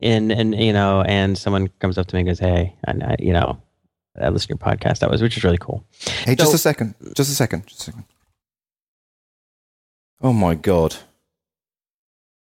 and 0.00 0.30
and 0.30 0.54
you 0.54 0.72
know, 0.72 1.02
and 1.02 1.36
someone 1.36 1.68
comes 1.80 1.98
up 1.98 2.06
to 2.06 2.14
me 2.14 2.20
and 2.20 2.28
goes, 2.28 2.38
"Hey, 2.38 2.74
and 2.84 3.02
I, 3.02 3.16
you 3.18 3.32
know, 3.32 3.60
I 4.20 4.28
listen 4.28 4.48
to 4.48 4.52
your 4.52 4.58
podcast." 4.58 5.00
That 5.00 5.10
was 5.10 5.20
which 5.20 5.36
is 5.36 5.42
really 5.42 5.58
cool. 5.58 5.84
Hey, 6.24 6.36
just 6.36 6.54
a 6.54 6.58
second. 6.58 6.94
Just 7.16 7.30
a 7.30 7.34
second. 7.34 7.66
Just 7.66 7.80
a 7.80 7.84
second. 7.84 8.04
Oh 10.22 10.32
my 10.32 10.54
god. 10.54 10.96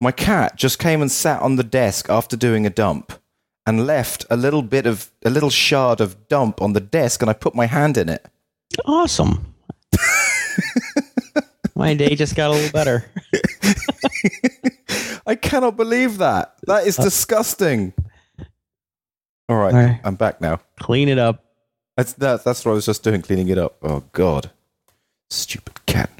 My 0.00 0.12
cat 0.12 0.56
just 0.56 0.78
came 0.78 1.02
and 1.02 1.12
sat 1.12 1.42
on 1.42 1.56
the 1.56 1.62
desk 1.62 2.08
after 2.08 2.36
doing 2.36 2.64
a 2.64 2.70
dump 2.70 3.12
and 3.66 3.86
left 3.86 4.24
a 4.30 4.36
little 4.36 4.62
bit 4.62 4.86
of 4.86 5.10
a 5.24 5.30
little 5.30 5.50
shard 5.50 6.00
of 6.00 6.28
dump 6.28 6.62
on 6.62 6.72
the 6.72 6.80
desk 6.80 7.20
and 7.20 7.28
I 7.30 7.34
put 7.34 7.54
my 7.54 7.66
hand 7.66 7.98
in 7.98 8.08
it. 8.08 8.24
Awesome. 8.86 9.54
My 11.74 11.94
day 11.94 12.14
just 12.14 12.34
got 12.34 12.50
a 12.50 12.52
little 12.54 12.70
better. 12.72 13.04
I 15.26 15.34
cannot 15.34 15.76
believe 15.76 16.18
that. 16.18 16.56
That 16.66 16.86
is 16.86 16.96
disgusting. 16.96 17.92
All 19.48 19.56
right, 19.56 19.74
All 19.74 19.80
right. 19.80 20.00
I'm 20.04 20.14
back 20.14 20.40
now. 20.40 20.60
Clean 20.78 21.08
it 21.08 21.18
up. 21.18 21.44
That's 21.96 22.12
that, 22.14 22.44
that's 22.44 22.64
what 22.64 22.72
I 22.72 22.74
was 22.74 22.86
just 22.86 23.02
doing, 23.02 23.20
cleaning 23.22 23.48
it 23.48 23.58
up. 23.58 23.76
Oh 23.82 24.04
god. 24.12 24.50
Stupid 25.28 25.84
cat. 25.86 26.10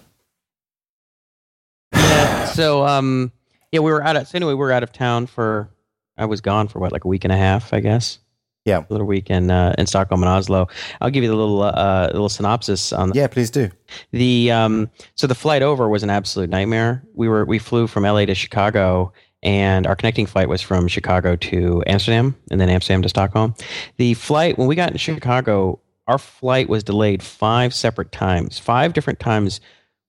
Yeah. 1.95 2.45
So 2.47 2.87
um, 2.87 3.33
yeah, 3.73 3.81
we 3.81 3.91
were 3.93 4.03
out 4.03 4.17
of. 4.17 4.29
So 4.29 4.37
anyway, 4.37 4.53
we 4.53 4.59
were 4.59 4.73
out 4.73 4.83
of 4.83 4.93
town 4.93 5.27
for. 5.27 5.71
I 6.19 6.27
was 6.27 6.41
gone 6.43 6.69
for 6.69 6.81
what, 6.81 6.93
like 6.93 7.05
a 7.05 7.09
week 7.09 7.25
and 7.25 7.33
a 7.33 7.37
half, 7.37 7.73
I 7.73 7.81
guess. 7.81 8.19
Yeah. 8.67 8.81
a 8.81 8.87
little 8.93 9.07
week 9.07 9.31
in 9.31 9.51
uh, 9.51 9.75
in 9.79 9.87
Stockholm 9.87 10.23
and 10.23 10.29
Oslo. 10.29 10.69
I'll 11.01 11.09
give 11.11 11.23
you 11.25 11.31
the 11.31 11.35
little 11.37 11.63
uh, 11.63 12.09
little 12.13 12.29
synopsis 12.29 12.93
on 12.93 13.13
Yeah, 13.15 13.27
please 13.27 13.51
do. 13.51 13.71
the 14.13 14.51
um, 14.53 14.91
so 15.15 15.27
the 15.27 15.35
flight 15.35 15.63
over 15.63 15.89
was 15.89 16.03
an 16.03 16.11
absolute 16.11 16.51
nightmare. 16.51 17.03
We 17.15 17.27
were 17.29 17.45
we 17.47 17.59
flew 17.59 17.87
from 17.87 18.03
LA 18.05 18.27
to 18.27 18.35
Chicago, 18.35 19.13
and 19.43 19.87
our 19.87 19.97
connecting 19.97 20.27
flight 20.27 20.49
was 20.51 20.61
from 20.61 20.89
Chicago 20.89 21.37
to 21.37 21.83
Amsterdam, 21.87 22.37
and 22.51 22.61
then 22.61 22.69
Amsterdam 22.69 23.01
to 23.03 23.09
Stockholm. 23.09 23.55
The 23.97 24.13
flight 24.15 24.59
when 24.59 24.69
we 24.69 24.75
got 24.77 24.91
in 24.93 24.99
Chicago, 24.99 25.81
our 26.07 26.19
flight 26.19 26.69
was 26.69 26.85
delayed 26.85 27.23
five 27.23 27.73
separate 27.73 28.13
times, 28.13 28.59
five 28.59 28.93
different 28.93 29.21
times. 29.21 29.61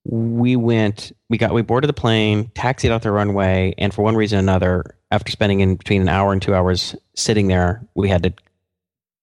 We 0.03 0.55
went, 0.55 1.11
we 1.29 1.37
got, 1.37 1.53
we 1.53 1.61
boarded 1.61 1.87
the 1.89 1.93
plane, 1.93 2.49
taxied 2.55 2.91
out 2.91 3.03
the 3.03 3.11
runway, 3.11 3.75
and 3.77 3.93
for 3.93 4.01
one 4.01 4.15
reason 4.15 4.37
or 4.37 4.39
another, 4.39 4.95
after 5.11 5.31
spending 5.31 5.59
in 5.59 5.75
between 5.75 6.01
an 6.01 6.09
hour 6.09 6.33
and 6.33 6.41
two 6.41 6.55
hours 6.55 6.95
sitting 7.15 7.47
there, 7.47 7.85
we 7.93 8.09
had 8.09 8.23
to 8.23 8.33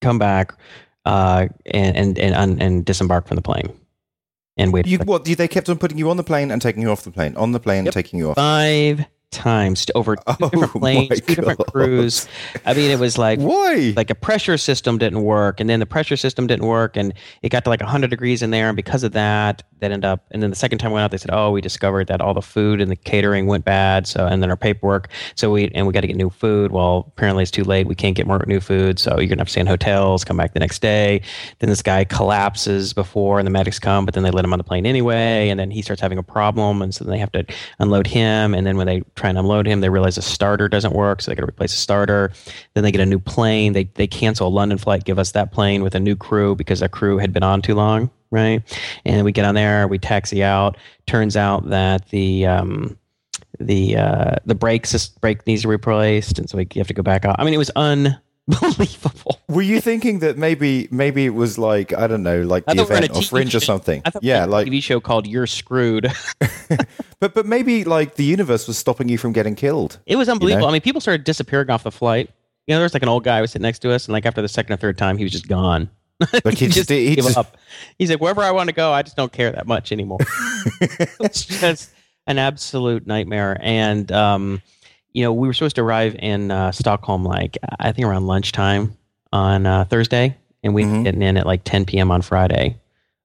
come 0.01 0.19
back 0.19 0.55
uh, 1.05 1.49
and 1.67 1.97
and 1.97 2.19
and, 2.19 2.63
and 2.63 2.85
disembark 2.85 3.27
from 3.27 3.37
the 3.37 3.43
plane 3.43 3.73
and 4.57 4.73
wait 4.73 4.87
You 4.87 4.99
what? 4.99 5.25
They 5.25 5.49
kept 5.49 5.69
on 5.69 5.79
putting 5.79 5.99
you 5.99 6.11
on 6.11 6.17
the 6.17 6.25
plane 6.25 6.51
and 6.51 6.61
taking 6.61 6.83
you 6.83 6.91
off 6.91 7.03
the 7.03 7.11
plane, 7.11 7.37
on 7.37 7.53
the 7.53 7.61
plane 7.61 7.87
Yep. 7.87 7.95
taking 7.95 8.19
you 8.19 8.31
off. 8.31 8.37
five 8.37 9.05
times 9.31 9.85
to 9.87 9.97
over 9.97 10.17
two 10.17 10.23
Oh 10.41 10.49
different 10.49 10.73
planes, 10.73 11.21
two 11.21 11.35
different 11.35 11.67
crews. 11.67 12.27
I 12.65 12.75
mean, 12.75 12.91
it 12.91 12.99
was 12.99 13.19
like 13.19 13.39
Why? 13.39 13.93
like 13.97 14.11
a 14.11 14.15
pressure 14.15 14.57
system 14.57 14.99
didn't 14.99 15.23
work, 15.23 15.61
and 15.61 15.69
then 15.69 15.81
the 15.81 15.87
pressure 15.87 16.17
system 16.17 16.47
didn't 16.47 16.67
work, 16.67 16.97
and 16.97 17.13
it 17.43 17.51
got 17.51 17.65
to 17.65 17.71
like 17.71 17.81
100 17.81 18.09
degrees 18.11 18.43
in 18.43 18.51
there, 18.51 18.69
and 18.69 18.77
because 18.77 19.03
of 19.05 19.13
that, 19.13 19.63
that 19.81 19.93
ended 19.93 20.05
up. 20.05 20.27
And 20.31 20.43
then 20.43 20.51
the 20.51 20.57
second 20.57 20.79
time 20.79 20.91
we 20.91 20.95
went 20.95 21.05
out, 21.05 21.11
they 21.11 21.19
said, 21.19 21.31
"Oh, 21.33 21.51
we 21.51 21.61
discovered 21.61 22.07
that 22.09 22.21
all 22.21 22.35
the 22.35 22.43
food 22.43 22.81
and 22.81 22.91
the 22.91 22.97
catering 22.97 23.47
went 23.47 23.65
bad." 23.65 24.07
So, 24.07 24.27
and 24.27 24.43
then 24.43 24.51
our 24.51 24.57
paperwork. 24.57 25.09
So 25.35 25.51
we 25.51 25.71
and 25.75 25.87
we 25.87 25.93
got 25.93 26.01
to 26.01 26.07
get 26.07 26.17
new 26.17 26.31
food. 26.31 26.73
Well, 26.73 27.05
apparently 27.09 27.43
it's 27.43 27.51
too 27.51 27.65
late. 27.65 27.87
We 27.87 27.95
can't 27.95 28.17
get 28.17 28.27
more 28.27 28.43
new 28.47 28.61
food, 28.61 28.99
so 28.99 29.19
you're 29.19 29.29
gonna 29.29 29.41
have 29.41 29.49
to 29.49 29.53
stay 29.53 29.61
in 29.61 29.67
hotels. 29.67 30.25
Come 30.25 30.37
back 30.37 30.55
the 30.55 30.61
next 30.61 30.81
day. 30.81 31.23
Then 31.59 31.71
this 31.71 31.83
guy 31.83 32.05
collapses 32.05 32.93
before, 32.93 33.39
and 33.39 33.47
the 33.47 33.51
medics 33.51 33.79
come, 33.79 34.05
but 34.05 34.15
then 34.15 34.23
they 34.23 34.31
let 34.31 34.45
him 34.45 34.53
on 34.53 34.59
the 34.59 34.65
plane 34.65 34.87
anyway, 34.87 35.49
and 35.49 35.59
then 35.59 35.71
he 35.71 35.83
starts 35.83 36.01
having 36.01 36.19
a 36.19 36.23
problem, 36.23 36.83
and 36.83 36.95
so 36.95 37.05
then 37.05 37.13
they 37.13 37.19
have 37.19 37.33
to 37.33 37.45
unload 37.79 38.07
him, 38.07 38.55
and 38.55 38.67
then 38.67 38.77
when 38.77 38.87
they 38.87 39.01
try 39.19 39.29
and 39.29 39.39
unload 39.39 39.67
him, 39.67 39.81
they 39.81 39.89
realize 39.89 40.17
a 40.17 40.23
starter 40.23 40.69
doesn't 40.69 40.95
work, 40.95 41.21
so 41.21 41.31
they 41.31 41.35
got 41.35 41.43
to 41.43 41.49
replace 41.49 41.75
a 41.75 41.79
starter. 41.79 42.33
Then 42.75 42.85
they 42.85 42.93
get 42.93 43.01
a 43.01 43.07
new 43.07 43.19
plane. 43.19 43.73
They 43.73 43.85
they 43.85 44.07
cancel 44.07 44.49
a 44.49 44.51
London 44.51 44.79
flight, 44.79 45.05
give 45.05 45.19
us 45.19 45.33
that 45.33 45.53
plane 45.53 45.83
with 45.83 45.95
a 45.95 46.01
new 46.01 46.17
crew 46.17 46.55
because 46.55 46.83
our 46.83 46.89
crew 46.89 47.19
had 47.19 47.33
been 47.33 47.43
on 47.43 47.63
too 47.63 47.75
long, 47.75 48.11
right? 48.31 48.63
And 49.05 49.25
we 49.25 49.33
get 49.33 49.45
on 49.45 49.55
there, 49.55 49.89
we 49.89 49.99
taxi 49.99 50.43
out. 50.43 50.77
Turns 51.07 51.37
out 51.37 51.69
that 51.71 52.09
the 52.11 52.47
um, 52.47 52.99
the 53.59 53.97
uh, 53.97 54.37
the 54.47 54.55
brakes 54.55 55.09
brake 55.09 55.47
needs 55.47 55.63
to 55.63 55.69
be 55.69 55.73
replaced, 55.73 56.39
and 56.39 56.49
so 56.49 56.59
you 56.59 56.67
have 56.77 56.89
to 56.89 56.95
go 56.95 57.03
back 57.03 57.25
out. 57.25 57.37
I 57.39 57.45
mean, 57.45 57.55
it 57.55 57.59
was 57.59 57.71
unbelievable. 58.63 59.41
Were 59.49 59.63
you 59.63 59.81
thinking 59.81 60.21
that 60.21 60.37
maybe 60.39 60.89
maybe 60.91 61.27
it 61.27 61.35
was 61.35 61.59
like 61.59 61.93
I 61.93 62.07
don't 62.07 62.23
know, 62.23 62.43
like 62.43 62.65
I 62.67 62.75
the 62.75 62.79
thought 62.85 62.89
we 62.89 62.93
were 62.93 62.97
on 62.99 63.05
event 63.05 63.19
or 63.19 63.29
Fringe 63.29 63.55
or 63.55 63.61
something? 63.61 64.03
I 64.05 64.13
Yeah, 64.21 64.45
like 64.45 64.67
a 64.67 64.71
TV 64.71 64.83
show 64.83 65.01
called 65.01 65.27
"You're 65.27 65.47
Screwed." 65.47 66.13
but 67.21 67.35
but 67.35 67.47
maybe 67.47 67.85
like 67.85 68.15
the 68.17 68.25
universe 68.25 68.67
was 68.67 68.79
stopping 68.79 69.09
you 69.09 69.19
from 69.19 69.33
getting 69.33 69.55
killed. 69.55 69.99
It 70.07 70.17
was 70.17 70.29
unbelievable. 70.29 70.67
know? 70.67 70.71
I 70.71 70.73
mean, 70.73 70.81
people 70.83 71.01
started 71.01 71.25
disappearing 71.25 71.71
off 71.71 71.83
the 71.83 71.93
flight. 71.93 72.31
You 72.67 72.75
know, 72.75 72.79
there 72.79 72.85
was 72.85 72.95
like 72.95 73.03
an 73.03 73.09
old 73.09 73.25
guy 73.25 73.37
who 73.37 73.43
was 73.43 73.53
sitting 73.53 73.63
next 73.63 73.79
to 73.81 73.93
us, 73.93 74.07
and 74.07 74.13
like 74.13 74.27
after 74.27 74.43
the 74.43 74.49
second 74.49 74.75
or 74.75 74.77
third 74.77 74.99
time, 74.99 75.17
he 75.17 75.25
was 75.25 75.33
just 75.33 75.49
gone. 75.49 75.89
Like 76.45 76.59
he 76.59 76.67
just- 76.69 76.91
he 76.91 77.15
gave 77.15 77.25
just- 77.25 77.39
up. 77.39 77.57
He's 77.99 78.11
like, 78.11 78.21
wherever 78.21 78.43
I 78.43 78.51
want 78.51 78.69
to 78.69 78.75
go, 78.75 78.93
I 78.93 79.03
just 79.03 79.17
don't 79.17 79.33
care 79.33 79.51
that 79.53 79.67
much 79.67 79.93
anymore. 79.93 80.19
it's 80.81 81.45
just 81.45 81.91
an 82.27 82.39
absolute 82.39 83.07
nightmare. 83.07 83.57
And 83.61 84.11
um, 84.13 84.63
you 85.19 85.25
know, 85.25 85.33
we 85.33 85.49
were 85.49 85.53
supposed 85.53 85.75
to 85.75 85.83
arrive 85.83 86.15
in 86.21 86.53
uh, 86.53 86.71
Stockholm 86.71 87.25
like 87.25 87.59
I 87.81 87.91
think 87.91 88.07
around 88.07 88.29
lunchtime 88.29 88.97
on 89.33 89.67
uh, 89.67 89.85
Thursday, 89.85 90.37
and 90.63 90.75
we 90.77 90.85
Mhm. 90.85 90.99
were 90.99 91.03
getting 91.03 91.23
in 91.23 91.37
at 91.37 91.45
like 91.45 91.65
10 91.65 91.87
p.m. 91.87 92.13
on 92.13 92.23
Friday, 92.23 92.77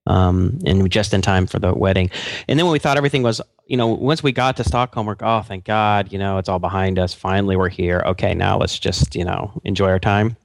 um, 0.08 0.58
and 0.66 0.90
just 0.90 1.14
in 1.14 1.22
time 1.22 1.46
for 1.46 1.60
the 1.60 1.72
wedding. 1.72 2.10
And 2.48 2.58
then 2.58 2.66
when 2.66 2.74
we 2.74 2.80
thought 2.80 2.98
everything 2.98 3.22
was, 3.22 3.42
you 3.68 3.78
know, 3.78 3.90
once 3.90 4.24
we 4.24 4.32
got 4.32 4.58
to 4.58 4.64
Stockholm, 4.64 5.06
we're 5.06 5.16
oh, 5.22 5.42
thank 5.42 5.66
God, 5.66 6.12
you 6.12 6.18
know, 6.18 6.40
it's 6.40 6.50
all 6.50 6.58
behind 6.58 6.98
us. 6.98 7.14
Finally, 7.14 7.58
we're 7.58 7.70
here. 7.70 8.02
Okay, 8.08 8.34
now 8.34 8.58
let's 8.58 8.80
just 8.80 9.16
you 9.16 9.24
know 9.24 9.52
enjoy 9.64 9.90
our 9.90 10.00
time. 10.00 10.36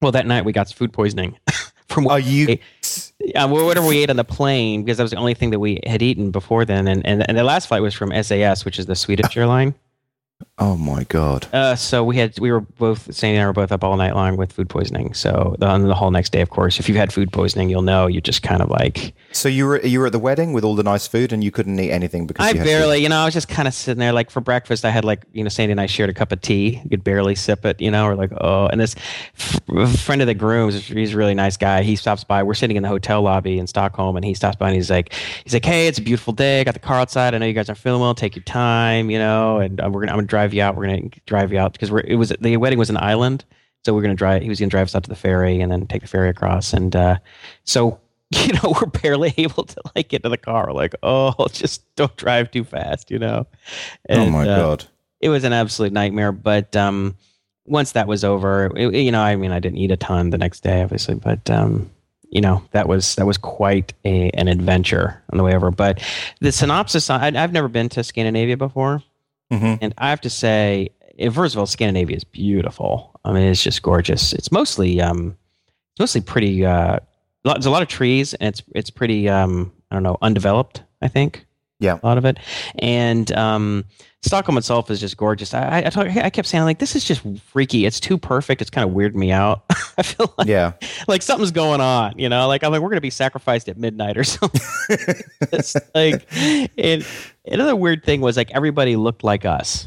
Well, 0.00 0.12
that 0.12 0.26
night 0.28 0.44
we 0.44 0.52
got 0.52 0.72
food 0.72 0.92
poisoning 0.92 1.36
from 1.88 2.04
what 2.04 2.12
Are 2.12 2.20
you? 2.20 2.56
uh, 3.34 3.48
whatever 3.48 3.88
we 3.88 3.98
ate 3.98 4.10
on 4.10 4.16
the 4.16 4.22
plane 4.22 4.84
because 4.84 4.98
that 4.98 5.02
was 5.02 5.10
the 5.10 5.16
only 5.16 5.34
thing 5.34 5.50
that 5.50 5.58
we 5.58 5.80
had 5.84 6.02
eaten 6.02 6.30
before 6.30 6.64
then. 6.64 6.86
And, 6.86 7.04
and, 7.04 7.28
and 7.28 7.36
the 7.36 7.42
last 7.42 7.66
flight 7.66 7.82
was 7.82 7.94
from 7.94 8.12
SAS, 8.22 8.64
which 8.64 8.78
is 8.78 8.86
the 8.86 8.94
Swedish 8.94 9.36
airline. 9.36 9.74
Oh 10.60 10.76
my 10.76 11.04
god! 11.04 11.46
Uh, 11.52 11.76
so 11.76 12.02
we 12.02 12.16
had 12.16 12.38
we 12.40 12.50
were 12.50 12.60
both 12.60 13.14
Sandy 13.14 13.36
and 13.36 13.44
I 13.44 13.46
were 13.46 13.52
both 13.52 13.70
up 13.70 13.84
all 13.84 13.96
night 13.96 14.14
long 14.14 14.36
with 14.36 14.52
food 14.52 14.68
poisoning. 14.68 15.14
So 15.14 15.54
on 15.62 15.86
the 15.86 15.94
whole 15.94 16.10
next 16.10 16.32
day, 16.32 16.40
of 16.40 16.50
course, 16.50 16.80
if 16.80 16.88
you've 16.88 16.98
had 16.98 17.12
food 17.12 17.32
poisoning, 17.32 17.70
you'll 17.70 17.82
know 17.82 18.08
you're 18.08 18.20
just 18.20 18.42
kind 18.42 18.60
of 18.60 18.68
like 18.68 19.14
So 19.30 19.48
you 19.48 19.66
were 19.66 19.80
you 19.86 20.00
were 20.00 20.06
at 20.06 20.12
the 20.12 20.18
wedding 20.18 20.52
with 20.52 20.64
all 20.64 20.74
the 20.74 20.82
nice 20.82 21.06
food 21.06 21.32
and 21.32 21.44
you 21.44 21.52
couldn't 21.52 21.78
eat 21.78 21.92
anything 21.92 22.26
because 22.26 22.44
I 22.44 22.50
you 22.50 22.58
had 22.58 22.64
barely, 22.64 22.98
you 22.98 23.08
know, 23.08 23.18
I 23.18 23.24
was 23.26 23.34
just 23.34 23.48
kind 23.48 23.68
of 23.68 23.74
sitting 23.74 24.00
there. 24.00 24.12
Like 24.12 24.30
for 24.30 24.40
breakfast, 24.40 24.84
I 24.84 24.90
had 24.90 25.04
like, 25.04 25.24
you 25.32 25.44
know, 25.44 25.48
Sandy 25.48 25.72
and 25.72 25.80
I 25.80 25.86
shared 25.86 26.10
a 26.10 26.14
cup 26.14 26.32
of 26.32 26.40
tea. 26.40 26.80
You 26.82 26.90
could 26.90 27.04
barely 27.04 27.36
sip 27.36 27.64
it, 27.64 27.80
you 27.80 27.90
know, 27.92 28.06
or 28.06 28.16
like, 28.16 28.32
oh. 28.40 28.66
And 28.66 28.80
this 28.80 28.96
f- 29.36 30.00
friend 30.00 30.20
of 30.20 30.26
the 30.26 30.34
grooms, 30.34 30.88
he's 30.88 31.14
a 31.14 31.16
really 31.16 31.34
nice 31.34 31.56
guy. 31.56 31.82
He 31.82 31.94
stops 31.94 32.24
by. 32.24 32.42
We're 32.42 32.54
sitting 32.54 32.76
in 32.76 32.82
the 32.82 32.88
hotel 32.88 33.22
lobby 33.22 33.58
in 33.58 33.68
Stockholm, 33.68 34.16
and 34.16 34.24
he 34.24 34.34
stops 34.34 34.56
by 34.56 34.66
and 34.68 34.74
he's 34.74 34.90
like, 34.90 35.12
he's 35.44 35.52
like, 35.54 35.64
hey, 35.64 35.86
it's 35.86 35.98
a 35.98 36.02
beautiful 36.02 36.32
day. 36.32 36.60
I 36.60 36.64
got 36.64 36.74
the 36.74 36.80
car 36.80 36.98
outside. 36.98 37.34
I 37.34 37.38
know 37.38 37.46
you 37.46 37.52
guys 37.52 37.68
aren't 37.68 37.78
feeling 37.78 38.00
well. 38.00 38.14
Take 38.14 38.34
your 38.34 38.42
time, 38.44 39.08
you 39.08 39.18
know, 39.18 39.58
and 39.58 39.80
uh, 39.80 39.88
we're 39.88 40.00
gonna, 40.00 40.12
I'm 40.12 40.18
gonna 40.18 40.26
drive 40.26 40.47
you 40.54 40.62
out. 40.62 40.76
We're 40.76 40.86
gonna 40.86 41.08
drive 41.26 41.52
you 41.52 41.58
out 41.58 41.72
because 41.72 41.90
we're, 41.90 42.00
it 42.00 42.16
was 42.16 42.32
the 42.40 42.56
wedding 42.56 42.78
was 42.78 42.90
an 42.90 42.96
island. 42.96 43.44
So 43.84 43.94
we're 43.94 44.02
gonna 44.02 44.14
drive. 44.14 44.42
He 44.42 44.48
was 44.48 44.58
gonna 44.58 44.70
drive 44.70 44.86
us 44.86 44.94
out 44.94 45.04
to 45.04 45.10
the 45.10 45.16
ferry 45.16 45.60
and 45.60 45.70
then 45.70 45.86
take 45.86 46.02
the 46.02 46.08
ferry 46.08 46.28
across. 46.28 46.72
And 46.72 46.94
uh, 46.94 47.18
so 47.64 48.00
you 48.30 48.52
know, 48.54 48.74
we're 48.78 48.86
barely 48.86 49.32
able 49.38 49.64
to 49.64 49.80
like 49.94 50.08
get 50.08 50.22
to 50.22 50.28
the 50.28 50.36
car. 50.36 50.72
Like, 50.72 50.94
oh, 51.02 51.34
just 51.52 51.82
don't 51.96 52.14
drive 52.16 52.50
too 52.50 52.64
fast, 52.64 53.10
you 53.10 53.18
know. 53.18 53.46
oh 54.10 54.30
my 54.30 54.42
uh, 54.42 54.56
god! 54.56 54.84
it 55.20 55.30
was 55.30 55.44
an 55.44 55.52
absolute 55.52 55.92
nightmare. 55.92 56.32
But 56.32 56.76
um, 56.76 57.16
once 57.64 57.92
that 57.92 58.06
was 58.06 58.24
over, 58.24 58.70
it, 58.76 58.94
you 58.94 59.12
know, 59.12 59.22
I 59.22 59.36
mean, 59.36 59.52
I 59.52 59.60
didn't 59.60 59.78
eat 59.78 59.90
a 59.90 59.96
ton 59.96 60.30
the 60.30 60.38
next 60.38 60.60
day, 60.60 60.82
obviously, 60.82 61.14
but 61.14 61.48
um, 61.48 61.90
you 62.28 62.42
know, 62.42 62.62
that 62.72 62.86
was 62.86 63.14
that 63.14 63.26
was 63.26 63.38
quite 63.38 63.94
a, 64.04 64.30
an 64.30 64.48
adventure 64.48 65.22
on 65.30 65.38
the 65.38 65.44
way 65.44 65.54
over. 65.54 65.70
But 65.70 66.02
the 66.40 66.52
synopsis, 66.52 67.08
I, 67.08 67.28
I've 67.28 67.52
never 67.52 67.68
been 67.68 67.88
to 67.90 68.04
Scandinavia 68.04 68.58
before, 68.58 69.02
hmm 69.50 69.74
and 69.80 69.94
I 69.98 70.10
have 70.10 70.20
to 70.22 70.30
say, 70.30 70.90
eh, 71.18 71.30
first 71.30 71.54
of 71.54 71.58
all, 71.58 71.66
Scandinavia 71.66 72.16
is 72.16 72.24
beautiful. 72.24 73.18
I 73.24 73.32
mean, 73.32 73.44
it's 73.44 73.62
just 73.62 73.82
gorgeous. 73.82 74.32
It's 74.32 74.52
mostly 74.52 75.00
um, 75.00 75.36
it's 75.92 76.00
mostly 76.00 76.20
pretty. 76.20 76.64
Uh, 76.64 76.98
there's 77.44 77.66
a 77.66 77.70
lot 77.70 77.82
of 77.82 77.88
trees, 77.88 78.34
and 78.34 78.48
it's 78.48 78.62
it's 78.74 78.90
pretty. 78.90 79.28
Um, 79.28 79.72
I 79.90 79.96
don't 79.96 80.02
know, 80.02 80.18
undeveloped. 80.22 80.82
I 81.02 81.08
think. 81.08 81.46
Yeah. 81.80 81.98
a 82.02 82.06
lot 82.06 82.18
of 82.18 82.24
it, 82.24 82.38
and 82.80 83.30
um, 83.32 83.84
Stockholm 84.22 84.58
itself 84.58 84.90
is 84.90 84.98
just 85.00 85.16
gorgeous. 85.16 85.54
I 85.54 85.62
I, 85.62 85.78
I, 85.78 85.90
talk, 85.90 86.08
I 86.08 86.28
kept 86.30 86.48
saying 86.48 86.64
like, 86.64 86.80
this 86.80 86.96
is 86.96 87.04
just 87.04 87.22
freaky. 87.52 87.86
It's 87.86 88.00
too 88.00 88.18
perfect. 88.18 88.60
It's 88.60 88.70
kind 88.70 88.88
of 88.88 88.94
weirding 88.94 89.14
me 89.14 89.30
out. 89.30 89.64
I 89.98 90.02
feel 90.02 90.34
like 90.36 90.48
Yeah. 90.48 90.72
like 91.06 91.22
something's 91.22 91.52
going 91.52 91.80
on. 91.80 92.18
You 92.18 92.28
know, 92.28 92.48
like 92.48 92.64
I'm 92.64 92.72
like 92.72 92.80
we're 92.80 92.88
gonna 92.88 93.00
be 93.00 93.10
sacrificed 93.10 93.68
at 93.68 93.76
midnight 93.78 94.18
or 94.18 94.24
something. 94.24 94.60
it's 95.52 95.76
like, 95.94 96.26
and 96.76 97.06
another 97.46 97.76
weird 97.76 98.04
thing 98.04 98.20
was 98.20 98.36
like 98.36 98.50
everybody 98.50 98.96
looked 98.96 99.22
like 99.22 99.44
us. 99.44 99.86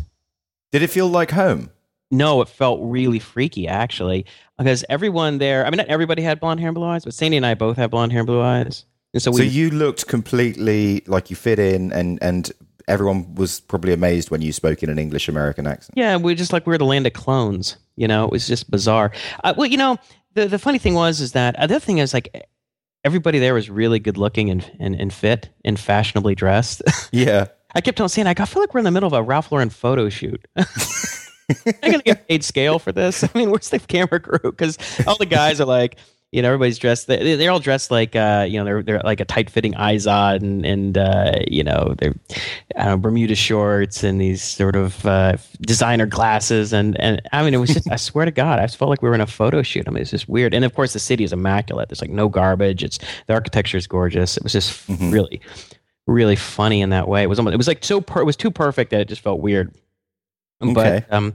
Did 0.71 0.81
it 0.81 0.87
feel 0.89 1.07
like 1.09 1.31
home? 1.31 1.69
No, 2.09 2.41
it 2.41 2.47
felt 2.49 2.79
really 2.83 3.19
freaky 3.19 3.67
actually, 3.67 4.25
because 4.57 4.85
everyone 4.89 5.37
there. 5.39 5.65
I 5.65 5.69
mean, 5.69 5.77
not 5.77 5.87
everybody 5.87 6.21
had 6.21 6.39
blonde 6.39 6.59
hair 6.61 6.69
and 6.69 6.75
blue 6.75 6.85
eyes, 6.85 7.03
but 7.03 7.13
Sandy 7.13 7.35
and 7.37 7.45
I 7.45 7.53
both 7.53 7.75
have 7.77 7.91
blonde 7.91 8.11
hair 8.13 8.19
and 8.21 8.27
blue 8.27 8.41
eyes, 8.41 8.85
and 9.13 9.21
so 9.21 9.31
we. 9.31 9.37
So 9.37 9.43
you 9.43 9.69
looked 9.71 10.07
completely 10.07 11.03
like 11.07 11.29
you 11.29 11.35
fit 11.35 11.59
in, 11.59 11.91
and 11.93 12.17
and 12.21 12.51
everyone 12.91 13.33
was 13.35 13.59
probably 13.61 13.93
amazed 13.93 14.29
when 14.31 14.41
you 14.41 14.51
spoke 14.51 14.83
in 14.83 14.89
an 14.89 14.99
English 14.99 15.27
American 15.29 15.65
accent. 15.65 15.93
yeah, 15.97 16.15
we're 16.17 16.35
just 16.35 16.53
like 16.53 16.65
we 16.67 16.71
were 16.71 16.77
the 16.77 16.85
land 16.85 17.07
of 17.07 17.13
clones. 17.13 17.77
You 17.95 18.07
know, 18.07 18.25
it 18.25 18.31
was 18.31 18.47
just 18.47 18.69
bizarre. 18.69 19.11
Uh, 19.43 19.53
well, 19.57 19.67
you 19.67 19.77
know, 19.77 19.97
the 20.33 20.47
the 20.47 20.59
funny 20.59 20.77
thing 20.77 20.93
was 20.93 21.21
is 21.21 21.31
that 21.31 21.55
uh, 21.55 21.67
the 21.67 21.75
other 21.75 21.79
thing 21.85 21.97
is 21.99 22.13
like 22.13 22.47
everybody 23.03 23.39
there 23.39 23.53
was 23.53 23.69
really 23.69 23.99
good 23.99 24.17
looking 24.17 24.49
and 24.49 24.69
and, 24.79 24.95
and 24.95 25.13
fit 25.13 25.49
and 25.65 25.79
fashionably 25.79 26.35
dressed. 26.35 26.81
Yeah. 27.11 27.47
I 27.73 27.79
kept 27.79 27.95
telling 27.97 28.09
Sandy, 28.09 28.33
I 28.37 28.45
feel 28.45 28.61
like 28.61 28.73
we're 28.73 28.79
in 28.79 28.83
the 28.85 28.91
middle 28.91 29.07
of 29.07 29.13
a 29.13 29.23
Ralph 29.23 29.49
Lauren 29.49 29.69
photo 29.69 30.09
shoot. 30.09 30.45
I'm 30.57 31.91
gonna 31.91 32.03
get 32.03 32.27
paid 32.27 32.43
scale 32.43 32.79
for 32.79 32.91
this. 32.91 33.23
I 33.23 33.29
mean, 33.33 33.49
where's 33.49 33.69
the 33.69 33.79
camera 33.79 34.19
crew? 34.19 34.51
Because 34.51 34.77
all 35.07 35.15
the 35.17 35.25
guys 35.25 35.61
are 35.61 35.65
like, 35.65 35.97
you 36.31 36.41
know, 36.41 36.47
everybody's 36.47 36.79
dressed. 36.79 37.07
They, 37.07 37.35
they're 37.35 37.51
all 37.51 37.59
dressed 37.59 37.91
like, 37.91 38.15
uh, 38.15 38.45
you 38.49 38.57
know, 38.57 38.63
they're 38.63 38.83
they're 38.83 39.01
like 39.03 39.19
a 39.19 39.25
tight 39.25 39.49
fitting 39.49 39.73
Izod 39.73 40.41
and 40.41 40.65
and 40.65 40.97
uh, 40.97 41.33
you 41.47 41.63
know, 41.63 41.93
they're 41.97 42.15
I 42.77 42.85
don't 42.85 42.87
know, 42.91 42.97
Bermuda 42.97 43.35
shorts 43.35 44.03
and 44.03 44.21
these 44.21 44.41
sort 44.41 44.75
of 44.77 45.05
uh, 45.05 45.35
designer 45.59 46.05
glasses 46.05 46.71
and 46.71 46.97
and 47.01 47.21
I 47.33 47.43
mean, 47.43 47.53
it 47.53 47.57
was 47.57 47.73
just 47.73 47.91
I 47.91 47.97
swear 47.97 48.23
to 48.25 48.31
God, 48.31 48.59
I 48.59 48.63
just 48.63 48.77
felt 48.77 48.89
like 48.89 49.01
we 49.01 49.09
were 49.09 49.15
in 49.15 49.21
a 49.21 49.27
photo 49.27 49.61
shoot. 49.61 49.87
I 49.87 49.91
mean, 49.91 50.01
it's 50.01 50.11
just 50.11 50.29
weird. 50.29 50.53
And 50.53 50.63
of 50.63 50.73
course, 50.73 50.93
the 50.93 50.99
city 50.99 51.23
is 51.25 51.33
immaculate. 51.33 51.89
There's 51.89 52.01
like 52.01 52.09
no 52.09 52.29
garbage. 52.29 52.83
It's 52.83 52.97
the 53.27 53.33
architecture 53.33 53.77
is 53.77 53.85
gorgeous. 53.87 54.37
It 54.37 54.43
was 54.43 54.53
just 54.53 54.87
Mhm. 54.87 55.11
really 55.11 55.41
really 56.07 56.35
funny 56.35 56.81
in 56.81 56.89
that 56.89 57.07
way. 57.07 57.23
It 57.23 57.27
was 57.27 57.39
almost, 57.39 57.53
it 57.53 57.57
was 57.57 57.67
like 57.67 57.83
so 57.83 58.01
per, 58.01 58.21
it 58.21 58.25
was 58.25 58.35
too 58.35 58.51
perfect 58.51 58.91
that 58.91 59.01
it 59.01 59.07
just 59.07 59.21
felt 59.21 59.39
weird. 59.41 59.75
Okay. 60.63 60.73
But 60.73 61.13
um 61.13 61.33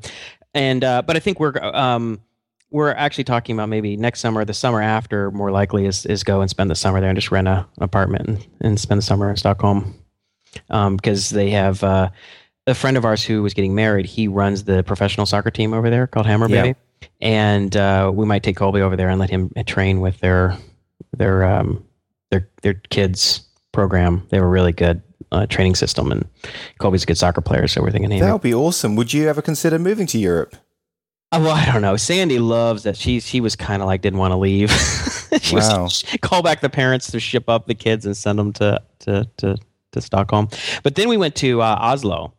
and 0.55 0.83
uh 0.83 1.03
but 1.03 1.17
I 1.17 1.21
think 1.21 1.39
we're 1.39 1.55
um 1.63 2.21
we're 2.71 2.91
actually 2.91 3.25
talking 3.25 3.57
about 3.57 3.69
maybe 3.69 3.97
next 3.97 4.21
summer, 4.21 4.45
the 4.45 4.55
summer 4.55 4.83
after, 4.83 5.31
more 5.31 5.51
likely 5.51 5.87
is 5.87 6.07
is 6.07 6.25
go 6.25 6.41
and 6.41 6.51
spend 6.51 6.71
the 6.71 6.75
summer 6.75 7.01
there 7.01 7.11
and 7.11 7.17
just 7.17 7.31
rent 7.31 7.49
a, 7.49 7.67
an 7.77 7.83
apartment 7.83 8.29
and, 8.29 8.47
and 8.61 8.81
spend 8.81 8.99
the 8.99 9.03
summer 9.03 9.31
in 9.31 9.37
Stockholm. 9.37 9.95
Um, 10.71 10.97
because 10.97 11.31
they 11.31 11.51
have 11.51 11.85
uh, 11.85 12.09
a 12.67 12.75
friend 12.75 12.97
of 12.97 13.05
ours 13.05 13.23
who 13.23 13.43
was 13.43 13.53
getting 13.53 13.75
married. 13.75 14.07
He 14.07 14.27
runs 14.27 14.65
the 14.65 14.83
professional 14.83 15.27
soccer 15.27 15.51
team 15.51 15.75
over 15.75 15.91
there 15.91 16.07
called 16.07 16.27
Hammer 16.27 16.49
Yeah. 16.49 16.63
Baby, 16.63 16.79
and 17.21 17.77
uh, 17.77 18.11
we 18.15 18.25
might 18.27 18.43
take 18.43 18.57
Colby 18.57 18.81
over 18.81 18.97
there 18.97 19.09
and 19.09 19.21
let 19.21 19.31
him 19.31 19.53
train 19.67 20.01
with 20.01 20.19
their 20.21 20.57
their 21.17 21.45
um, 21.45 21.85
their 22.31 22.49
their 22.63 22.75
kids 22.75 23.47
program. 23.73 24.27
They 24.31 24.39
have 24.39 24.45
a 24.45 24.49
really 24.49 24.73
good 24.73 25.03
uh, 25.31 25.47
training 25.47 25.75
system, 25.75 26.11
and 26.11 26.27
Colby's 26.79 27.03
a 27.03 27.07
good 27.07 27.19
soccer 27.19 27.41
player, 27.41 27.69
so 27.69 27.83
we're 27.83 27.91
thinking 27.91 28.11
he 28.11 28.21
That 28.21 28.33
would 28.33 28.43
be 28.43 28.55
awesome. 28.55 28.97
Would 28.97 29.13
you 29.13 29.29
ever 29.29 29.43
consider 29.43 29.79
moving 29.79 30.07
to 30.09 30.19
Europe? 30.19 30.57
Uh, 31.37 31.41
well, 31.41 31.55
I 31.55 31.65
don't 31.67 31.83
know. 31.83 31.97
Sandy 31.97 32.39
loves 32.39 32.83
that. 32.85 32.97
She 32.97 33.21
she 33.21 33.41
was 33.41 33.57
kind 33.57 33.83
of 33.83 33.87
like 33.87 34.01
didn't 34.03 34.19
want 34.19 34.33
to 34.33 34.37
leave. 34.37 34.71
she 35.41 35.57
Wow. 35.57 35.83
was 35.85 36.05
call 36.23 36.43
back 36.43 36.61
the 36.61 36.71
parents 36.71 37.11
to 37.13 37.21
ship 37.21 37.49
up 37.49 37.67
the 37.67 37.75
kids 37.75 38.07
and 38.07 38.17
send 38.17 38.39
them 38.39 38.53
to 38.55 38.81
to 39.01 39.29
to, 39.39 39.57
to 39.93 40.01
Stockholm. 40.01 40.49
But 40.83 40.95
then 40.95 41.09
we 41.09 41.17
went 41.17 41.35
to 41.37 41.61
uh, 41.63 41.77
Oslo, 41.81 42.33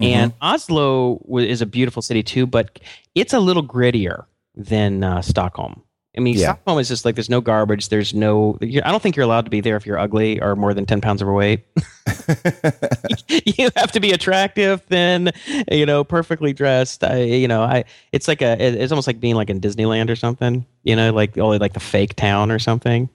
and 0.00 0.32
Oslo 0.40 1.18
wa- 1.22 1.40
is 1.40 1.60
a 1.62 1.66
beautiful 1.66 2.02
city 2.02 2.22
too, 2.22 2.46
but 2.46 2.78
it's 3.14 3.32
a 3.32 3.40
little 3.40 3.62
grittier 3.66 4.24
than 4.54 5.02
uh, 5.04 5.20
Stockholm. 5.22 5.82
I 6.18 6.20
mean, 6.20 6.36
Yeah. 6.36 6.54
Stockholm 6.54 6.80
is 6.80 6.88
just 6.88 7.04
like 7.04 7.14
there's 7.14 7.30
no 7.30 7.40
garbage. 7.40 7.88
There's 7.88 8.12
no. 8.12 8.58
I 8.60 8.90
don't 8.90 9.00
think 9.00 9.14
you're 9.14 9.24
allowed 9.24 9.44
to 9.44 9.50
be 9.50 9.60
there 9.60 9.76
if 9.76 9.86
you're 9.86 9.98
ugly 9.98 10.40
or 10.42 10.56
more 10.56 10.74
than 10.74 10.84
ten 10.84 11.00
pounds 11.00 11.22
overweight. 11.22 11.64
you 13.28 13.70
have 13.76 13.92
to 13.92 14.00
be 14.00 14.10
attractive, 14.10 14.82
thin, 14.82 15.30
you 15.70 15.86
know, 15.86 16.02
perfectly 16.02 16.52
dressed. 16.52 17.04
I, 17.04 17.22
you 17.22 17.46
know, 17.46 17.62
I. 17.62 17.84
It's 18.10 18.26
like 18.26 18.42
a. 18.42 18.60
It's 18.60 18.90
almost 18.90 19.06
like 19.06 19.20
being 19.20 19.36
like 19.36 19.48
in 19.48 19.60
Disneyland 19.60 20.10
or 20.10 20.16
something. 20.16 20.66
You 20.82 20.96
know, 20.96 21.12
like 21.12 21.38
only 21.38 21.58
like 21.58 21.74
the 21.74 21.80
fake 21.80 22.16
town 22.16 22.50
or 22.50 22.58
something. 22.58 23.08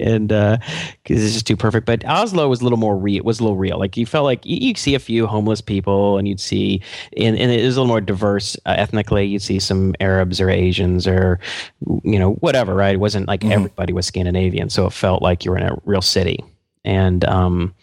And 0.00 0.28
because 0.28 1.22
it's 1.24 1.32
just 1.34 1.46
too 1.46 1.56
perfect, 1.56 1.86
but 1.86 2.04
Oslo 2.06 2.48
was 2.48 2.60
a 2.60 2.64
little 2.64 2.78
more 2.78 2.96
real. 2.96 3.16
It 3.18 3.24
was 3.24 3.40
a 3.40 3.42
little 3.42 3.56
real. 3.56 3.78
Like 3.78 3.96
you 3.96 4.06
felt 4.06 4.24
like 4.24 4.44
you, 4.46 4.56
you'd 4.68 4.78
see 4.78 4.94
a 4.94 4.98
few 4.98 5.26
homeless 5.26 5.60
people, 5.60 6.18
and 6.18 6.26
you'd 6.26 6.40
see, 6.40 6.80
and, 7.16 7.36
and 7.38 7.50
it 7.50 7.60
is 7.60 7.76
a 7.76 7.80
little 7.80 7.88
more 7.88 8.00
diverse 8.00 8.56
uh, 8.66 8.74
ethnically. 8.76 9.24
You'd 9.26 9.42
see 9.42 9.58
some 9.58 9.94
Arabs 10.00 10.40
or 10.40 10.48
Asians 10.50 11.06
or, 11.06 11.38
you 12.02 12.18
know, 12.18 12.32
whatever. 12.34 12.74
Right? 12.74 12.94
It 12.94 13.00
wasn't 13.00 13.28
like 13.28 13.40
Mhm. 13.40 13.52
everybody 13.52 13.92
was 13.92 14.06
Scandinavian, 14.06 14.70
so 14.70 14.86
it 14.86 14.92
felt 14.92 15.22
like 15.22 15.44
you 15.44 15.50
were 15.50 15.58
in 15.58 15.64
a 15.64 15.76
real 15.84 16.02
city. 16.02 16.38
And 16.84 17.24
um, 17.24 17.74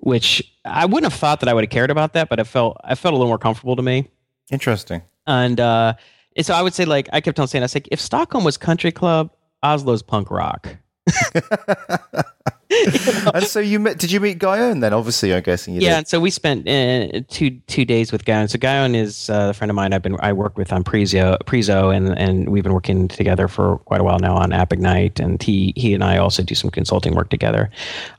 which 0.00 0.42
I 0.64 0.86
wouldn't 0.86 1.10
have 1.12 1.18
thought 1.18 1.40
that 1.40 1.48
I 1.48 1.54
would 1.54 1.64
have 1.64 1.70
cared 1.70 1.90
about 1.90 2.12
that, 2.14 2.28
but 2.28 2.38
I 2.40 2.44
felt 2.44 2.76
I 2.84 2.94
felt 2.94 3.12
a 3.14 3.16
little 3.16 3.28
more 3.30 3.38
comfortable 3.38 3.76
to 3.76 3.82
me. 3.82 4.08
Interesting. 4.50 5.02
And 5.26 5.58
uh, 5.60 5.94
so 6.40 6.54
I 6.54 6.62
would 6.62 6.72
say, 6.74 6.84
like, 6.84 7.08
I 7.12 7.20
kept 7.20 7.40
on 7.40 7.48
saying, 7.48 7.62
I 7.62 7.64
was 7.64 7.74
like, 7.74 7.88
if 7.90 8.00
Stockholm 8.00 8.44
was 8.44 8.56
country 8.56 8.92
club, 8.92 9.30
Oslo's 9.62 10.02
punk 10.02 10.30
rock. 10.30 10.76
and 13.34 13.44
so 13.44 13.60
you 13.60 13.78
met? 13.78 13.98
Did 13.98 14.10
you 14.10 14.20
meet 14.20 14.38
Guyon 14.38 14.80
then? 14.80 14.92
Obviously, 14.92 15.34
I'm 15.34 15.42
guessing 15.42 15.74
you 15.74 15.80
yeah. 15.80 15.90
did. 15.90 15.96
And 15.98 16.08
so 16.08 16.20
we 16.20 16.30
spent 16.30 16.68
uh, 16.68 17.20
two 17.28 17.50
two 17.66 17.84
days 17.84 18.12
with 18.12 18.24
Guyon. 18.24 18.48
So 18.48 18.58
Guyon 18.58 18.94
is 18.94 19.30
uh, 19.30 19.48
a 19.50 19.54
friend 19.54 19.70
of 19.70 19.76
mine. 19.76 19.92
I've 19.92 20.02
been 20.02 20.16
I 20.20 20.32
work 20.32 20.56
with 20.56 20.72
on 20.72 20.84
Prezo, 20.84 21.38
Prezo, 21.44 21.94
and 21.94 22.18
and 22.18 22.48
we've 22.48 22.64
been 22.64 22.74
working 22.74 23.08
together 23.08 23.48
for 23.48 23.78
quite 23.78 24.00
a 24.00 24.04
while 24.04 24.18
now 24.18 24.36
on 24.36 24.52
App 24.52 24.72
Ignite. 24.72 25.20
And 25.20 25.42
he 25.42 25.72
he 25.76 25.94
and 25.94 26.02
I 26.02 26.18
also 26.18 26.42
do 26.42 26.54
some 26.54 26.70
consulting 26.70 27.14
work 27.14 27.30
together. 27.30 27.70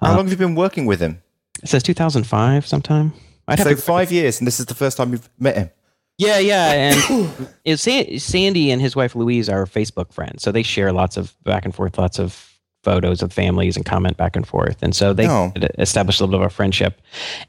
How 0.01 0.15
long 0.15 0.25
have 0.25 0.31
you 0.31 0.37
been 0.37 0.55
working 0.55 0.85
with 0.85 0.99
him? 0.99 1.21
Since 1.65 1.83
2005, 1.83 2.67
sometime. 2.67 3.13
I'd 3.47 3.59
so 3.59 3.75
five 3.75 4.11
years, 4.11 4.39
and 4.39 4.47
this 4.47 4.59
is 4.59 4.67
the 4.67 4.75
first 4.75 4.97
time 4.97 5.11
you've 5.11 5.29
met 5.39 5.57
him. 5.57 5.69
Yeah, 6.17 6.39
yeah, 6.39 6.95
and 7.65 7.79
Sandy 7.79 8.71
and 8.71 8.81
his 8.81 8.95
wife 8.95 9.15
Louise 9.15 9.49
are 9.49 9.65
Facebook 9.65 10.11
friends, 10.11 10.41
so 10.41 10.51
they 10.51 10.63
share 10.63 10.91
lots 10.91 11.15
of 11.15 11.35
back 11.43 11.63
and 11.63 11.75
forth, 11.75 11.97
lots 11.97 12.17
of 12.17 12.56
photos 12.87 13.21
of 13.21 13.33
families 13.33 13.75
and 13.75 13.85
comment 13.85 14.15
back 14.15 14.37
and 14.37 14.47
forth. 14.47 14.77
And 14.81 14.95
so 14.95 15.13
they 15.13 15.27
oh. 15.27 15.51
established 15.77 16.21
a 16.21 16.23
little 16.23 16.39
bit 16.39 16.45
of 16.45 16.51
a 16.51 16.55
friendship. 16.55 17.01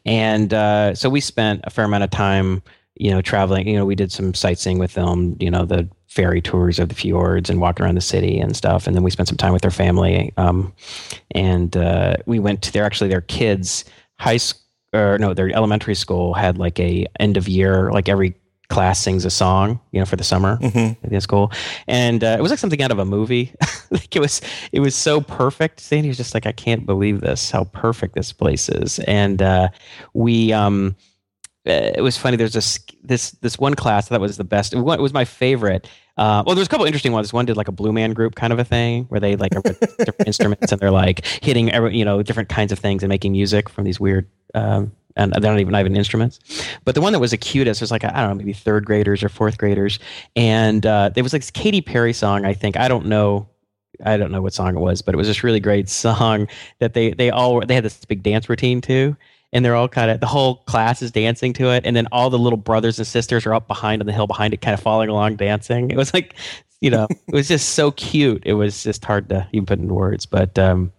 And 0.04 0.52
uh, 0.52 0.96
so 0.96 1.08
we 1.08 1.20
spent 1.20 1.60
a 1.62 1.70
fair 1.70 1.84
amount 1.84 2.02
of 2.02 2.10
time, 2.10 2.60
you 2.96 3.12
know, 3.12 3.22
traveling. 3.22 3.68
You 3.68 3.76
know, 3.78 3.86
we 3.86 3.94
did 3.94 4.10
some 4.10 4.34
sightseeing 4.34 4.80
with 4.80 4.94
them, 4.94 5.36
you 5.38 5.48
know, 5.48 5.64
the 5.64 5.88
ferry 6.08 6.42
tours 6.42 6.80
of 6.80 6.88
the 6.88 6.94
fjords 6.96 7.48
and 7.48 7.60
walking 7.60 7.84
around 7.84 7.94
the 7.94 8.00
city 8.00 8.40
and 8.40 8.56
stuff. 8.56 8.88
And 8.88 8.96
then 8.96 9.04
we 9.04 9.12
spent 9.12 9.28
some 9.28 9.36
time 9.36 9.52
with 9.52 9.62
their 9.62 9.70
family. 9.70 10.32
Um, 10.36 10.72
and 11.30 11.76
uh, 11.76 12.16
we 12.26 12.40
went 12.40 12.62
to 12.62 12.72
their, 12.72 12.84
actually, 12.84 13.10
their 13.10 13.20
kids' 13.20 13.84
high 14.18 14.38
school. 14.38 14.62
Or 14.94 15.18
no, 15.18 15.34
their 15.34 15.54
elementary 15.54 15.94
school 15.94 16.32
had 16.34 16.56
like 16.56 16.80
a 16.80 17.06
end 17.20 17.36
of 17.36 17.46
year, 17.46 17.92
like 17.92 18.08
every 18.08 18.34
class 18.68 19.00
sings 19.00 19.24
a 19.24 19.30
song, 19.30 19.80
you 19.92 19.98
know, 19.98 20.06
for 20.06 20.16
the 20.16 20.24
summer 20.24 20.58
mm-hmm. 20.58 21.08
That's 21.08 21.26
cool. 21.26 21.50
and 21.86 22.22
uh, 22.22 22.36
it 22.38 22.42
was 22.42 22.50
like 22.50 22.58
something 22.58 22.82
out 22.82 22.90
of 22.90 22.98
a 22.98 23.04
movie. 23.04 23.52
like 23.90 24.14
it 24.14 24.20
was, 24.20 24.40
it 24.72 24.80
was 24.80 24.94
so 24.94 25.20
perfect. 25.20 25.80
Sandy 25.80 26.08
was 26.08 26.16
just 26.16 26.34
like, 26.34 26.46
I 26.46 26.52
can't 26.52 26.84
believe 26.86 27.20
this, 27.20 27.50
how 27.50 27.64
perfect 27.64 28.14
this 28.14 28.32
place 28.32 28.68
is, 28.68 28.98
and 29.00 29.42
uh, 29.42 29.68
we. 30.14 30.52
Um, 30.52 30.96
uh, 31.66 31.92
it 31.94 32.00
was 32.00 32.16
funny. 32.16 32.36
There's 32.36 32.54
this 32.54 32.78
this 33.02 33.32
this 33.32 33.58
one 33.58 33.74
class 33.74 34.08
that 34.08 34.20
was 34.20 34.38
the 34.38 34.44
best. 34.44 34.72
It 34.72 34.78
was 34.78 35.12
my 35.12 35.26
favorite. 35.26 35.86
Uh, 36.16 36.42
well, 36.44 36.54
there 36.54 36.60
was 36.60 36.66
a 36.66 36.70
couple 36.70 36.86
interesting 36.86 37.12
ones. 37.12 37.32
One 37.32 37.44
did 37.44 37.56
like 37.56 37.68
a 37.68 37.72
blue 37.72 37.92
man 37.92 38.12
group 38.12 38.34
kind 38.34 38.52
of 38.52 38.58
a 38.58 38.64
thing 38.64 39.04
where 39.04 39.20
they 39.20 39.36
like 39.36 39.52
different 39.98 40.26
instruments 40.26 40.72
and 40.72 40.80
they're 40.80 40.90
like 40.90 41.26
hitting 41.42 41.70
every, 41.70 41.96
you 41.96 42.04
know 42.04 42.22
different 42.22 42.48
kinds 42.48 42.72
of 42.72 42.78
things 42.78 43.02
and 43.02 43.10
making 43.10 43.32
music 43.32 43.68
from 43.68 43.84
these 43.84 44.00
weird 44.00 44.28
um, 44.54 44.92
and 45.18 45.32
they're 45.32 45.52
not 45.52 45.60
even 45.60 45.72
not 45.72 45.80
even 45.80 45.96
instruments. 45.96 46.38
But 46.84 46.94
the 46.94 47.00
one 47.00 47.12
that 47.12 47.18
was 47.18 47.32
the 47.32 47.36
cutest 47.36 47.80
was 47.80 47.90
like 47.90 48.04
I 48.04 48.08
don't 48.08 48.30
know 48.30 48.34
maybe 48.34 48.52
third 48.52 48.86
graders 48.86 49.22
or 49.22 49.28
fourth 49.28 49.58
graders, 49.58 49.98
and 50.36 50.86
uh, 50.86 51.10
there 51.10 51.24
was 51.24 51.32
like 51.32 51.42
this 51.42 51.50
Katy 51.50 51.80
Perry 51.80 52.12
song. 52.12 52.44
I 52.44 52.54
think 52.54 52.76
I 52.76 52.88
don't 52.88 53.06
know. 53.06 53.48
I 54.04 54.16
don't 54.16 54.30
know 54.30 54.40
what 54.40 54.54
song 54.54 54.76
it 54.76 54.80
was, 54.80 55.02
but 55.02 55.14
it 55.14 55.18
was 55.18 55.26
this 55.26 55.42
really 55.42 55.60
great 55.60 55.88
song 55.88 56.48
that 56.78 56.94
they 56.94 57.12
they 57.12 57.30
all 57.30 57.60
they 57.60 57.74
had 57.74 57.84
this 57.84 58.04
big 58.04 58.22
dance 58.22 58.48
routine 58.48 58.80
too, 58.80 59.16
and 59.52 59.64
they're 59.64 59.76
all 59.76 59.88
kind 59.88 60.10
of 60.10 60.20
the 60.20 60.26
whole 60.26 60.56
class 60.66 61.02
is 61.02 61.10
dancing 61.10 61.52
to 61.54 61.70
it, 61.70 61.84
and 61.84 61.96
then 61.96 62.06
all 62.12 62.30
the 62.30 62.38
little 62.38 62.56
brothers 62.56 62.98
and 62.98 63.06
sisters 63.06 63.44
are 63.44 63.54
up 63.54 63.66
behind 63.66 64.00
on 64.00 64.06
the 64.06 64.12
hill 64.12 64.26
behind 64.26 64.54
it, 64.54 64.60
kind 64.60 64.74
of 64.74 64.80
following 64.80 65.08
along 65.08 65.36
dancing. 65.36 65.90
It 65.90 65.96
was 65.96 66.14
like 66.14 66.34
you 66.80 66.90
know, 66.90 67.08
it 67.10 67.34
was 67.34 67.48
just 67.48 67.70
so 67.70 67.90
cute. 67.90 68.42
It 68.46 68.54
was 68.54 68.84
just 68.84 69.04
hard 69.04 69.28
to 69.30 69.48
even 69.52 69.66
put 69.66 69.80
in 69.80 69.88
words, 69.92 70.26
but 70.26 70.56
um, 70.58 70.92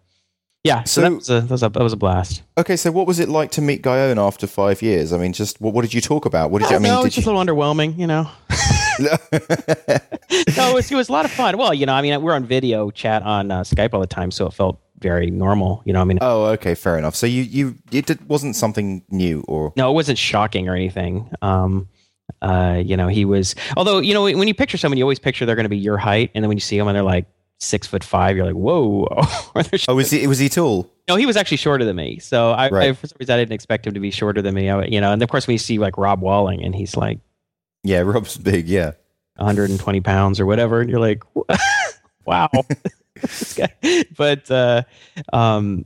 yeah, 0.64 0.84
so, 0.84 1.02
so 1.02 1.02
that, 1.02 1.16
was 1.16 1.30
a, 1.30 1.42
that, 1.42 1.50
was 1.50 1.64
a, 1.64 1.70
that 1.70 1.84
was 1.84 1.94
a 1.94 1.98
blast. 1.98 2.44
Okay, 2.58 2.76
so 2.76 2.92
what 2.92 3.08
was 3.08 3.20
it 3.20 3.30
like 3.30 3.52
to 3.52 3.62
meet 3.62 3.82
Guyon 3.82 4.20
after 4.20 4.46
five 4.46 4.82
years? 4.82 5.14
I 5.14 5.18
mean, 5.18 5.32
just 5.32 5.62
what, 5.62 5.74
what 5.74 5.84
did 5.84 5.94
you 5.94 6.02
talk 6.02 6.26
about? 6.26 6.52
What 6.52 6.62
did 6.62 6.70
you? 6.70 6.76
I 6.76 6.80
mean, 6.80 6.92
no, 6.92 7.06
it's 7.06 7.16
just 7.16 7.26
you... 7.26 7.32
a 7.32 7.36
little 7.36 7.56
underwhelming, 7.56 7.98
you 7.98 8.08
know. 8.08 8.30
no, 9.00 9.16
it 9.30 10.74
was, 10.74 10.92
it 10.92 10.96
was 10.96 11.08
a 11.08 11.12
lot 11.14 11.24
of 11.24 11.32
fun. 11.32 11.58
Well, 11.58 11.74
you 11.74 11.86
know, 11.86 11.94
I 11.94 12.02
mean, 12.02 12.22
we're 12.22 12.34
on 12.34 12.46
video 12.46 12.92
chat 12.92 13.24
on 13.24 13.52
uh, 13.52 13.62
Skype 13.62 13.94
all 13.94 14.02
the 14.02 14.08
time, 14.08 14.32
so 14.32 14.48
it 14.48 14.54
felt 14.54 14.80
very 15.00 15.32
normal. 15.32 15.82
You 15.86 15.94
know, 15.94 16.02
I 16.02 16.04
mean. 16.04 16.18
Oh, 16.22 16.46
okay, 16.48 16.76
fair 16.76 16.98
enough. 16.98 17.16
So 17.16 17.26
you 17.26 17.44
you 17.44 17.76
it 17.92 18.22
wasn't 18.28 18.58
something 18.58 19.04
new 19.10 19.46
or 19.48 19.72
no, 19.78 19.90
it 19.90 19.94
wasn't 19.94 20.18
shocking 20.18 20.68
or 20.68 20.76
anything. 20.76 21.32
Um, 21.42 21.88
uh, 22.42 22.82
you 22.84 22.98
know, 22.98 23.08
he 23.08 23.24
was. 23.24 23.56
Although 23.78 24.00
you 24.00 24.14
know, 24.14 24.24
when 24.24 24.48
you 24.48 24.54
picture 24.54 24.78
someone, 24.78 24.98
you 24.98 25.06
always 25.06 25.20
picture 25.20 25.46
they're 25.46 25.56
going 25.56 25.64
to 25.64 25.70
be 25.70 25.78
your 25.78 25.98
height, 25.98 26.32
and 26.36 26.44
then 26.44 26.50
when 26.50 26.58
you 26.58 26.62
see 26.62 26.78
them 26.78 26.88
and 26.90 26.96
they're 26.96 27.04
like 27.04 27.28
six 27.60 27.88
foot 27.88 28.04
five, 28.04 28.36
you're 28.36 28.46
like, 28.46 28.56
whoa. 28.56 29.08
oh, 29.88 29.96
was 29.96 30.10
he 30.10 30.26
was 30.26 30.40
he 30.40 30.50
tall? 30.50 30.92
No, 31.08 31.16
he 31.16 31.26
was 31.26 31.38
actually 31.38 31.58
shorter 31.58 31.86
than 31.86 31.96
me. 31.96 32.20
So 32.20 32.52
I, 32.52 32.70
right. 32.70 32.90
I, 32.90 32.94
for 32.94 33.08
some 33.08 33.18
reason 33.20 33.34
I 33.34 33.38
didn't 33.38 33.54
expect 33.54 33.86
him 33.88 33.94
to 33.94 34.00
be 34.00 34.12
shorter 34.12 34.42
than 34.42 34.56
me. 34.56 34.70
I, 34.70 34.86
you 34.86 35.02
know, 35.02 35.12
and 35.12 35.22
of 35.22 35.30
course 35.30 35.48
we 35.48 35.58
see 35.58 35.78
like 35.78 35.98
Rob 35.98 36.22
Walling, 36.22 36.64
and 36.64 36.74
he's 36.74 36.96
like, 36.98 37.20
yeah, 37.84 38.00
Rob's 38.06 38.38
big, 38.38 38.68
yeah, 38.68 38.92
120 39.36 40.02
pounds 40.02 40.40
or 40.40 40.46
whatever, 40.46 40.82
and 40.82 40.90
you're 40.90 41.00
like, 41.00 41.24
wow. 42.26 42.50
but 44.18 44.50
uh, 44.50 44.84
um, 45.34 45.86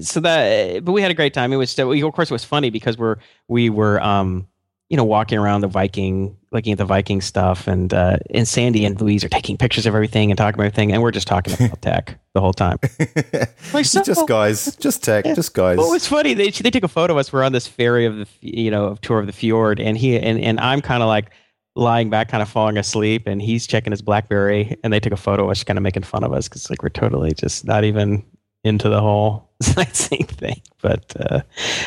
so 0.00 0.20
that, 0.20 0.84
but 0.84 0.92
we 0.92 1.02
had 1.02 1.10
a 1.10 1.14
great 1.14 1.34
time. 1.34 1.52
It 1.52 1.56
was 1.56 1.70
still, 1.70 1.92
of 1.92 2.12
course, 2.12 2.30
it 2.30 2.34
was 2.34 2.44
funny 2.44 2.70
because 2.70 2.98
we're 2.98 3.16
we 3.48 3.70
were 3.70 4.00
um 4.02 4.46
you 4.88 4.96
know, 4.96 5.04
walking 5.04 5.38
around 5.38 5.60
the 5.60 5.68
Viking, 5.68 6.36
looking 6.50 6.72
at 6.72 6.78
the 6.78 6.84
Viking 6.84 7.20
stuff, 7.20 7.66
and 7.66 7.92
uh, 7.92 8.16
and 8.30 8.48
Sandy 8.48 8.86
and 8.86 8.98
Louise 9.00 9.22
are 9.22 9.28
taking 9.28 9.58
pictures 9.58 9.84
of 9.84 9.94
everything 9.94 10.30
and 10.30 10.38
talking 10.38 10.54
about 10.54 10.66
everything, 10.66 10.92
and 10.92 11.02
we're 11.02 11.10
just 11.10 11.28
talking 11.28 11.52
about 11.54 11.80
tech 11.82 12.18
the 12.32 12.40
whole 12.40 12.54
time. 12.54 12.78
like, 13.74 13.84
so, 13.84 14.02
just 14.02 14.26
guys, 14.26 14.74
just 14.76 15.04
tech, 15.04 15.26
yeah. 15.26 15.34
just 15.34 15.52
guys. 15.52 15.76
Well, 15.76 15.92
it's 15.92 16.06
funny. 16.06 16.32
They 16.32 16.50
they 16.50 16.70
took 16.70 16.84
a 16.84 16.88
photo 16.88 17.12
of 17.14 17.18
us. 17.18 17.32
We're 17.32 17.44
on 17.44 17.52
this 17.52 17.66
ferry 17.66 18.06
of 18.06 18.16
the 18.16 18.26
you 18.40 18.70
know 18.70 18.86
of 18.86 19.00
tour 19.02 19.18
of 19.18 19.26
the 19.26 19.32
fjord, 19.32 19.78
and 19.78 19.98
he 19.98 20.18
and 20.18 20.40
and 20.40 20.58
I'm 20.58 20.80
kind 20.80 21.02
of 21.02 21.08
like 21.08 21.32
lying 21.76 22.08
back, 22.08 22.28
kind 22.28 22.42
of 22.42 22.48
falling 22.48 22.78
asleep, 22.78 23.26
and 23.26 23.42
he's 23.42 23.66
checking 23.66 23.90
his 23.90 24.00
BlackBerry, 24.00 24.76
and 24.82 24.92
they 24.92 25.00
took 25.00 25.12
a 25.12 25.18
photo 25.18 25.44
of 25.44 25.50
us, 25.50 25.64
kind 25.64 25.78
of 25.78 25.82
making 25.82 26.02
fun 26.02 26.24
of 26.24 26.32
us 26.32 26.48
because 26.48 26.70
like 26.70 26.82
we're 26.82 26.88
totally 26.88 27.32
just 27.32 27.66
not 27.66 27.84
even 27.84 28.24
into 28.64 28.88
the 28.88 29.00
whole 29.00 29.47
sightseeing 29.62 30.26
thing. 30.26 30.60
But 30.80 31.14
uh, 31.18 31.40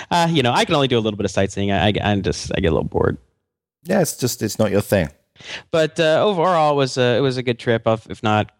uh, 0.09 0.27
you 0.29 0.43
know, 0.43 0.51
I 0.51 0.65
can 0.65 0.75
only 0.75 0.87
do 0.87 0.97
a 0.97 1.01
little 1.01 1.17
bit 1.17 1.25
of 1.25 1.31
sightseeing. 1.31 1.71
I, 1.71 1.87
I 1.87 2.11
am 2.11 2.21
just 2.21 2.51
I 2.55 2.59
get 2.59 2.67
a 2.67 2.75
little 2.75 2.87
bored. 2.87 3.17
Yeah, 3.83 4.01
it's 4.01 4.17
just 4.17 4.41
it's 4.41 4.59
not 4.59 4.71
your 4.71 4.81
thing. 4.81 5.09
But 5.71 5.99
uh, 5.99 6.23
overall, 6.23 6.73
it 6.73 6.75
was 6.75 6.97
a, 6.97 7.17
it 7.17 7.21
was 7.21 7.37
a 7.37 7.43
good 7.43 7.57
trip. 7.57 7.83
If 7.87 8.21
not, 8.21 8.51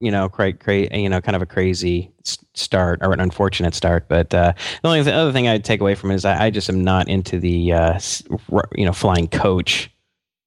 you 0.00 0.10
know, 0.10 0.28
quite 0.28 0.60
cra- 0.60 0.96
you 0.96 1.08
know, 1.08 1.20
kind 1.20 1.34
of 1.34 1.42
a 1.42 1.46
crazy 1.46 2.12
start 2.54 3.00
or 3.02 3.12
an 3.12 3.20
unfortunate 3.20 3.74
start. 3.74 4.08
But 4.08 4.32
uh, 4.32 4.52
the 4.82 4.88
only 4.88 5.02
th- 5.02 5.14
other 5.14 5.32
thing 5.32 5.48
I'd 5.48 5.64
take 5.64 5.80
away 5.80 5.94
from 5.94 6.10
it 6.10 6.16
is 6.16 6.24
I, 6.24 6.46
I 6.46 6.50
just 6.50 6.68
am 6.68 6.84
not 6.84 7.08
into 7.08 7.40
the 7.40 7.72
uh, 7.72 8.00
you 8.76 8.84
know 8.84 8.92
flying 8.92 9.28
coach 9.28 9.90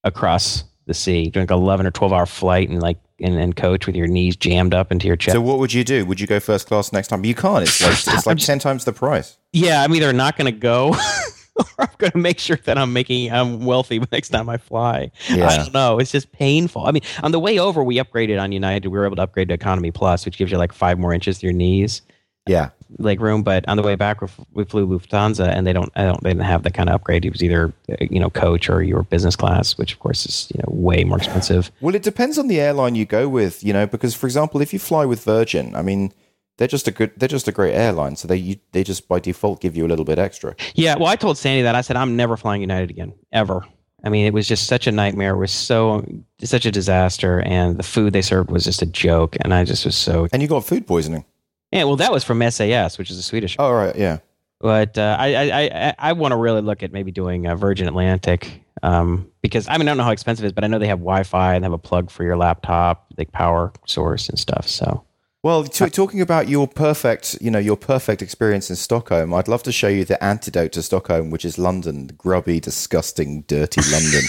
across 0.04 0.64
the 0.86 0.94
sea, 0.94 1.30
doing 1.30 1.44
like 1.44 1.52
eleven 1.52 1.86
or 1.86 1.92
twelve 1.92 2.14
hour 2.14 2.26
flight 2.26 2.70
and 2.70 2.82
like 2.82 2.98
and, 3.22 3.36
and 3.36 3.56
coach 3.56 3.88
with 3.88 3.96
your 3.96 4.08
knees 4.08 4.36
jammed 4.36 4.74
up 4.74 4.92
into 4.92 5.08
your 5.08 5.16
chest. 5.16 5.36
So 5.36 5.42
what 5.42 5.60
would 5.60 5.74
you 5.74 5.84
do? 5.84 6.06
Would 6.06 6.20
you 6.20 6.28
go 6.28 6.40
first 6.40 6.68
class 6.68 6.92
next 6.92 7.10
time? 7.10 7.26
You 7.26 7.36
can't. 7.36 7.64
It's 7.64 7.82
like 7.82 7.92
it's 8.18 8.26
like 8.26 8.38
ten 8.38 8.60
times 8.60 8.86
the 8.86 8.94
price. 8.94 9.38
Yeah, 9.54 9.84
I'm 9.84 9.94
either 9.96 10.14
not 10.14 10.38
going 10.38 10.52
to 10.52 10.58
go. 10.58 10.96
or 11.56 11.66
I'm 11.80 11.90
going 11.98 12.12
to 12.12 12.18
make 12.18 12.40
sure 12.40 12.58
that 12.64 12.78
I'm 12.78 12.94
making 12.94 13.32
I'm 13.32 13.66
wealthy 13.66 14.02
next 14.12 14.30
time 14.30 14.50
I 14.50 14.58
fly. 14.58 15.12
Yeah. 15.30 15.48
I 15.48 15.58
don't 15.58 15.74
know. 15.74 16.00
It's 16.00 16.12
just 16.12 16.32
painful. 16.32 16.86
I 16.86 16.92
mean, 16.92 17.04
on 17.24 17.32
the 17.32 17.40
way 17.40 17.60
over, 17.60 17.84
we 17.84 17.98
upgraded 17.98 18.42
on 18.42 18.52
United. 18.52 18.88
We 18.88 18.98
were 18.98 19.06
able 19.06 19.18
to 19.18 19.24
upgrade 19.24 19.50
to 19.50 19.54
Economy 19.54 19.92
Plus, 19.92 20.26
which 20.26 20.38
gives 20.38 20.52
you 20.52 20.58
like 20.58 20.74
five 20.74 20.98
more 20.98 21.14
inches 21.14 21.40
to 21.40 21.48
your 21.48 21.54
knees 21.54 22.02
yeah 22.48 22.70
leg 22.98 23.22
room 23.22 23.44
but 23.44 23.68
on 23.68 23.78
the 23.78 23.84
way 23.84 23.96
back 23.96 24.22
we 24.54 24.64
flew 24.66 24.86
lufthansa 24.88 25.48
and 25.48 25.66
they 25.66 25.74
don't, 25.74 25.94
don't 25.94 26.22
they 26.24 26.30
didn't 26.30 26.44
have 26.44 26.64
the 26.64 26.72
kind 26.72 26.90
of 26.90 26.96
upgrade 26.96 27.26
it 27.26 27.32
was 27.32 27.44
either 27.44 27.74
you 28.00 28.20
know 28.20 28.30
coach 28.30 28.70
or 28.70 28.84
your 28.84 29.04
business 29.04 29.36
class 29.36 29.78
which 29.78 29.94
of 29.94 30.00
course 30.00 30.26
is 30.26 30.52
you 30.54 30.60
know 30.60 30.74
way 30.74 31.04
more 31.04 31.18
expensive 31.18 31.72
well 31.82 31.96
it 31.96 32.04
depends 32.04 32.38
on 32.38 32.48
the 32.48 32.60
airline 32.60 32.96
you 32.96 33.06
go 33.06 33.28
with 33.30 33.64
you 33.64 33.74
know 33.74 33.86
because 33.88 34.14
for 34.14 34.28
example 34.28 34.62
if 34.62 34.74
you 34.74 34.80
fly 34.80 35.06
with 35.06 35.24
virgin 35.24 35.76
i 35.76 35.82
mean 35.82 36.14
they're 36.58 36.68
just 36.68 36.88
a 36.88 36.92
good 36.92 37.12
they're 37.18 37.30
just 37.30 37.48
a 37.48 37.52
great 37.52 37.74
airline 37.74 38.16
so 38.16 38.28
they 38.28 38.36
you, 38.36 38.56
they 38.72 38.84
just 38.84 39.08
by 39.08 39.20
default 39.20 39.62
give 39.62 39.76
you 39.76 39.86
a 39.86 39.90
little 39.90 40.06
bit 40.06 40.20
extra 40.20 40.56
yeah 40.76 40.96
well 40.98 41.08
i 41.08 41.16
told 41.16 41.38
sandy 41.38 41.62
that 41.62 41.76
i 41.76 41.82
said 41.82 41.96
i'm 41.96 42.16
never 42.16 42.36
flying 42.38 42.62
united 42.62 42.90
again 42.90 43.14
ever 43.32 43.64
I 44.04 44.10
mean, 44.10 44.26
it 44.26 44.34
was 44.34 44.48
just 44.48 44.68
such 44.68 44.88
a 44.88 44.92
nightmare. 44.92 45.36
It 45.36 45.38
was 45.38 45.52
so 45.52 46.06
such 46.44 46.66
a 46.66 46.72
disaster, 46.72 47.42
and 47.42 47.78
the 47.78 47.84
food 47.84 48.14
they 48.14 48.22
served 48.22 48.50
was 48.50 48.64
just 48.64 48.82
a 48.82 48.86
joke. 48.86 49.38
And 49.42 49.54
I 49.54 49.64
just 49.64 49.86
was 49.86 49.96
so. 49.96 50.28
And 50.34 50.42
you 50.42 50.48
got 50.48 50.66
food 50.66 50.88
poisoning. 50.88 51.26
Yeah, 51.72 51.86
well, 51.86 51.96
that 51.98 52.12
was 52.12 52.24
from 52.24 52.42
SAS, 52.50 52.98
which 52.98 53.10
is 53.10 53.18
a 53.18 53.24
Swedish. 53.24 53.56
Oh, 53.58 53.72
right, 53.72 53.96
yeah. 53.96 54.20
But 54.60 54.98
uh, 54.98 55.18
I 55.20 55.34
I 55.34 55.62
I, 55.62 55.96
I 55.98 56.14
want 56.14 56.34
to 56.34 56.36
really 56.36 56.62
look 56.62 56.84
at 56.84 56.92
maybe 56.92 57.12
doing 57.12 57.48
a 57.48 57.56
Virgin 57.56 57.88
Atlantic 57.88 58.64
um, 58.84 59.32
because 59.42 59.68
I 59.68 59.78
mean 59.78 59.88
I 59.88 59.92
don't 59.92 59.98
know 59.98 60.04
how 60.04 60.12
expensive 60.12 60.46
it 60.46 60.48
is, 60.48 60.54
but 60.54 60.64
I 60.64 60.68
know 60.68 60.78
they 60.78 60.88
have 60.88 61.00
Wi-Fi 61.00 61.56
and 61.56 61.64
they 61.64 61.66
have 61.66 61.74
a 61.74 61.80
plug 61.80 62.12
for 62.12 62.24
your 62.24 62.38
laptop, 62.38 63.08
the 63.16 63.26
power 63.26 63.74
source 63.88 64.30
and 64.30 64.38
stuff. 64.38 64.68
So. 64.68 65.04
Well, 65.44 65.64
t- 65.64 65.90
talking 65.90 66.22
about 66.22 66.50
your 66.50 66.68
perfect, 66.68 67.40
you 67.42 67.50
know, 67.50 67.58
your 67.58 67.76
perfect 67.76 68.22
experience 68.22 68.70
in 68.70 68.76
Stockholm, 68.76 69.34
I'd 69.34 69.48
love 69.48 69.64
to 69.64 69.72
show 69.72 69.88
you 69.88 70.06
the 70.06 70.24
antidote 70.24 70.74
to 70.74 70.84
Stockholm, 70.84 71.32
which 71.32 71.46
is 71.46 71.58
London, 71.58 72.06
the 72.06 72.14
grubby, 72.14 72.60
disgusting, 72.60 73.42
dirty 73.48 73.82
London. 73.92 74.22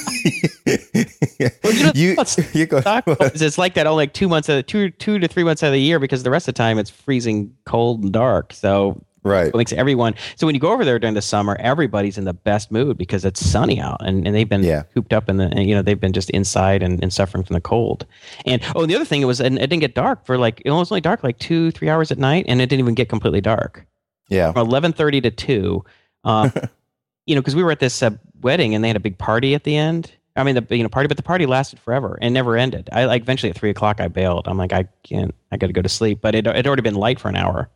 well, 0.66 1.72
you 1.74 1.84
know, 1.84 1.92
you, 1.94 2.16
you 2.52 2.66
go, 2.66 2.82
it's 3.06 3.58
like 3.58 3.74
that 3.74 3.86
only 3.86 4.02
like 4.04 4.12
two 4.14 4.28
months 4.28 4.48
of 4.48 4.66
two 4.66 4.90
two 4.90 5.18
to 5.18 5.28
three 5.28 5.44
months 5.44 5.62
out 5.62 5.68
of 5.68 5.72
the 5.72 5.80
year 5.80 5.98
because 5.98 6.22
the 6.22 6.30
rest 6.30 6.48
of 6.48 6.54
the 6.54 6.58
time 6.58 6.78
it's 6.78 6.90
freezing 6.90 7.54
cold 7.64 8.02
and 8.02 8.12
dark. 8.12 8.52
So 8.52 9.02
Right. 9.24 9.46
It 9.46 9.54
makes 9.54 9.72
everyone. 9.72 10.16
So 10.34 10.46
when 10.46 10.56
you 10.56 10.60
go 10.60 10.72
over 10.72 10.84
there 10.84 10.98
during 10.98 11.14
the 11.14 11.22
summer, 11.22 11.56
everybody's 11.60 12.18
in 12.18 12.24
the 12.24 12.32
best 12.34 12.72
mood 12.72 12.98
because 12.98 13.24
it's 13.24 13.38
sunny 13.44 13.80
out, 13.80 13.98
and, 14.04 14.26
and 14.26 14.34
they've 14.34 14.48
been 14.48 14.64
Yeah. 14.64 14.82
cooped 14.94 15.12
up 15.12 15.28
in 15.28 15.36
the, 15.36 15.44
and, 15.44 15.68
you 15.68 15.76
know, 15.76 15.80
they've 15.82 16.00
been 16.00 16.12
just 16.12 16.28
inside 16.30 16.82
and, 16.82 17.00
and 17.00 17.12
suffering 17.12 17.44
from 17.44 17.54
the 17.54 17.60
cold. 17.60 18.04
And 18.46 18.60
oh, 18.74 18.82
and 18.82 18.90
the 18.90 18.96
other 18.96 19.04
thing 19.04 19.22
it 19.22 19.26
was, 19.26 19.40
and 19.40 19.58
it 19.58 19.68
didn't 19.68 19.78
get 19.78 19.94
dark 19.94 20.26
for 20.26 20.38
like 20.38 20.60
it 20.64 20.72
was 20.72 20.90
only 20.90 21.00
dark 21.02 21.22
like 21.22 21.38
two, 21.38 21.70
three 21.70 21.88
hours 21.88 22.10
at 22.10 22.18
night, 22.18 22.46
and 22.48 22.60
it 22.60 22.66
didn't 22.68 22.80
even 22.80 22.94
get 22.96 23.08
completely 23.08 23.40
dark 23.40 23.86
Yeah. 24.28 24.50
from 24.50 24.66
eleven 24.66 24.92
thirty 24.92 25.20
to 25.20 25.30
two. 25.30 25.84
Um, 26.24 26.52
you 27.26 27.34
know, 27.34 27.40
because 27.40 27.56
we 27.56 27.62
were 27.62 27.70
at 27.70 27.80
this 27.80 28.02
uh, 28.02 28.10
wedding 28.40 28.74
and 28.74 28.82
they 28.82 28.88
had 28.88 28.96
a 28.96 29.00
big 29.00 29.18
party 29.18 29.54
at 29.54 29.64
the 29.64 29.76
end. 29.76 30.12
I 30.34 30.44
mean, 30.44 30.54
the 30.54 30.76
you 30.76 30.82
know 30.82 30.88
party, 30.88 31.08
but 31.08 31.16
the 31.16 31.22
party 31.22 31.44
lasted 31.46 31.78
forever 31.78 32.18
and 32.22 32.32
never 32.32 32.56
ended. 32.56 32.88
I 32.92 33.04
like 33.04 33.22
eventually 33.22 33.50
at 33.50 33.56
three 33.56 33.70
o'clock 33.70 34.00
I 34.00 34.08
bailed. 34.08 34.48
I'm 34.48 34.56
like, 34.56 34.72
I 34.72 34.88
can't. 35.02 35.34
I 35.50 35.58
got 35.58 35.66
to 35.66 35.72
go 35.74 35.82
to 35.82 35.88
sleep. 35.88 36.20
But 36.22 36.34
it 36.34 36.46
it 36.46 36.66
already 36.66 36.82
been 36.82 36.94
light 36.94 37.20
for 37.20 37.28
an 37.28 37.36
hour. 37.36 37.68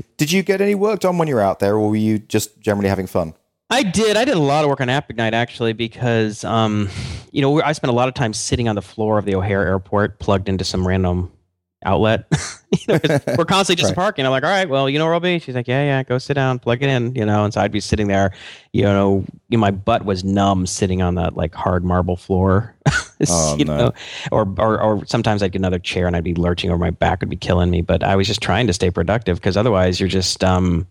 So-. 0.00 0.16
Did 0.16 0.32
you 0.32 0.42
get 0.42 0.60
any 0.60 0.74
work 0.74 1.00
done 1.00 1.18
when 1.18 1.28
you 1.28 1.34
were 1.34 1.40
out 1.40 1.58
there, 1.58 1.74
or 1.74 1.90
were 1.90 1.96
you 1.96 2.18
just 2.18 2.60
generally 2.60 2.88
having 2.88 3.06
fun? 3.06 3.34
I 3.70 3.84
did. 3.84 4.16
I 4.16 4.24
did 4.24 4.34
a 4.34 4.40
lot 4.40 4.64
of 4.64 4.70
work 4.70 4.80
on 4.80 4.88
App 4.88 5.08
Ignite 5.10 5.32
actually 5.32 5.72
because, 5.72 6.42
um, 6.42 6.88
you 7.30 7.40
know, 7.40 7.62
I 7.62 7.72
spent 7.72 7.90
a 7.90 7.94
lot 7.94 8.08
of 8.08 8.14
time 8.14 8.32
sitting 8.32 8.68
on 8.68 8.74
the 8.74 8.82
floor 8.82 9.16
of 9.16 9.24
the 9.24 9.36
O'Hare 9.36 9.64
Airport, 9.64 10.18
plugged 10.18 10.48
into 10.48 10.64
some 10.64 10.86
random 10.86 11.30
outlet. 11.84 12.26
you 12.72 12.78
know, 12.88 13.00
we're 13.38 13.44
constantly 13.44 13.80
just 13.80 13.90
Right. 13.90 13.96
parking. 13.96 14.24
I'm 14.24 14.30
like, 14.30 14.44
all 14.44 14.50
right, 14.50 14.68
well, 14.68 14.88
you 14.88 14.98
know 14.98 15.04
where 15.06 15.14
I'll 15.14 15.20
be. 15.20 15.38
She's 15.38 15.54
like, 15.54 15.68
yeah, 15.68 15.82
yeah, 15.82 16.02
go 16.02 16.18
sit 16.18 16.34
down, 16.34 16.58
plug 16.58 16.82
it 16.82 16.88
in. 16.88 17.14
You 17.14 17.24
know, 17.24 17.44
and 17.44 17.52
so 17.54 17.60
I'd 17.60 17.72
be 17.72 17.80
sitting 17.80 18.08
there. 18.08 18.32
You 18.72 18.82
know, 18.84 19.24
you 19.48 19.56
know, 19.56 19.60
my 19.60 19.70
butt 19.70 20.04
was 20.04 20.22
numb 20.24 20.66
sitting 20.66 21.02
on 21.02 21.14
that 21.16 21.36
like 21.36 21.54
hard 21.54 21.84
marble 21.84 22.16
floor. 22.16 22.74
Oh, 23.28 23.54
you 23.58 23.66
no. 23.66 23.76
know, 23.76 23.92
or, 24.32 24.48
or 24.58 24.80
or 24.80 25.04
sometimes 25.04 25.42
I'd 25.42 25.52
get 25.52 25.58
another 25.58 25.78
chair 25.78 26.06
and 26.06 26.16
I'd 26.16 26.24
be 26.24 26.32
lurching 26.34 26.70
over 26.70 26.78
my 26.78 26.88
back 26.88 27.20
would 27.20 27.28
be 27.28 27.36
killing 27.36 27.68
me. 27.70 27.82
But 27.82 28.02
I 28.02 28.16
was 28.16 28.26
just 28.26 28.40
trying 28.40 28.66
to 28.68 28.72
stay 28.72 28.90
productive 28.90 29.36
because 29.36 29.58
otherwise 29.58 30.00
you're 30.00 30.08
just 30.08 30.42
um, 30.42 30.86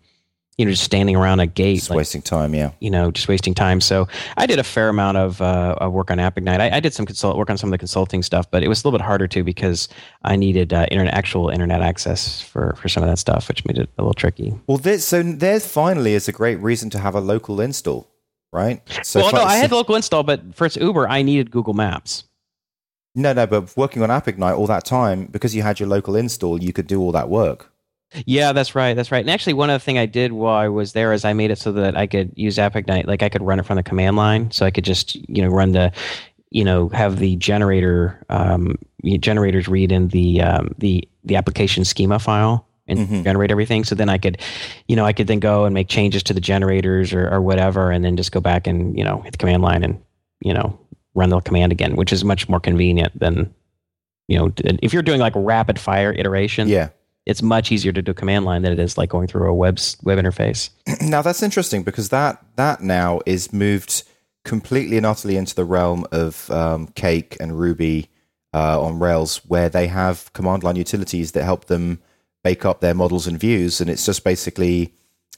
you 0.58 0.66
know, 0.66 0.72
just 0.72 0.82
standing 0.84 1.16
around 1.16 1.40
a 1.40 1.46
gate 1.46 1.76
Just 1.76 1.88
like, 1.90 1.96
wasting 1.96 2.20
time, 2.20 2.54
yeah. 2.54 2.72
you 2.80 2.90
know, 2.90 3.10
just 3.10 3.28
wasting 3.28 3.54
time. 3.54 3.80
So 3.80 4.08
I 4.36 4.44
did 4.44 4.58
a 4.58 4.64
fair 4.64 4.90
amount 4.90 5.16
of, 5.16 5.40
uh, 5.40 5.76
of 5.78 5.92
work 5.92 6.10
on 6.10 6.18
App 6.18 6.36
Ignite. 6.36 6.60
I, 6.60 6.76
I 6.76 6.80
did 6.80 6.92
some 6.92 7.06
consult 7.06 7.38
work 7.38 7.48
on 7.48 7.56
some 7.56 7.68
of 7.68 7.72
the 7.72 7.78
consulting 7.78 8.22
stuff, 8.22 8.50
but 8.50 8.62
it 8.62 8.68
was 8.68 8.82
a 8.84 8.86
little 8.86 8.98
bit 8.98 9.04
harder 9.04 9.26
too 9.26 9.42
because 9.42 9.88
I 10.22 10.36
needed 10.36 10.74
uh, 10.74 10.86
internet 10.90 11.14
actual 11.14 11.48
internet 11.48 11.80
access 11.80 12.42
for 12.42 12.74
for 12.76 12.88
some 12.90 13.02
of 13.02 13.08
that 13.08 13.18
stuff, 13.18 13.48
which 13.48 13.64
made 13.64 13.78
it 13.78 13.88
a 13.96 14.02
little 14.02 14.12
tricky. 14.12 14.52
Well, 14.66 14.76
this, 14.76 15.06
so 15.06 15.22
there 15.22 15.60
finally 15.60 16.12
is 16.14 16.28
a 16.28 16.32
great 16.32 16.56
reason 16.60 16.90
to 16.90 16.98
have 16.98 17.14
a 17.14 17.20
local 17.20 17.58
install, 17.62 18.10
right? 18.52 18.82
So 19.02 19.20
well, 19.20 19.28
if 19.30 19.34
no, 19.34 19.40
I- 19.42 19.52
I 19.52 19.56
had 19.56 19.72
local 19.72 19.94
install, 19.96 20.24
but 20.24 20.54
for 20.54 20.66
its 20.66 20.76
Uber, 20.76 21.08
I 21.08 21.22
needed 21.22 21.50
Google 21.50 21.72
Maps. 21.74 22.24
no, 23.14 23.32
no, 23.32 23.46
but 23.46 23.74
working 23.78 24.02
on 24.02 24.10
App 24.10 24.28
Ignite 24.28 24.54
all 24.56 24.66
that 24.66 24.84
time 24.84 25.24
because 25.26 25.54
you 25.54 25.62
had 25.62 25.80
your 25.80 25.88
local 25.88 26.16
install, 26.16 26.62
you 26.62 26.72
could 26.74 26.86
do 26.86 27.00
all 27.00 27.12
that 27.12 27.30
work. 27.30 27.69
Yeah, 28.26 28.52
that's 28.52 28.74
right. 28.74 28.94
That's 28.94 29.12
right. 29.12 29.20
And 29.20 29.30
actually, 29.30 29.52
one 29.54 29.70
other 29.70 29.78
thing 29.78 29.96
I 29.98 30.06
did 30.06 30.32
while 30.32 30.56
I 30.56 30.68
was 30.68 30.92
there 30.92 31.12
is 31.12 31.24
I 31.24 31.32
made 31.32 31.50
it 31.50 31.58
so 31.58 31.72
that 31.72 31.96
I 31.96 32.06
could 32.06 32.32
use 32.36 32.58
App 32.58 32.74
Ignite, 32.76 33.06
like 33.06 33.22
I 33.22 33.28
could 33.28 33.42
run 33.42 33.60
it 33.60 33.66
from 33.66 33.76
the 33.76 33.82
command 33.82 34.16
line, 34.16 34.50
so 34.50 34.66
I 34.66 34.70
could 34.70 34.84
just 34.84 35.14
you 35.28 35.42
know 35.42 35.48
run 35.48 35.72
the, 35.72 35.92
you 36.50 36.64
know, 36.64 36.88
have 36.88 37.18
the 37.18 37.36
generator 37.36 38.24
um, 38.28 38.76
generators 39.20 39.68
read 39.68 39.92
in 39.92 40.08
the 40.08 40.40
um, 40.42 40.74
the 40.78 41.08
the 41.24 41.36
application 41.36 41.84
schema 41.84 42.18
file 42.18 42.66
and 42.88 42.98
Mhm. 42.98 43.22
generate 43.24 43.52
everything. 43.52 43.84
So 43.84 43.94
then 43.94 44.08
I 44.08 44.18
could, 44.18 44.38
you 44.88 44.96
know, 44.96 45.04
I 45.04 45.12
could 45.12 45.28
then 45.28 45.38
go 45.38 45.64
and 45.64 45.72
make 45.72 45.88
changes 45.88 46.24
to 46.24 46.34
the 46.34 46.40
generators 46.40 47.12
or, 47.12 47.28
or 47.30 47.40
whatever, 47.40 47.92
and 47.92 48.04
then 48.04 48.16
just 48.16 48.32
go 48.32 48.40
back 48.40 48.66
and 48.66 48.98
you 48.98 49.04
know 49.04 49.20
hit 49.20 49.32
the 49.32 49.38
command 49.38 49.62
line 49.62 49.84
and 49.84 50.00
you 50.40 50.52
know 50.52 50.76
run 51.14 51.28
the 51.30 51.40
command 51.40 51.70
again, 51.70 51.94
which 51.94 52.12
is 52.12 52.24
much 52.24 52.48
more 52.48 52.58
convenient 52.60 53.16
than. 53.18 53.54
You 54.28 54.38
know, 54.38 54.52
if 54.58 54.92
you're 54.92 55.02
doing 55.02 55.18
like 55.20 55.32
rapid 55.34 55.76
fire 55.76 56.12
iteration, 56.12 56.68
Yeah. 56.68 56.90
It's 57.26 57.42
much 57.42 57.70
easier 57.70 57.92
to 57.92 58.02
do 58.02 58.14
command 58.14 58.44
line 58.44 58.62
than 58.62 58.72
it 58.72 58.78
is 58.78 58.96
like 58.96 59.10
going 59.10 59.26
through 59.26 59.48
a 59.48 59.54
web 59.54 59.78
web 60.02 60.18
interface. 60.18 60.70
now 61.00 61.22
that's 61.22 61.42
interesting 61.42 61.82
because 61.82 62.08
that 62.08 62.44
that 62.56 62.82
now 62.82 63.20
is 63.26 63.52
moved 63.52 64.04
completely 64.44 64.96
and 64.96 65.06
utterly 65.06 65.36
into 65.36 65.54
the 65.54 65.64
realm 65.64 66.06
of 66.12 66.50
um, 66.50 66.88
Cake 66.88 67.36
and 67.40 67.58
Ruby 67.58 68.08
uh, 68.52 68.80
on 68.82 68.98
Rails, 68.98 69.38
where 69.46 69.68
they 69.68 69.86
have 69.86 70.32
command 70.32 70.62
line 70.62 70.76
utilities 70.76 71.32
that 71.32 71.44
help 71.44 71.66
them 71.66 72.00
bake 72.42 72.64
up 72.64 72.80
their 72.80 72.94
models 72.94 73.26
and 73.26 73.38
views, 73.38 73.80
and 73.80 73.90
it's 73.90 74.06
just 74.06 74.24
basically 74.24 74.94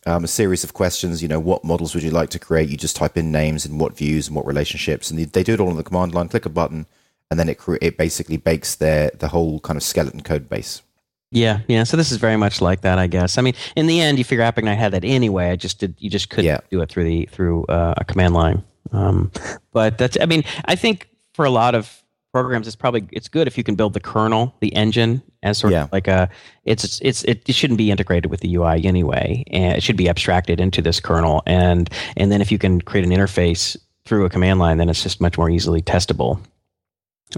um, 0.07 0.25
a 0.25 0.29
series 0.29 0.65
of 0.65 0.73
questions. 0.73 1.23
You 1.23 1.29
know, 1.29 1.41
what 1.41 1.65
models 1.65 1.95
would 1.95 2.05
you 2.05 2.11
like 2.11 2.31
to 2.31 2.39
create? 2.39 2.69
You 2.69 2.77
just 2.77 2.97
type 2.97 3.17
in 3.17 3.33
names 3.33 3.67
and 3.67 3.79
what 3.79 3.97
views 3.97 4.29
and 4.29 4.37
what 4.37 4.47
relationships, 4.47 5.11
and 5.11 5.19
they, 5.19 5.25
they 5.25 5.43
do 5.43 5.55
it 5.55 5.61
all 5.61 5.69
on 5.69 5.77
the 5.77 5.83
command 5.83 6.15
line. 6.15 6.29
Click 6.29 6.47
a 6.47 6.51
button, 6.51 6.87
and 7.31 7.39
then 7.39 7.49
it 7.49 7.61
it 7.81 7.97
basically 7.97 8.37
bakes 8.37 8.75
their 8.75 9.11
the 9.11 9.29
whole 9.29 9.61
kind 9.61 9.77
of 9.77 9.83
skeleton 9.83 10.23
code 10.23 10.49
base. 10.49 10.83
Yeah, 11.33 11.61
yeah. 11.67 11.85
So 11.85 11.97
this 11.97 12.13
is 12.13 12.19
very 12.19 12.37
much 12.37 12.61
like 12.61 12.83
that, 12.83 12.99
I 12.99 13.07
guess. 13.07 13.39
I 13.39 13.43
mean, 13.43 13.55
in 13.75 13.87
the 13.87 14.01
end, 14.01 14.19
you 14.19 14.25
figure 14.25 14.45
App 14.45 14.59
Ignite 14.59 14.79
had 14.79 14.93
that 14.93 15.03
anyway. 15.05 15.51
I 15.51 15.57
just 15.57 15.79
did. 15.81 15.95
You 15.99 16.11
just 16.11 16.29
couldn't 16.29 16.45
Yeah. 16.45 16.59
do 16.71 16.81
it 16.83 16.89
through 16.91 17.05
the 17.05 17.27
through 17.33 17.65
uh, 17.67 17.95
a 17.97 18.05
command 18.05 18.35
line. 18.35 18.63
Um, 18.93 19.31
but 19.73 19.97
that's. 19.99 20.19
I 20.21 20.27
mean, 20.27 20.45
I 20.67 20.77
think 20.77 21.09
for 21.33 21.45
a 21.47 21.51
lot 21.51 21.75
of 21.75 22.03
programs, 22.33 22.67
it's 22.67 22.77
probably 22.77 23.07
it's 23.13 23.29
good 23.29 23.47
if 23.47 23.57
you 23.57 23.65
can 23.65 23.75
build 23.77 23.95
the 23.95 24.01
kernel, 24.01 24.55
the 24.61 24.75
engine, 24.75 25.23
as 25.43 25.57
sort 25.59 25.73
Yeah. 25.73 25.85
of 25.85 25.93
like 25.93 26.07
a. 26.07 26.29
It's 26.67 27.01
it's 27.01 27.25
it, 27.25 27.43
it 27.49 27.55
shouldn't 27.55 27.79
be 27.79 27.91
integrated 27.91 28.31
with 28.31 28.41
the 28.41 28.55
UI 28.55 28.85
anyway, 28.85 29.43
and 29.51 29.75
it 29.77 29.83
should 29.83 29.97
be 29.97 30.11
abstracted 30.11 30.61
into 30.61 30.83
this 30.83 31.01
kernel, 31.01 31.43
and 31.47 31.89
and 32.19 32.31
then 32.31 32.43
if 32.43 32.53
you 32.53 32.59
can 32.59 32.81
create 32.83 33.07
an 33.07 33.11
interface 33.13 33.77
through 34.05 34.27
a 34.27 34.29
command 34.31 34.59
line, 34.59 34.77
then 34.77 34.91
it's 34.91 35.03
just 35.03 35.21
much 35.21 35.39
more 35.39 35.49
easily 35.49 35.81
testable. 35.81 36.39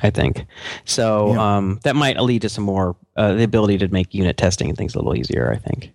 I 0.02 0.10
think. 0.10 0.44
So 0.84 1.32
Yeah. 1.32 1.56
um, 1.56 1.80
that 1.84 1.96
might 1.96 2.20
lead 2.20 2.42
to 2.42 2.48
some 2.48 2.64
more 2.64 2.96
uh, 3.16 3.34
the 3.34 3.44
ability 3.44 3.78
to 3.78 3.88
make 3.88 4.12
unit 4.14 4.36
testing 4.36 4.68
and 4.68 4.76
things 4.78 4.94
a 4.94 4.98
little 4.98 5.16
easier. 5.16 5.52
I 5.52 5.56
think. 5.58 5.92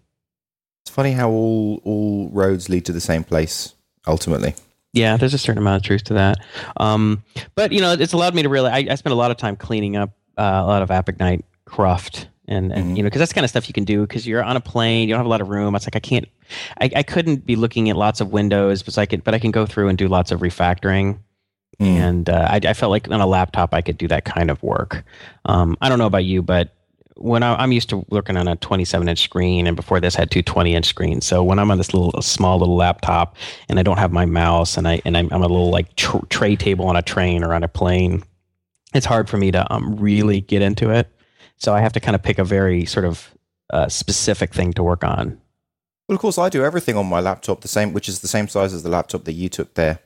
It's 0.84 0.92
funny 0.94 1.12
how 1.12 1.30
all 1.30 1.82
all 1.84 2.30
roads 2.32 2.70
lead 2.70 2.86
to 2.86 2.92
the 2.94 3.02
same 3.02 3.24
place 3.24 3.74
ultimately. 4.08 4.56
Yeah, 4.94 5.18
there's 5.18 5.36
a 5.36 5.38
certain 5.38 5.60
amount 5.62 5.78
of 5.78 5.84
truth 5.84 6.04
to 6.06 6.14
that. 6.16 6.38
Um, 6.78 7.24
but 7.56 7.72
you 7.72 7.80
know, 7.82 7.94
it's 7.94 8.14
allowed 8.14 8.34
me 8.34 8.42
to 8.44 8.50
really. 8.50 8.70
I, 8.72 8.88
I 8.90 8.96
spent 8.96 9.12
a 9.14 9.16
lot 9.18 9.30
of 9.32 9.38
time 9.38 9.56
cleaning 9.56 9.96
up 9.98 10.12
uh, 10.38 10.62
a 10.64 10.66
lot 10.66 10.82
of 10.82 10.90
App 10.92 11.10
Ignite 11.10 11.46
cruft. 11.66 12.28
And, 12.48 12.74
and 12.74 12.86
Mhm. 12.86 12.98
you 12.98 13.04
know 13.04 13.08
because 13.08 13.20
that's 13.20 13.32
kind 13.34 13.44
of 13.46 13.52
stuff 13.52 13.68
you 13.68 13.74
can 13.76 13.84
do 13.84 14.02
because 14.02 14.26
you're 14.26 14.44
on 14.44 14.58
a 14.58 14.60
plane 14.60 15.08
you 15.08 15.14
don't 15.14 15.20
have 15.20 15.28
a 15.28 15.30
lot 15.30 15.40
of 15.40 15.50
room 15.50 15.76
it's 15.76 15.86
like 15.86 15.96
i 15.96 16.00
can't 16.00 16.28
I, 16.82 16.90
I 16.96 17.04
couldn't 17.04 17.46
be 17.46 17.56
looking 17.56 17.92
at 17.92 17.96
lots 17.96 18.22
of 18.22 18.32
windows 18.32 18.82
but 18.82 18.98
I 18.98 19.06
could 19.06 19.24
but 19.24 19.36
i 19.36 19.40
can 19.40 19.52
go 19.52 19.68
through 19.68 19.88
and 19.90 19.96
do 19.96 20.08
lots 20.08 20.32
of 20.32 20.40
refactoring 20.40 21.20
Mm. 21.80 21.86
and 21.86 22.30
uh, 22.30 22.48
I, 22.50 22.60
I 22.68 22.74
felt 22.74 22.90
like 22.90 23.10
on 23.10 23.22
a 23.22 23.26
laptop 23.26 23.74
I 23.74 23.82
could 23.82 23.98
do 23.98 24.08
that 24.10 24.26
kind 24.26 24.52
of 24.52 24.62
work. 24.62 25.04
Um, 25.46 25.78
I 25.80 25.88
don't 25.88 25.98
know 25.98 26.08
about 26.08 26.26
you, 26.26 26.42
but 26.42 26.76
when 27.16 27.42
I, 27.44 27.56
I'm 27.56 27.72
used 27.72 27.90
to 27.90 28.06
working 28.10 28.38
on 28.38 28.48
a 28.48 28.56
27 28.58 29.08
inch 29.08 29.22
screen, 29.24 29.68
and 29.68 29.76
before 29.76 30.00
this 30.00 30.16
I 30.16 30.22
had 30.22 30.32
two 30.32 30.42
20 30.42 30.76
inch 30.76 30.86
screens. 30.86 31.26
So 31.26 31.44
when 31.44 31.60
I'm 31.60 31.72
on 31.72 31.78
this 31.78 31.94
little 31.94 32.22
small 32.22 32.60
little 32.60 32.76
laptop 32.76 33.36
and 33.68 33.80
I 33.80 33.84
don't 33.84 33.98
have 33.98 34.12
my 34.12 34.26
mouse 34.26 34.78
and 34.78 34.88
I 34.88 35.02
and 35.06 35.16
I'm, 35.18 35.30
I'm 35.32 35.42
a 35.42 35.48
little 35.48 35.70
like 35.70 35.96
tr- 35.96 36.26
tray 36.30 36.56
table 36.56 36.86
on 36.86 36.96
a 36.96 37.02
train 37.02 37.44
or 37.44 37.54
on 37.54 37.64
a 37.64 37.68
plane, 37.68 38.24
it's 38.94 39.06
hard 39.06 39.30
for 39.30 39.38
me 39.38 39.52
to 39.52 39.74
um, 39.74 39.96
really 39.98 40.42
get 40.42 40.62
into 40.62 40.90
it. 40.90 41.08
So 41.58 41.74
I 41.74 41.82
have 41.82 41.94
to 41.94 42.00
kind 42.00 42.16
of 42.16 42.24
pick 42.24 42.40
a 42.40 42.44
very 42.44 42.86
sort 42.86 43.06
of 43.06 43.34
uh, 43.72 43.90
specific 43.90 44.54
thing 44.54 44.74
to 44.74 44.84
work 44.84 45.04
on. 45.04 45.40
Well, 46.08 46.16
of 46.16 46.22
course, 46.22 46.38
I 46.38 46.50
do 46.50 46.64
everything 46.64 46.98
on 46.98 47.06
my 47.06 47.20
laptop 47.20 47.62
the 47.62 47.68
same, 47.68 47.94
which 47.94 48.10
is 48.10 48.22
the 48.22 48.28
same 48.28 48.48
size 48.48 48.74
as 48.74 48.82
the 48.84 48.90
laptop 48.90 49.26
that 49.26 49.34
you 49.34 49.48
took 49.48 49.76
there. 49.76 50.00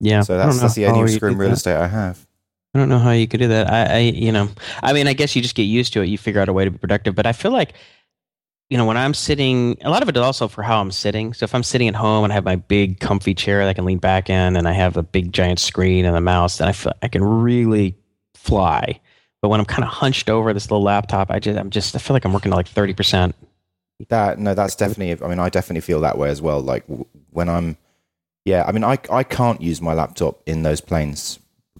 Yeah, 0.00 0.22
So 0.22 0.36
that's 0.36 0.60
that's 0.60 0.74
the 0.74 0.86
only 0.86 1.10
screen 1.12 1.38
real 1.38 1.52
estate 1.52 1.76
I 1.76 1.86
have. 1.86 2.26
I 2.74 2.78
don't 2.78 2.90
know 2.90 2.98
how 2.98 3.12
you 3.12 3.26
could 3.26 3.40
do 3.40 3.48
that. 3.48 3.70
I, 3.70 3.84
I, 3.84 3.98
you 4.00 4.30
know, 4.32 4.50
I 4.82 4.92
mean, 4.92 5.06
I 5.08 5.14
guess 5.14 5.34
you 5.34 5.40
just 5.40 5.54
get 5.54 5.62
used 5.62 5.94
to 5.94 6.02
it. 6.02 6.06
You 6.06 6.18
figure 6.18 6.42
out 6.42 6.48
a 6.50 6.52
way 6.52 6.66
to 6.66 6.70
be 6.70 6.76
productive. 6.76 7.14
But 7.14 7.24
I 7.24 7.32
feel 7.32 7.50
like, 7.50 7.72
you 8.68 8.76
know, 8.76 8.84
when 8.84 8.98
I'm 8.98 9.14
sitting, 9.14 9.78
a 9.80 9.88
lot 9.88 10.02
of 10.02 10.10
it 10.10 10.16
is 10.16 10.22
also 10.22 10.46
for 10.46 10.62
how 10.62 10.82
I'm 10.82 10.90
sitting. 10.90 11.32
So 11.32 11.44
if 11.44 11.54
I'm 11.54 11.62
sitting 11.62 11.88
at 11.88 11.94
home 11.94 12.24
and 12.24 12.32
I 12.32 12.34
have 12.34 12.44
my 12.44 12.56
big, 12.56 13.00
comfy 13.00 13.32
chair 13.32 13.60
that 13.60 13.70
I 13.70 13.72
can 13.72 13.86
lean 13.86 13.96
back 13.96 14.28
in, 14.28 14.56
and 14.56 14.68
I 14.68 14.72
have 14.72 14.98
a 14.98 15.02
big, 15.02 15.32
giant 15.32 15.58
screen 15.58 16.04
and 16.04 16.14
a 16.14 16.20
mouse, 16.20 16.58
then 16.58 16.68
I 16.68 16.72
feel 16.72 16.92
I 17.02 17.08
can 17.08 17.24
really 17.24 17.96
fly. 18.34 19.00
But 19.40 19.48
when 19.48 19.60
I'm 19.60 19.66
kind 19.66 19.84
of 19.84 19.88
hunched 19.90 20.28
over 20.28 20.52
this 20.52 20.70
little 20.70 20.82
laptop, 20.84 21.30
I 21.30 21.38
just, 21.38 21.58
I'm 21.58 21.70
just, 21.70 21.96
I 21.96 21.98
feel 21.98 22.14
like 22.14 22.26
I'm 22.26 22.32
working 22.34 22.52
at 22.52 22.56
like 22.56 22.68
thirty 22.68 22.92
percent. 22.92 23.34
That 24.08 24.38
no, 24.38 24.52
that's 24.52 24.76
definitely. 24.76 25.24
I 25.24 25.30
mean, 25.30 25.38
I 25.38 25.48
definitely 25.48 25.80
feel 25.80 26.02
that 26.02 26.18
way 26.18 26.28
as 26.28 26.42
well. 26.42 26.60
Like 26.60 26.86
w- 26.88 27.06
when 27.30 27.48
I'm, 27.48 27.78
yeah. 28.46 28.64
I 28.66 28.72
mean, 28.72 28.84
I 28.84 28.98
I 29.10 29.24
can't 29.24 29.60
use 29.60 29.82
my 29.82 29.92
laptop 29.92 30.42
in 30.46 30.62
those 30.62 30.80
planes. 30.80 31.38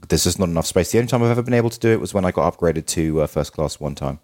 There's 0.08 0.24
just 0.24 0.38
not 0.38 0.48
enough 0.48 0.66
space. 0.66 0.92
The 0.92 0.98
only 0.98 1.08
time 1.08 1.22
I've 1.22 1.30
ever 1.30 1.42
been 1.42 1.54
able 1.54 1.70
to 1.70 1.78
do 1.78 1.90
it 1.90 2.00
was 2.00 2.12
when 2.12 2.24
I 2.24 2.32
got 2.32 2.52
upgraded 2.52 2.86
to 2.86 3.22
uh, 3.22 3.26
first 3.26 3.52
class 3.52 3.80
one 3.80 3.94
time. 3.94 4.18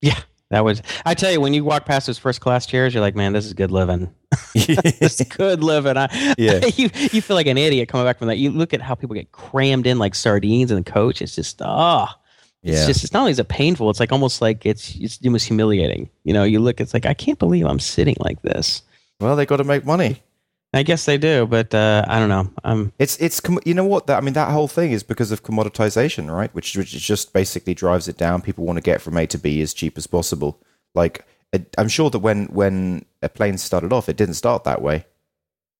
Yeah, 0.00 0.18
that 0.50 0.64
was. 0.64 0.82
I 1.06 1.14
tell 1.14 1.30
you, 1.30 1.40
when 1.40 1.54
you 1.54 1.64
walk 1.64 1.84
past 1.84 2.06
those 2.06 2.18
first 2.18 2.40
class 2.40 2.66
chairs, 2.66 2.92
you're 2.92 3.02
like, 3.02 3.14
man, 3.14 3.32
this 3.32 3.46
is 3.46 3.52
good 3.52 3.70
living. 3.70 4.12
this 4.54 5.20
is 5.20 5.26
good 5.28 5.62
living. 5.62 5.96
I, 5.96 6.34
Yeah. 6.38 6.64
you 6.76 6.90
you 6.94 7.22
feel 7.22 7.36
like 7.36 7.46
an 7.46 7.58
idiot 7.58 7.88
coming 7.88 8.06
back 8.06 8.18
from 8.18 8.28
that. 8.28 8.38
You 8.38 8.50
look 8.50 8.74
at 8.74 8.80
how 8.80 8.94
people 8.94 9.14
get 9.14 9.32
crammed 9.32 9.86
in 9.86 9.98
like 9.98 10.14
sardines 10.14 10.70
in 10.70 10.78
the 10.78 10.90
coach. 10.90 11.22
It's 11.22 11.34
just 11.34 11.60
ah, 11.62 12.18
it's 12.62 12.80
yeah. 12.80 12.86
just 12.86 13.04
it's 13.04 13.12
not 13.12 13.20
only 13.20 13.32
is 13.32 13.38
it 13.38 13.48
painful. 13.48 13.90
It's 13.90 14.00
like 14.00 14.12
almost 14.12 14.40
like 14.40 14.64
it's 14.64 14.94
it's 14.96 15.18
almost 15.24 15.46
humiliating. 15.46 16.10
You 16.24 16.32
know, 16.32 16.44
you 16.44 16.58
look. 16.58 16.80
It's 16.80 16.94
like 16.94 17.06
I 17.06 17.14
can't 17.14 17.38
believe 17.38 17.66
I'm 17.66 17.80
sitting 17.80 18.16
like 18.20 18.40
this. 18.42 18.82
well, 19.20 19.36
they 19.36 19.46
got 19.46 19.58
to 19.58 19.64
make 19.64 19.84
money. 19.84 20.22
I 20.74 20.82
guess 20.82 21.04
they 21.04 21.18
do, 21.18 21.46
but 21.46 21.74
uh, 21.74 22.04
I 22.08 22.18
don't 22.18 22.30
know. 22.30 22.50
I'm 22.64 22.92
It's 22.98 23.18
it's 23.18 23.42
you 23.66 23.74
know 23.74 23.84
what 23.84 24.06
that 24.06 24.16
I 24.16 24.20
mean 24.20 24.32
that 24.34 24.50
whole 24.50 24.68
thing 24.68 24.92
is 24.92 25.02
because 25.02 25.30
of 25.30 25.42
commoditization, 25.42 26.34
right? 26.34 26.54
Which 26.54 26.76
which 26.76 26.90
just 26.90 27.32
basically 27.34 27.74
drives 27.74 28.08
it 28.08 28.16
down. 28.16 28.40
People 28.40 28.64
want 28.64 28.78
to 28.78 28.82
get 28.82 29.02
from 29.02 29.16
A 29.18 29.26
to 29.26 29.38
B 29.38 29.60
as 29.60 29.74
cheap 29.74 29.98
as 29.98 30.06
possible. 30.06 30.58
Like 30.94 31.26
I'm 31.76 31.88
sure 31.88 32.08
that 32.10 32.20
when 32.20 32.46
when 32.46 33.04
a 33.22 33.28
plane 33.28 33.58
started 33.58 33.92
off, 33.92 34.08
it 34.08 34.16
didn't 34.16 34.34
start 34.34 34.64
that 34.64 34.80
way. 34.80 35.04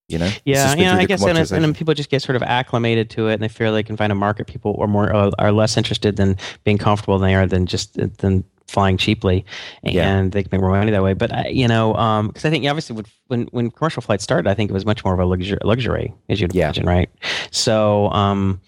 You 0.09 0.18
know, 0.18 0.30
Yeah, 0.45 0.74
yeah. 0.74 0.97
I 0.97 1.07
guess, 1.07 1.24
and, 1.24 1.38
and 1.38 1.47
then 1.47 1.72
people 1.72 1.95
just 1.95 2.11
get 2.11 2.20
sort 2.20 2.36
of 2.36 2.43
acclimated 2.43 3.09
to 3.11 3.28
it, 3.28 3.34
and 3.34 3.43
they 3.43 3.49
feel 3.49 3.72
they 3.72 3.82
can 3.82 3.97
find 3.97 4.12
a 4.12 4.14
market. 4.14 4.47
People 4.47 4.76
are 4.78 4.86
more 4.86 5.14
uh, 5.14 5.30
are 5.38 5.53
less 5.53 5.78
interested 5.78 6.16
than 6.16 6.36
being 6.64 6.76
comfortable 6.76 7.18
than 7.18 7.28
they 7.28 7.34
are 7.34 7.47
than 7.47 7.64
just 7.64 7.95
than 8.18 8.45
flying 8.72 8.96
cheaply, 8.96 9.44
and 9.84 9.94
Yeah. 9.94 10.22
they 10.30 10.42
can 10.42 10.48
make 10.52 10.60
more 10.60 10.70
money 10.70 10.90
that 10.90 11.02
way. 11.02 11.12
But 11.14 11.32
I, 11.32 11.48
you 11.48 11.68
know, 11.68 11.92
because 12.28 12.44
I 12.44 12.50
think 12.50 12.66
obviously 12.66 12.96
when, 12.96 13.04
when 13.28 13.42
when 13.52 13.70
commercial 13.70 14.02
flights 14.02 14.24
started, 14.24 14.48
I 14.50 14.54
think 14.54 14.70
it 14.70 14.74
was 14.74 14.86
much 14.86 15.04
more 15.04 15.14
of 15.14 15.20
a 15.20 15.24
luxury, 15.26 15.58
luxury 15.62 16.12
as 16.28 16.40
you'd 16.40 16.54
Yeah. 16.54 16.64
imagine, 16.66 16.86
right? 16.86 17.10
So, 17.50 18.08
um, 18.10 18.60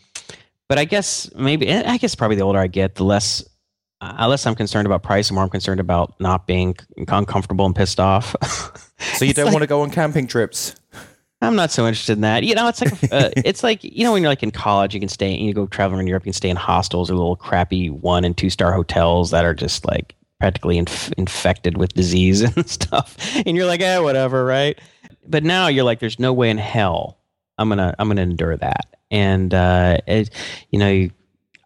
but 0.68 0.78
I 0.78 0.84
guess 0.84 1.30
maybe 1.34 1.72
I 1.72 1.96
guess 1.96 2.14
probably 2.14 2.36
the 2.36 2.42
older 2.42 2.58
I 2.58 2.66
get, 2.68 2.94
the 2.96 3.04
less. 3.04 3.42
Uh, 4.00 4.26
less 4.28 4.44
I'm 4.44 4.54
concerned 4.54 4.84
about 4.86 5.02
price, 5.02 5.28
the 5.28 5.34
more 5.34 5.44
I'm 5.44 5.48
concerned 5.48 5.80
about 5.80 6.12
not 6.20 6.46
being 6.46 6.76
uncomfortable 7.08 7.64
and 7.64 7.74
pissed 7.74 7.98
off. 7.98 8.36
so 9.16 9.24
you 9.24 9.32
don't 9.38 9.46
like- 9.46 9.54
want 9.54 9.62
to 9.62 9.66
go 9.66 9.80
on 9.80 9.90
camping 9.90 10.26
trips. 10.26 10.74
I'm 11.44 11.56
not 11.56 11.70
so 11.70 11.86
interested 11.86 12.14
in 12.14 12.20
that. 12.22 12.44
You 12.44 12.54
know, 12.54 12.68
it's 12.68 12.80
like 12.80 13.12
uh, 13.12 13.30
it's 13.36 13.62
like 13.62 13.82
you 13.82 14.04
know 14.04 14.12
when 14.12 14.22
you're 14.22 14.30
like 14.30 14.42
in 14.42 14.50
college, 14.50 14.94
you 14.94 15.00
can 15.00 15.08
stay, 15.08 15.32
and 15.34 15.46
you 15.46 15.54
go 15.54 15.66
traveling 15.66 16.00
in 16.00 16.06
Europe, 16.06 16.24
you 16.24 16.30
can 16.30 16.32
stay 16.32 16.50
in 16.50 16.56
hostels 16.56 17.10
or 17.10 17.14
little 17.14 17.36
crappy 17.36 17.90
one 17.90 18.24
and 18.24 18.36
two 18.36 18.50
star 18.50 18.72
hotels 18.72 19.30
that 19.30 19.44
are 19.44 19.54
just 19.54 19.84
like 19.86 20.14
practically 20.40 20.78
inf- 20.78 21.12
infected 21.16 21.76
with 21.76 21.94
disease 21.94 22.40
and 22.56 22.68
stuff, 22.68 23.16
and 23.46 23.56
you're 23.56 23.66
like, 23.66 23.80
eh, 23.80 23.98
whatever, 23.98 24.44
right? 24.44 24.80
But 25.26 25.44
now 25.44 25.68
you're 25.68 25.84
like, 25.84 26.00
there's 26.00 26.18
no 26.18 26.32
way 26.32 26.50
in 26.50 26.58
hell 26.58 27.18
I'm 27.58 27.68
gonna 27.68 27.94
I'm 27.98 28.08
gonna 28.08 28.22
endure 28.22 28.56
that, 28.56 28.96
and 29.10 29.52
uh, 29.54 29.98
it, 30.06 30.30
you 30.70 30.78
know, 30.78 30.90
you, 30.90 31.10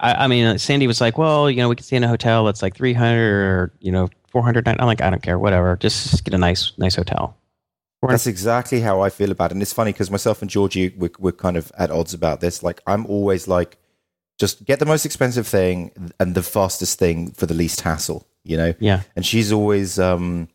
I, 0.00 0.24
I 0.24 0.26
mean, 0.26 0.58
Sandy 0.58 0.86
was 0.86 1.00
like, 1.00 1.18
well, 1.18 1.50
you 1.50 1.56
know, 1.56 1.68
we 1.68 1.76
can 1.76 1.84
stay 1.84 1.96
in 1.96 2.04
a 2.04 2.08
hotel 2.08 2.44
that's 2.44 2.62
like 2.62 2.76
300 2.76 3.18
or 3.18 3.72
you 3.80 3.90
know 3.92 4.08
400. 4.30 4.68
I'm 4.68 4.76
like, 4.86 5.00
I 5.00 5.10
don't 5.10 5.22
care, 5.22 5.38
whatever, 5.38 5.76
just 5.76 6.24
get 6.24 6.34
a 6.34 6.38
nice 6.38 6.72
nice 6.78 6.96
hotel. 6.96 7.37
That's 8.06 8.26
exactly 8.26 8.80
how 8.80 9.00
I 9.00 9.10
feel 9.10 9.30
about 9.30 9.50
it. 9.50 9.54
And 9.54 9.62
it's 9.62 9.72
funny 9.72 9.92
because 9.92 10.10
myself 10.10 10.40
and 10.40 10.50
Georgie, 10.50 10.90
we're, 10.96 11.10
we're 11.18 11.32
kind 11.32 11.56
of 11.56 11.72
at 11.76 11.90
odds 11.90 12.14
about 12.14 12.40
this. 12.40 12.62
Like, 12.62 12.80
I'm 12.86 13.04
always 13.06 13.48
like, 13.48 13.76
just 14.38 14.64
get 14.64 14.78
the 14.78 14.86
most 14.86 15.04
expensive 15.04 15.48
thing 15.48 16.12
and 16.20 16.34
the 16.34 16.42
fastest 16.44 16.98
thing 16.98 17.32
for 17.32 17.46
the 17.46 17.54
least 17.54 17.80
hassle, 17.80 18.24
you 18.44 18.56
know? 18.56 18.72
Yeah. 18.78 19.02
And 19.16 19.26
she's 19.26 19.50
always 19.50 19.98
um, 19.98 20.48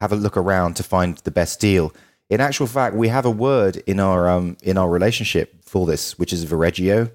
have 0.00 0.10
a 0.10 0.16
look 0.16 0.36
around 0.36 0.74
to 0.74 0.82
find 0.82 1.18
the 1.18 1.30
best 1.30 1.60
deal. 1.60 1.94
In 2.30 2.40
actual 2.40 2.66
fact, 2.66 2.96
we 2.96 3.08
have 3.08 3.24
a 3.24 3.30
word 3.30 3.76
in 3.86 4.00
our 4.00 4.28
um, 4.28 4.56
in 4.62 4.76
our 4.76 4.90
relationship 4.90 5.64
for 5.64 5.86
this, 5.86 6.18
which 6.18 6.32
is 6.32 6.44
Viareggio. 6.44 7.10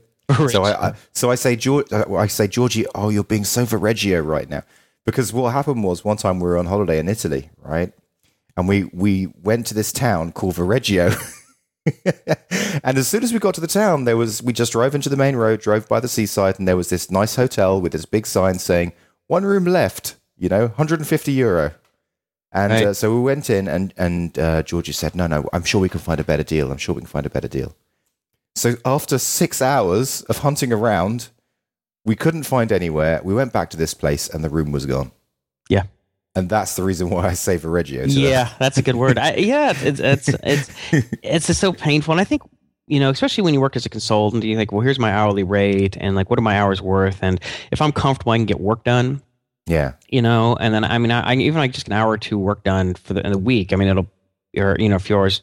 So 0.49 0.63
I, 0.63 0.88
I 0.88 0.93
so 1.11 1.29
I 1.29 1.36
say 1.36 1.55
George, 1.55 1.91
I 1.93 2.25
say 2.27 2.47
Georgie, 2.47 2.86
oh, 2.95 3.09
you're 3.09 3.23
being 3.23 3.43
so 3.43 3.63
Viareggio 3.65 4.25
right 4.25 4.49
now. 4.49 4.63
Because 5.05 5.31
what 5.31 5.51
happened 5.51 5.84
was 5.84 6.03
one 6.03 6.17
time 6.17 6.39
we 6.39 6.47
were 6.47 6.57
on 6.57 6.65
holiday 6.65 6.97
in 6.97 7.09
Italy, 7.09 7.49
right? 7.61 7.93
And 8.56 8.68
we 8.68 8.86
we 8.93 9.28
went 9.41 9.66
to 9.68 9.74
this 9.74 9.91
town 9.91 10.32
called 10.32 10.56
Viareggio. 10.56 11.16
and 12.84 12.97
as 12.97 13.08
soon 13.08 13.24
as 13.24 13.34
we 13.34 13.39
got 13.39 13.54
to 13.56 13.62
the 13.62 13.68
town, 13.68 14.06
there 14.06 14.18
was 14.18 14.41
we 14.43 14.54
just 14.54 14.72
drove 14.74 14.95
into 14.95 15.10
the 15.10 15.18
main 15.18 15.36
road, 15.36 15.60
drove 15.62 15.88
by 15.88 15.99
the 15.99 16.08
seaside, 16.08 16.60
and 16.60 16.68
there 16.68 16.78
was 16.78 16.89
this 16.89 17.10
nice 17.12 17.36
hotel 17.36 17.82
with 17.82 17.91
this 17.91 18.06
big 18.06 18.26
sign 18.28 18.60
saying 18.60 18.93
one 19.28 19.43
room 19.43 19.66
left, 19.66 20.16
you 20.38 20.49
know, 20.49 20.68
150 20.68 21.32
euro. 21.32 21.74
And 22.51 22.72
Right. 22.72 22.86
uh, 22.86 22.93
so 22.93 23.14
we 23.14 23.22
went 23.22 23.49
in, 23.49 23.68
and 23.68 23.93
and 23.97 24.38
uh, 24.38 24.62
Georgie 24.64 24.91
said, 24.91 25.16
"No, 25.16 25.26
no, 25.28 25.49
I'm 25.51 25.64
sure 25.64 25.82
we 25.82 25.89
can 25.89 25.99
find 25.99 26.20
a 26.20 26.24
better 26.24 26.43
deal. 26.43 26.72
I'm 26.72 26.78
sure 26.78 26.93
we 26.93 27.01
can 27.01 27.08
find 27.08 27.26
a 27.26 27.30
better 27.32 27.47
deal." 27.47 27.76
So 28.56 28.76
after 28.86 29.18
six 29.18 29.60
hours 29.62 30.22
of 30.24 30.38
hunting 30.39 30.72
around, 30.72 31.30
we 32.06 32.16
couldn't 32.16 32.43
find 32.43 32.72
anywhere. 32.72 33.20
We 33.24 33.34
went 33.34 33.51
back 33.54 33.72
to 33.72 33.78
this 33.78 33.95
place, 33.95 34.30
and 34.30 34.43
the 34.43 34.49
room 34.51 34.72
was 34.72 34.86
gone. 34.86 35.12
Yeah. 35.68 35.84
And 36.36 36.49
that's 36.49 36.75
the 36.75 36.84
reason 36.84 37.09
why 37.09 37.27
I 37.27 37.34
say 37.34 37.57
Viareggio. 37.57 38.05
to 38.11 38.19
yeah, 38.19 38.49
that's 38.59 38.77
a 38.77 38.81
good 38.81 38.95
word. 38.95 39.17
I, 39.19 39.36
yeah, 39.36 39.73
it's 39.75 39.99
it's 39.99 40.29
it's 40.43 40.71
it's 41.21 41.47
just 41.47 41.59
so 41.59 41.71
painful, 41.73 42.11
and 42.11 42.21
I 42.21 42.23
think 42.23 42.41
you 42.88 42.99
know, 42.99 43.09
especially 43.11 43.43
when 43.43 43.53
you 43.53 43.61
work 43.61 43.75
as 43.75 43.86
a 43.86 43.89
consultant, 43.89 44.43
you 44.43 44.57
think, 44.57 44.71
well, 44.71 44.81
here's 44.81 44.99
my 44.99 45.11
hourly 45.13 45.43
rate, 45.43 45.95
and 45.99 46.15
like, 46.15 46.29
what 46.29 46.39
are 46.39 46.43
my 46.43 46.59
hours 46.59 46.81
worth? 46.81 47.19
And 47.21 47.39
if 47.71 47.81
I'm 47.81 47.91
comfortable, 47.91 48.31
I 48.34 48.38
can 48.38 48.45
get 48.45 48.59
work 48.59 48.84
done. 48.84 49.21
yeah, 49.67 49.93
You 50.09 50.21
know, 50.21 50.55
and 50.59 50.73
then 50.73 50.84
I 50.84 50.97
mean, 50.97 51.11
I, 51.11 51.21
I 51.21 51.36
even 51.36 51.59
like 51.59 51.71
just 51.71 51.88
an 51.88 51.93
hour 51.93 52.09
or 52.11 52.17
two 52.17 52.38
work 52.39 52.63
done 52.63 52.95
for 52.95 53.13
the 53.13 53.25
in 53.25 53.31
the 53.31 53.38
week. 53.38 53.71
I 53.71 53.75
mean, 53.75 53.88
it'll 53.88 54.07
or 54.57 54.75
you 54.79 54.89
know, 54.89 54.95
a 54.95 54.99
few 54.99 55.15
hours 55.15 55.41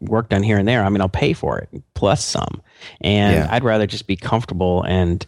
work 0.00 0.30
done 0.30 0.42
here 0.42 0.58
and 0.58 0.66
there. 0.66 0.82
I 0.82 0.88
mean, 0.88 1.00
I'll 1.02 1.08
pay 1.10 1.34
for 1.34 1.58
it 1.58 1.68
plus 1.94 2.24
some, 2.24 2.62
and 3.02 3.34
Yeah. 3.36 3.48
I'd 3.50 3.64
rather 3.64 3.86
just 3.86 4.06
be 4.06 4.16
comfortable 4.16 4.82
and. 4.84 5.26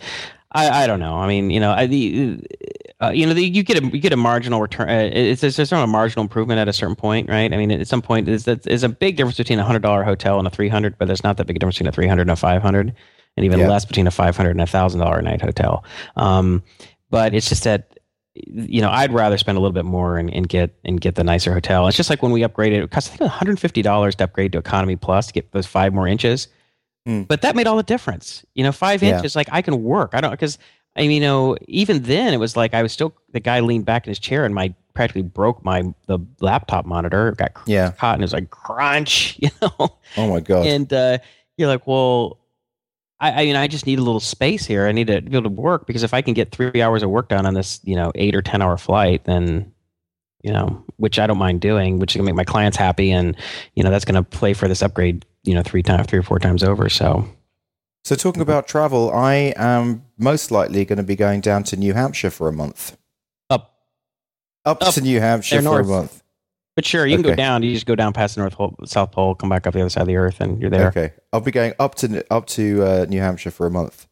I, 0.55 0.85
I 0.85 0.87
don't 0.87 1.01
know. 1.01 1.17
I 1.17 1.27
mean, 1.27 1.51
you 1.51 1.59
know, 1.59 1.73
I, 1.73 1.87
the, 1.87 2.39
uh, 3.03 3.11
you 3.11 3.27
know, 3.27 3.35
the, 3.35 3.45
you 3.45 3.65
get 3.65 3.83
a 3.83 3.87
you 3.87 3.99
get 3.99 4.13
a 4.13 4.17
marginal 4.17 4.61
return. 4.61 4.89
Uh, 4.89 5.11
it's 5.13 5.41
there's 5.41 5.71
not 5.73 5.83
a 5.83 5.87
marginal 5.89 6.23
improvement 6.23 6.61
at 6.61 6.69
a 6.69 6.73
certain 6.73 6.95
point, 6.95 7.29
right? 7.29 7.53
I 7.53 7.57
mean, 7.57 7.73
at 7.73 7.89
some 7.89 8.01
point, 8.01 8.27
there's, 8.27 8.45
there's 8.45 8.85
a 8.85 8.89
big 8.89 9.17
difference 9.17 9.37
between 9.37 9.59
a 9.59 9.65
hundred 9.65 9.83
dollar 9.83 10.05
hotel 10.05 10.39
and 10.39 10.47
a 10.47 10.51
three 10.51 10.69
hundred, 10.69 10.97
but 10.97 11.07
there's 11.07 11.25
not 11.25 11.37
that 11.39 11.47
big 11.47 11.57
a 11.57 11.59
difference 11.59 11.77
between 11.77 11.89
a 11.89 11.93
three 11.93 12.07
hundred 12.07 12.23
and 12.23 12.31
a 12.31 12.37
five 12.37 12.63
hundred, 12.63 12.95
and 13.37 13.45
even 13.45 13.59
Yeah. 13.59 13.69
less 13.69 13.85
between 13.85 14.07
a 14.07 14.13
five 14.13 14.37
hundred 14.37 14.53
and 14.53 14.61
a 14.61 14.67
thousand 14.67 15.01
dollar 15.01 15.21
night 15.23 15.43
hotel. 15.43 15.85
Um, 16.17 16.63
but 17.11 17.35
it's 17.35 17.49
just 17.49 17.65
that 17.65 17.99
you 18.37 18.81
know 18.81 18.91
I'd 18.91 19.13
rather 19.13 19.39
spend 19.39 19.59
a 19.59 19.61
little 19.61 19.75
bit 19.75 19.85
more 19.85 20.19
and, 20.19 20.33
and 20.33 20.49
get 20.49 20.75
and 20.85 21.01
get 21.01 21.17
the 21.17 21.25
nicer 21.25 21.53
hotel. 21.53 21.89
It's 21.89 21.97
just 21.97 22.11
like 22.11 22.23
when 22.23 22.31
we 22.33 22.43
upgraded, 22.43 22.83
it 22.85 22.91
cost 22.93 23.09
I 23.09 23.11
think 23.11 23.21
one 23.23 23.31
hundred 23.31 23.59
fifty 23.59 23.83
dollars 23.83 24.15
to 24.17 24.25
upgrade 24.25 24.53
to 24.53 24.59
economy 24.59 24.95
plus 24.95 25.27
to 25.27 25.33
get 25.33 25.51
those 25.51 25.67
five 25.67 25.93
more 25.93 26.07
inches. 26.07 26.47
Hmm. 27.07 27.23
But 27.23 27.43
that 27.43 27.55
made 27.55 27.67
all 27.67 27.77
the 27.77 27.83
difference. 27.83 28.45
You 28.55 28.65
know, 28.65 28.73
five 28.73 29.03
Yeah. 29.03 29.17
inches, 29.17 29.37
like 29.37 29.49
I 29.53 29.63
can 29.63 29.83
work. 29.83 30.11
I 30.15 30.21
don't 30.21 30.31
because 30.31 30.59
I 30.97 31.01
mean, 31.03 31.11
you 31.11 31.21
know, 31.21 31.57
even 31.67 32.03
then 32.05 32.33
it 32.33 32.39
was 32.39 32.57
like 32.57 32.73
I 32.75 32.83
was 32.83 32.93
still 32.93 33.15
the 33.33 33.41
guy 33.41 33.61
leaned 33.61 33.85
back 33.85 34.07
in 34.07 34.11
his 34.11 34.19
chair 34.19 34.45
and 34.45 34.55
my 34.55 34.75
practically 34.95 35.23
broke 35.23 35.65
my 35.65 35.83
the 36.07 36.19
laptop 36.41 36.87
monitor. 36.87 37.33
Got 37.33 37.53
yeah. 37.67 37.91
caught 37.91 38.15
and 38.15 38.23
it 38.23 38.25
was 38.25 38.33
like 38.33 38.51
crunch, 38.51 39.37
you 39.43 39.51
know. 39.61 39.99
Oh 40.17 40.29
my 40.29 40.41
god. 40.41 40.67
And 40.67 40.93
uh, 40.93 41.19
you're 41.57 41.69
like, 41.69 41.87
well, 41.87 42.39
I, 43.21 43.43
I 43.43 43.45
mean, 43.45 43.57
I 43.57 43.67
just 43.69 43.87
need 43.87 43.99
a 43.99 44.03
little 44.03 44.21
space 44.21 44.65
here. 44.65 44.87
I 44.87 44.93
need 44.93 45.07
to 45.09 45.21
be 45.21 45.37
able 45.37 45.43
to 45.45 45.49
work 45.61 45.87
because 45.87 46.03
if 46.05 46.15
I 46.15 46.23
can 46.23 46.33
get 46.35 46.53
three 46.53 46.81
hours 46.81 47.03
of 47.03 47.11
work 47.11 47.29
done 47.29 47.45
on 47.45 47.55
this, 47.55 47.81
you 47.85 47.97
know, 47.97 48.13
eight 48.15 48.35
or 48.35 48.43
ten 48.43 48.63
hour 48.63 48.77
flight, 48.77 49.25
then 49.25 49.73
you 50.43 50.53
know, 50.53 50.85
which 50.99 51.19
I 51.19 51.27
don't 51.27 51.39
mind 51.39 51.61
doing, 51.61 51.99
which 51.99 52.13
is 52.15 52.17
gonna 52.19 52.27
make 52.27 52.35
my 52.37 52.45
clients 52.45 52.77
happy, 52.77 53.11
and 53.11 53.37
you 53.75 53.83
know, 53.83 53.91
that's 53.91 54.05
gonna 54.05 54.23
play 54.23 54.53
for 54.53 54.69
this 54.69 54.83
upgrade, 54.83 55.25
you 55.45 55.55
know, 55.55 55.63
three 55.63 55.83
times, 55.83 56.07
three 56.09 56.19
or 56.19 56.23
four 56.23 56.39
times 56.39 56.63
over. 56.63 56.89
So 56.89 57.29
So, 58.05 58.15
talking 58.17 58.43
about 58.43 58.67
travel, 58.67 59.11
I 59.13 59.55
am 59.57 60.05
most 60.19 60.51
likely 60.51 60.85
going 60.85 60.97
to 60.99 61.03
be 61.03 61.17
going 61.17 61.41
down 61.41 61.63
to 61.65 61.77
New 61.77 61.93
Hampshire 61.95 62.31
for 62.31 62.49
a 62.49 62.53
month. 62.53 62.97
up, 63.51 63.75
Up, 64.65 64.83
Up. 64.83 64.95
to 64.95 65.01
New 65.01 65.21
Hampshire 65.21 65.63
for 65.63 65.81
a 65.81 65.85
month. 65.85 66.23
but 66.77 66.85
sure, 66.85 67.07
you 67.07 67.17
can 67.17 67.23
go 67.23 67.35
down. 67.35 67.63
You 67.63 67.73
just 67.73 67.87
go 67.87 67.95
down 67.95 68.13
past 68.13 68.35
the 68.35 68.41
North 68.41 68.55
Pole, 68.55 68.75
South 68.85 69.13
Pole, 69.13 69.35
come 69.35 69.49
back 69.49 69.67
up 69.67 69.75
the 69.75 69.81
other 69.81 69.91
side 69.91 70.03
of 70.03 70.07
the 70.09 70.17
Earth, 70.17 70.41
and 70.41 70.61
you're 70.61 70.71
there. 70.71 70.89
Okay, 70.89 71.13
I'll 71.33 71.41
be 71.41 71.51
going 71.51 71.73
up 71.79 71.95
to 71.97 72.25
up 72.33 72.47
to 72.49 72.83
uh, 72.85 73.07
New 73.09 73.21
Hampshire 73.21 73.51
for 73.51 73.67
a 73.67 73.71
month. 73.71 74.07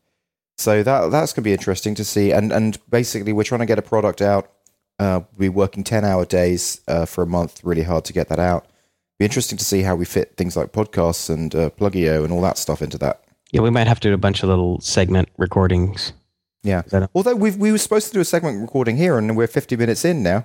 So 0.59 0.83
that 0.83 1.11
that's 1.11 1.33
going 1.33 1.43
to 1.43 1.49
be 1.49 1.53
interesting 1.53 1.95
to 1.97 2.05
see. 2.05 2.31
And 2.33 2.53
and 2.53 2.79
basically, 2.91 3.33
we're 3.33 3.45
trying 3.45 3.61
to 3.61 3.67
get 3.67 3.79
a 3.79 3.83
product 3.83 4.21
out. 4.23 4.51
Uh, 4.99 5.21
we're 5.37 5.51
working 5.51 5.83
ten 5.85 6.05
hour 6.05 6.25
days 6.25 6.81
uh, 6.87 7.05
for 7.07 7.23
a 7.23 7.27
month. 7.27 7.63
Really 7.65 7.83
hard 7.83 8.05
to 8.05 8.13
get 8.13 8.29
that 8.29 8.39
out. 8.39 8.67
Be 9.23 9.27
interesting 9.27 9.57
to 9.57 9.65
see 9.65 9.83
how 9.83 9.95
we 9.95 10.05
fit 10.05 10.37
things 10.37 10.57
like 10.57 10.73
podcasts 10.73 11.31
and 11.31 11.55
uh, 11.55 11.71
Pluggio 11.71 12.25
and 12.25 12.33
all 12.33 12.41
that 12.41 12.59
stuff 12.59 12.83
into 12.83 12.99
that. 12.99 13.23
Yeah, 13.53 13.61
we 13.61 13.71
might 13.71 13.87
have 13.87 14.01
to 14.01 14.09
do 14.09 14.15
a 14.15 14.19
bunch 14.19 14.43
of 14.43 14.49
little 14.49 14.81
segment 14.81 15.29
recordings. 15.39 16.13
Yeah. 16.65 16.83
Although 17.15 17.37
we 17.37 17.53
we 17.53 17.71
were 17.71 17.79
supposed 17.79 18.09
to 18.09 18.15
do 18.15 18.19
a 18.19 18.25
segment 18.25 18.61
recording 18.61 18.97
here, 18.97 19.17
and 19.19 19.37
we're 19.37 19.47
fifty 19.47 19.77
minutes 19.77 20.05
in 20.05 20.25
now. 20.25 20.45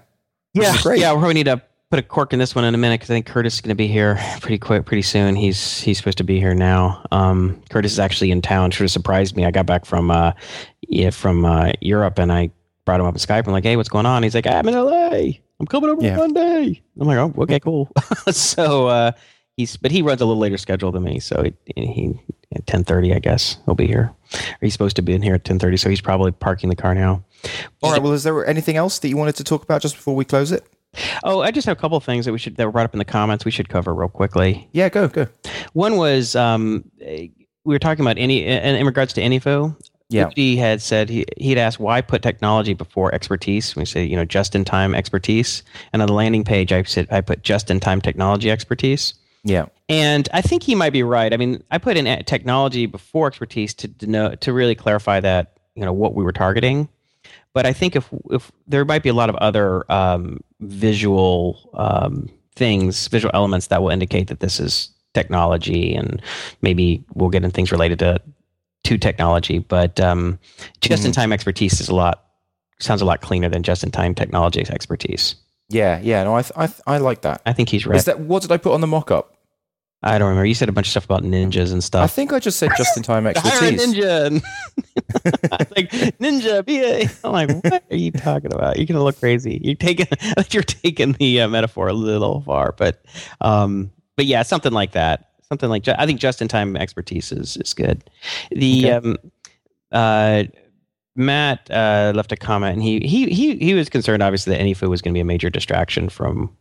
Yeah, 0.53 0.77
great. 0.83 0.99
yeah. 0.99 1.11
Probably 1.13 1.33
need 1.33 1.45
to 1.45 1.59
put 1.89 1.97
a 1.97 2.03
cork 2.03 2.33
in 2.33 2.37
this 2.37 2.53
one 2.53 2.65
in 2.65 2.75
a 2.75 2.77
minute 2.77 2.99
because 2.99 3.09
I 3.09 3.15
think 3.15 3.25
Curtis 3.25 3.55
is 3.55 3.61
going 3.61 3.69
to 3.69 3.75
be 3.75 3.87
here 3.87 4.19
pretty 4.41 4.59
quick, 4.59 4.85
pretty 4.85 5.01
soon. 5.01 5.35
He's 5.35 5.81
he's 5.81 5.97
supposed 5.97 6.19
to 6.19 6.23
be 6.23 6.39
here 6.39 6.53
now. 6.53 7.03
Um, 7.11 7.59
Curtis 7.71 7.93
is 7.93 7.99
actually 7.99 8.29
in 8.29 8.43
town. 8.43 8.69
Should 8.69 8.83
have 8.83 8.91
surprised 8.91 9.35
me. 9.35 9.43
I 9.43 9.49
got 9.49 9.65
back 9.65 9.85
from 9.85 10.11
uh, 10.11 10.33
yeah, 10.87 11.09
from 11.09 11.45
uh, 11.45 11.71
Europe 11.81 12.19
and 12.19 12.31
I 12.31 12.51
brought 12.85 12.99
him 12.99 13.07
up 13.07 13.15
on 13.15 13.19
Skype. 13.19 13.47
I'm 13.47 13.53
like, 13.53 13.63
hey, 13.63 13.75
what's 13.75 13.89
going 13.89 14.05
on? 14.05 14.21
He's 14.21 14.35
like, 14.35 14.45
I'm 14.45 14.67
in 14.67 14.75
LA. 14.75 15.39
I'm 15.59 15.65
coming 15.65 15.89
over 15.89 16.03
Yeah. 16.03 16.17
Monday. 16.17 16.81
I'm 16.99 17.07
like, 17.07 17.17
oh, 17.17 17.33
okay, 17.43 17.59
cool. 17.59 17.89
so 18.31 18.87
uh, 18.87 19.11
he's, 19.55 19.75
but 19.77 19.91
he 19.91 20.01
runs 20.01 20.21
a 20.21 20.25
little 20.25 20.39
later 20.39 20.57
schedule 20.57 20.91
than 20.91 21.03
me. 21.03 21.19
So 21.19 21.43
he, 21.43 21.53
he 21.75 22.13
at 22.55 22.65
10:30, 22.65 23.15
I 23.15 23.19
guess 23.19 23.57
he'll 23.65 23.75
be 23.75 23.87
here. 23.87 24.13
Or 24.33 24.57
he's 24.61 24.73
supposed 24.73 24.95
to 24.97 25.01
be 25.01 25.13
in 25.13 25.21
here 25.21 25.35
at 25.35 25.43
10:30. 25.43 25.79
So 25.79 25.89
he's 25.89 26.01
probably 26.01 26.31
parking 26.31 26.69
the 26.69 26.75
car 26.75 26.93
now. 26.93 27.23
All 27.81 27.91
right. 27.91 28.01
Well, 28.01 28.13
is 28.13 28.23
there 28.23 28.45
anything 28.45 28.77
else 28.77 28.99
that 28.99 29.09
you 29.09 29.17
wanted 29.17 29.35
to 29.35 29.43
talk 29.43 29.63
about 29.63 29.81
just 29.81 29.95
before 29.95 30.15
we 30.15 30.25
close 30.25 30.51
it? 30.51 30.63
Oh, 31.23 31.41
I 31.41 31.51
just 31.51 31.67
have 31.67 31.77
a 31.77 31.79
couple 31.79 31.97
of 31.97 32.03
things 32.03 32.25
that 32.25 32.31
we 32.31 32.39
should 32.39 32.55
that 32.57 32.65
were 32.65 32.71
brought 32.71 32.85
up 32.85 32.93
in 32.93 32.99
the 32.99 33.05
comments. 33.05 33.45
We 33.45 33.51
should 33.51 33.69
cover 33.69 33.93
real 33.93 34.07
quickly. 34.09 34.67
Yeah, 34.71 34.89
go 34.89 35.07
go. 35.07 35.27
One 35.73 35.97
was 35.97 36.35
um, 36.35 36.89
we 36.99 37.33
were 37.65 37.79
talking 37.79 38.03
about 38.05 38.17
any 38.17 38.45
in, 38.45 38.75
in 38.75 38.85
regards 38.85 39.13
to 39.13 39.21
AnyFu. 39.21 39.75
Yeah. 40.09 40.29
He 40.35 40.55
had 40.55 40.81
said 40.81 41.09
he 41.09 41.25
he'd 41.37 41.57
asked 41.57 41.79
why 41.79 42.01
put 42.01 42.21
technology 42.21 42.73
before 42.73 43.13
expertise. 43.13 43.75
We 43.75 43.85
say 43.85 44.05
you 44.05 44.15
know 44.15 44.25
just 44.25 44.55
in 44.55 44.63
time 44.63 44.95
expertise, 44.95 45.63
and 45.91 46.01
on 46.01 46.07
the 46.07 46.13
landing 46.13 46.43
page 46.45 46.71
I 46.71 46.83
said 46.83 47.07
I 47.11 47.21
put 47.21 47.43
just 47.43 47.69
in 47.69 47.79
time 47.79 47.99
technology 48.01 48.49
expertise. 48.49 49.13
Yeah. 49.43 49.65
And 49.89 50.27
I 50.33 50.41
think 50.41 50.63
he 50.63 50.75
might 50.75 50.91
be 50.91 51.03
right. 51.03 51.33
I 51.33 51.37
mean, 51.37 51.63
I 51.71 51.77
put 51.77 51.95
in 51.95 52.23
technology 52.25 52.85
before 52.85 53.27
expertise 53.27 53.73
to 53.75 53.87
denote 53.87 54.41
to 54.41 54.51
really 54.51 54.75
clarify 54.75 55.19
that 55.21 55.57
you 55.75 55.85
know 55.85 55.93
what 55.93 56.15
we 56.15 56.23
were 56.23 56.33
targeting. 56.33 56.89
but 57.53 57.65
I 57.65 57.73
think 57.73 57.95
if 57.95 58.07
if 58.29 58.51
there 58.67 58.85
might 58.85 59.03
be 59.03 59.09
a 59.09 59.13
lot 59.13 59.29
of 59.29 59.35
other 59.37 59.89
um, 59.91 60.39
visual 60.59 61.69
um, 61.73 62.29
things, 62.55 63.07
visual 63.07 63.31
elements 63.33 63.67
that 63.67 63.81
will 63.81 63.89
indicate 63.89 64.27
that 64.27 64.39
this 64.39 64.59
is 64.59 64.89
technology, 65.13 65.95
and 65.95 66.21
maybe 66.61 67.03
we'll 67.13 67.29
get 67.29 67.43
in 67.43 67.51
things 67.51 67.71
related 67.71 67.99
to 67.99 68.21
to 68.87 68.97
technology. 68.97 69.59
But 69.59 69.99
um, 69.99 70.39
just 70.81 71.05
in 71.05 71.11
time 71.11 71.31
expertise 71.33 71.79
is 71.79 71.89
a 71.89 71.95
lot 71.95 72.23
sounds 72.79 73.01
a 73.01 73.05
lot 73.05 73.21
cleaner 73.21 73.49
than 73.49 73.63
just 73.63 73.83
in 73.83 73.91
time 73.91 74.15
technology 74.15 74.61
expertise. 74.61 75.35
Yeah, 75.69 75.99
yeah. 76.01 76.23
No, 76.23 76.35
I 76.35 76.41
th- 76.41 76.53
I, 76.55 76.67
th- 76.67 76.81
I 76.87 76.97
like 76.99 77.21
that. 77.21 77.41
I 77.45 77.53
think 77.53 77.69
he's 77.69 77.85
right. 77.85 77.97
Is 77.97 78.05
that 78.05 78.19
what 78.21 78.41
did 78.41 78.51
I 78.51 78.57
put 78.57 78.73
on 78.73 78.81
the 78.81 78.87
mock-up? 78.87 79.33
I 80.03 80.19
don't 80.19 80.29
remember. 80.29 80.45
You 80.45 80.53
said 80.53 80.69
a 80.69 80.71
bunch 80.71 80.87
of 80.87 80.91
stuff 80.91 81.05
about 81.05 81.23
ninjas 81.23 81.71
and 81.73 81.83
stuff. 81.83 82.03
I 82.03 82.07
think 82.07 82.31
I 82.31 82.39
just 82.39 82.59
said 82.59 82.69
just-in-time 82.77 83.23
Hire 83.25 83.33
a 83.33 83.37
expertise. 83.37 83.95
ninja. 83.95 84.41
Like 85.75 85.89
ninja 86.19 86.63
BA. 86.65 87.11
I'm 87.23 87.31
like, 87.31 87.63
what 87.63 87.83
are 87.89 87.95
you 87.95 88.11
talking 88.11 88.53
about? 88.53 88.77
You're 88.77 88.85
gonna 88.85 89.03
look 89.03 89.19
crazy. 89.19 89.59
You're 89.63 89.75
taking. 89.75 90.07
You're 90.51 90.63
taking 90.63 91.13
the 91.13 91.41
uh, 91.41 91.47
metaphor 91.47 91.87
a 91.87 91.93
little 91.93 92.41
far, 92.41 92.73
but 92.77 93.03
um, 93.41 93.91
but 94.15 94.25
yeah, 94.25 94.43
something 94.43 94.71
like 94.71 94.91
that. 94.93 95.26
Something 95.49 95.69
like 95.69 95.87
I 95.87 96.05
think 96.05 96.19
just-in-time 96.19 96.75
expertise 96.75 97.31
is 97.31 97.57
is 97.57 97.73
good. 97.73 98.03
The 98.51 98.85
Okay. 98.85 98.91
um, 98.91 99.17
uh, 99.91 100.43
Matt 101.15 101.69
uh, 101.71 102.11
left 102.15 102.31
a 102.31 102.35
comment, 102.35 102.73
and 102.73 102.83
he 102.83 102.99
he 102.99 103.29
he 103.29 103.55
he 103.57 103.73
was 103.73 103.89
concerned, 103.89 104.21
obviously, 104.21 104.53
that 104.55 104.61
AnyFu 104.61 104.89
was 104.89 105.01
going 105.01 105.13
to 105.13 105.17
be 105.17 105.21
a 105.21 105.25
major 105.25 105.49
distraction 105.49 106.09
from. 106.09 106.55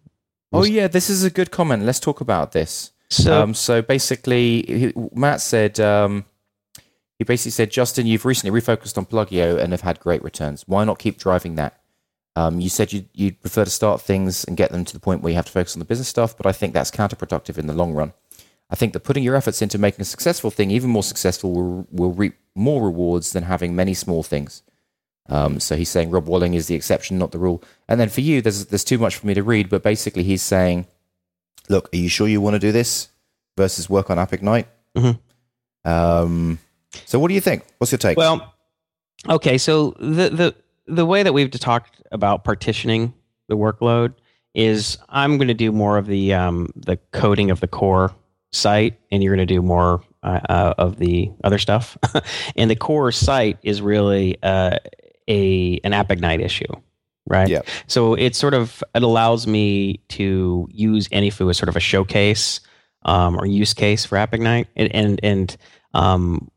Oh 0.53 0.65
yeah, 0.65 0.87
this 0.89 1.11
is 1.11 1.25
a 1.25 1.31
good 1.31 1.51
comment. 1.51 1.85
Let's 1.85 2.01
talk 2.01 2.21
about 2.21 2.53
this. 2.53 2.93
So 3.11 3.43
um, 3.43 3.55
so 3.55 3.83
basically, 3.83 4.63
he, 4.63 4.93
Matt 5.13 5.41
said 5.41 5.79
um, 5.81 6.25
he 7.19 7.25
basically 7.25 7.53
said, 7.53 7.71
Justin, 7.71 8.07
you've 8.07 8.25
recently 8.25 8.59
refocused 8.59 8.99
on 8.99 9.07
Pluggio 9.07 9.59
and 9.59 9.73
have 9.73 9.81
had 9.83 10.01
great 10.01 10.23
returns. 10.23 10.65
Why 10.67 10.85
not 10.85 10.99
keep 10.99 11.19
driving 11.19 11.55
that? 11.57 11.81
Um, 12.35 12.61
you 12.61 12.69
said 12.69 12.93
you'd, 12.93 13.09
you'd 13.15 13.41
prefer 13.41 13.65
to 13.65 13.71
start 13.71 14.03
things 14.03 14.45
and 14.45 14.57
get 14.59 14.71
them 14.71 14.85
to 14.85 14.93
the 14.93 15.01
point 15.01 15.23
where 15.23 15.31
you 15.31 15.37
have 15.37 15.47
to 15.47 15.53
focus 15.53 15.75
on 15.75 15.79
the 15.79 15.87
business 15.87 16.09
stuff, 16.09 16.37
but 16.37 16.45
I 16.45 16.53
think 16.53 16.75
that's 16.75 16.91
counterproductive 16.91 17.57
in 17.57 17.67
the 17.67 17.73
long 17.73 17.95
run. 17.95 18.13
I 18.69 18.75
think 18.75 18.93
that 18.93 19.01
putting 19.01 19.23
your 19.23 19.37
efforts 19.37 19.63
into 19.63 19.79
making 19.79 20.01
a 20.01 20.05
successful 20.05 20.51
thing 20.51 20.71
even 20.71 20.91
more 20.91 21.03
successful 21.03 21.53
will, 21.53 21.87
will 21.91 22.13
reap 22.13 22.35
more 22.55 22.85
rewards 22.85 23.33
than 23.33 23.45
having 23.45 23.77
many 23.77 23.95
small 23.95 24.23
things. 24.23 24.63
Um, 25.29 25.61
so 25.61 25.77
he's 25.77 25.89
saying 25.89 26.11
Rob 26.11 26.27
Walling 26.27 26.55
is 26.55 26.67
the 26.67 26.75
exception, 26.75 27.19
not 27.19 27.33
the 27.33 27.39
rule. 27.39 27.63
And 27.89 28.01
then 28.01 28.09
for 28.09 28.21
you, 28.21 28.41
there's 28.43 28.67
there's 28.67 28.85
too 28.85 28.99
much 28.99 29.17
for 29.17 29.27
me 29.27 29.35
to 29.35 29.43
read, 29.43 29.69
but 29.69 29.83
basically 29.83 30.23
he's 30.23 30.43
saying, 30.43 30.87
look, 31.69 31.93
are 31.93 31.97
you 31.97 32.09
sure 32.09 32.29
you 32.29 32.41
want 32.41 32.55
to 32.55 32.61
do 32.61 32.73
this 32.73 33.09
versus 33.57 33.91
work 33.91 34.11
on 34.11 34.19
App 34.19 34.33
Ignite? 34.33 34.69
Mhm. 34.97 35.19
Um, 35.85 36.59
so 37.05 37.19
what 37.19 37.29
do 37.29 37.35
you 37.35 37.41
think? 37.41 37.65
What's 37.79 37.93
your 37.93 37.99
take? 37.99 38.17
Well, 38.17 38.55
okay. 39.29 39.59
So 39.59 39.91
the 39.99 40.31
the 40.31 40.55
the 40.87 41.07
way 41.07 41.23
that 41.23 41.33
we've 41.33 41.51
talked 41.51 42.03
about 42.13 42.45
partitioning 42.45 43.13
the 43.49 43.57
workload 43.57 44.15
is 44.55 44.97
I'm 45.09 45.39
going 45.39 45.49
to 45.49 45.55
do 45.55 45.73
more 45.73 45.99
of 45.99 46.07
the 46.07 46.35
um, 46.35 46.71
the 46.77 46.97
coding 47.13 47.51
of 47.51 47.61
the 47.61 47.69
core 47.69 48.15
site, 48.57 48.99
and 49.11 49.23
you're 49.23 49.35
going 49.35 49.47
to 49.47 49.55
do 49.55 49.63
more 49.63 50.03
uh, 50.23 50.41
uh, 50.49 50.75
of 50.79 50.97
the 50.97 51.31
other 51.45 51.59
stuff. 51.59 51.97
and 52.57 52.71
the 52.71 52.77
core 52.77 53.13
site 53.13 53.59
is 53.63 53.81
really 53.81 54.37
uh, 54.43 54.77
a 55.29 55.79
an 55.85 55.93
App 55.93 56.11
Ignite 56.11 56.41
issue, 56.41 56.73
right? 57.27 57.49
Yeah. 57.49 57.63
So 57.87 58.15
it 58.15 58.35
sort 58.35 58.55
of 58.55 58.83
it 58.95 59.03
allows 59.03 59.47
me 59.47 60.01
to 60.11 60.69
use 60.71 61.09
AnyFu 61.09 61.51
as 61.51 61.59
sort 61.59 61.69
of 61.69 61.77
a 61.77 61.81
showcase 61.81 62.61
um, 63.05 63.39
or 63.39 63.47
use 63.47 63.75
case 63.75 64.05
for 64.05 64.17
App 64.17 64.35
Ignite, 64.35 64.69
and 64.77 64.95
and, 64.95 65.21
and 65.23 65.57
um, 65.95 66.51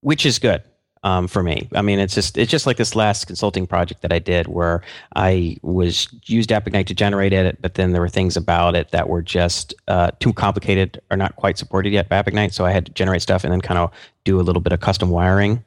which 0.00 0.26
is 0.26 0.38
good 0.38 0.62
um, 1.04 1.28
for 1.28 1.42
me. 1.42 1.68
I 1.74 1.82
mean, 1.82 1.98
it's 1.98 2.14
just 2.14 2.36
it's 2.38 2.50
just 2.50 2.66
like 2.66 2.78
this 2.78 2.96
last 2.96 3.26
consulting 3.26 3.66
project 3.66 4.00
that 4.00 4.12
I 4.12 4.18
did 4.18 4.48
where 4.48 4.82
I 5.14 5.58
was 5.62 6.08
used 6.24 6.50
App 6.50 6.66
Ignite 6.66 6.86
to 6.88 6.94
generate 6.94 7.34
it, 7.34 7.60
but 7.60 7.74
then 7.74 7.92
there 7.92 8.00
were 8.00 8.08
things 8.08 8.36
about 8.36 8.74
it 8.74 8.90
that 8.90 9.08
were 9.08 9.22
just 9.22 9.74
uh, 9.86 10.10
too 10.18 10.32
complicated 10.32 11.00
or 11.10 11.16
not 11.16 11.36
quite 11.36 11.58
supported 11.58 11.92
yet 11.92 12.08
by 12.08 12.16
App 12.16 12.26
Ignite. 12.26 12.54
So 12.54 12.64
I 12.64 12.72
had 12.72 12.86
to 12.86 12.92
generate 12.92 13.20
stuff 13.20 13.44
and 13.44 13.52
then 13.52 13.60
kind 13.60 13.78
of 13.78 13.92
do 14.24 14.40
a 14.40 14.42
little 14.42 14.62
bit 14.62 14.72
of 14.72 14.80
custom 14.80 15.10
wiring. 15.10 15.62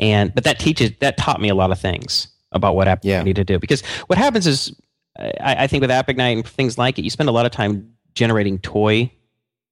And 0.00 0.34
but 0.34 0.42
that 0.44 0.58
teaches 0.58 0.90
that 0.98 1.16
taught 1.16 1.40
me 1.40 1.48
a 1.48 1.54
lot 1.54 1.70
of 1.70 1.78
things 1.78 2.26
about 2.50 2.74
what 2.74 2.88
App 2.88 3.00
Yeah. 3.04 3.22
Need 3.22 3.36
to 3.36 3.44
do 3.44 3.60
because 3.60 3.82
what 4.08 4.18
happens 4.18 4.48
is 4.48 4.74
I, 5.18 5.64
I 5.64 5.66
think 5.68 5.82
with 5.82 5.90
App 5.92 6.08
Ignite 6.08 6.36
and 6.36 6.46
things 6.46 6.78
like 6.78 6.98
it, 6.98 7.02
you 7.02 7.10
spend 7.10 7.28
a 7.28 7.32
lot 7.32 7.46
of 7.46 7.52
time 7.52 7.94
generating 8.14 8.58
toy 8.58 9.12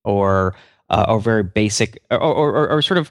or 0.05 0.55
uh, 0.91 1.07
or 1.09 1.21
very 1.21 1.43
basic 1.43 2.01
or, 2.11 2.19
or, 2.19 2.53
or, 2.53 2.69
or 2.71 2.83
sort 2.83 2.99
of 2.99 3.11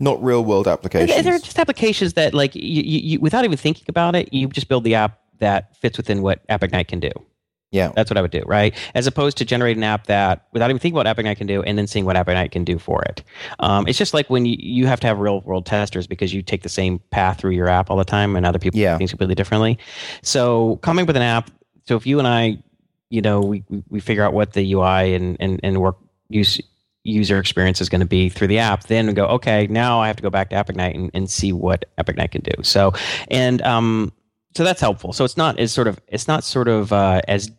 not 0.00 0.22
real 0.22 0.44
world 0.44 0.66
applications. 0.68 1.22
they're 1.24 1.38
just 1.38 1.58
applications 1.58 2.14
that, 2.14 2.34
like, 2.34 2.54
you, 2.54 2.62
you, 2.82 3.20
without 3.20 3.44
even 3.44 3.56
thinking 3.58 3.84
about 3.88 4.14
it, 4.16 4.32
you 4.32 4.48
just 4.48 4.68
build 4.68 4.84
the 4.84 4.94
app 4.94 5.18
that 5.38 5.76
fits 5.76 5.96
within 5.96 6.22
what 6.22 6.40
App 6.48 6.62
Ignite 6.62 6.88
can 6.88 6.98
do. 7.00 7.10
yeah. 7.72 7.90
That's 7.94 8.10
what 8.10 8.16
I 8.16 8.22
would 8.22 8.30
do, 8.30 8.42
right? 8.46 8.74
As 8.94 9.06
opposed 9.06 9.36
to 9.38 9.44
generate 9.44 9.76
an 9.76 9.82
app 9.84 10.06
that, 10.06 10.46
without 10.52 10.70
even 10.70 10.78
thinking 10.78 10.96
about 10.96 11.06
App 11.08 11.18
Ignite 11.18 11.38
can 11.38 11.46
do, 11.46 11.62
and 11.62 11.76
then 11.76 11.86
seeing 11.86 12.04
what 12.04 12.16
App 12.16 12.28
Ignite 12.28 12.52
can 12.52 12.64
do 12.64 12.78
for 12.78 13.02
it. 13.02 13.22
Um, 13.58 13.86
it's 13.88 13.98
just 13.98 14.14
like 14.14 14.28
when 14.30 14.46
you, 14.46 14.56
you 14.58 14.86
have 14.86 15.00
to 15.00 15.06
have 15.06 15.18
real 15.18 15.40
world 15.42 15.66
testers 15.66 16.06
because 16.06 16.32
you 16.32 16.42
take 16.42 16.62
the 16.62 16.68
same 16.68 16.98
path 17.10 17.38
through 17.40 17.52
your 17.52 17.68
app 17.68 17.90
all 17.90 17.96
the 17.96 18.04
time, 18.04 18.34
and 18.36 18.46
other 18.46 18.58
people 18.58 18.78
Yeah. 18.80 18.94
do 18.94 18.98
things 18.98 19.10
completely 19.10 19.34
differently. 19.34 19.78
So 20.22 20.76
coming 20.76 21.06
with 21.06 21.16
an 21.16 21.22
app, 21.22 21.50
so 21.86 21.96
if 21.96 22.06
you 22.06 22.18
and 22.18 22.28
I, 22.28 22.62
you 23.10 23.20
know, 23.20 23.40
we 23.40 23.64
we- 23.68 23.82
we 23.90 24.00
figure 24.00 24.24
out 24.24 24.32
what 24.32 24.52
the 24.54 24.72
UI 24.72 25.14
and 25.14 25.36
and 25.40 25.60
and 25.62 25.80
work 25.80 25.96
use 26.28 26.60
user 27.04 27.38
experience 27.38 27.80
is 27.80 27.88
going 27.88 28.00
to 28.00 28.06
be 28.06 28.28
through 28.28 28.48
the 28.48 28.58
app, 28.58 28.84
then 28.84 29.12
go, 29.14 29.26
okay, 29.26 29.66
now 29.68 30.00
I 30.00 30.06
have 30.06 30.16
to 30.16 30.22
go 30.22 30.30
back 30.30 30.50
to 30.50 30.60
Ignite 30.60 30.94
and, 30.94 31.10
and 31.14 31.28
see 31.28 31.52
what 31.52 31.84
Ignite 31.98 32.30
can 32.32 32.42
do. 32.42 32.62
So, 32.62 32.92
and 33.28 33.60
um, 33.62 34.12
so 34.54 34.64
that's 34.64 34.80
helpful. 34.80 35.12
So 35.12 35.24
it's 35.24 35.36
not 35.36 35.58
as 35.58 35.72
sort 35.72 35.88
of 35.88 36.00
it's 36.08 36.28
not 36.28 36.44
sort 36.44 36.68
of 36.68 36.92
uh, 36.92 37.22
as 37.28 37.50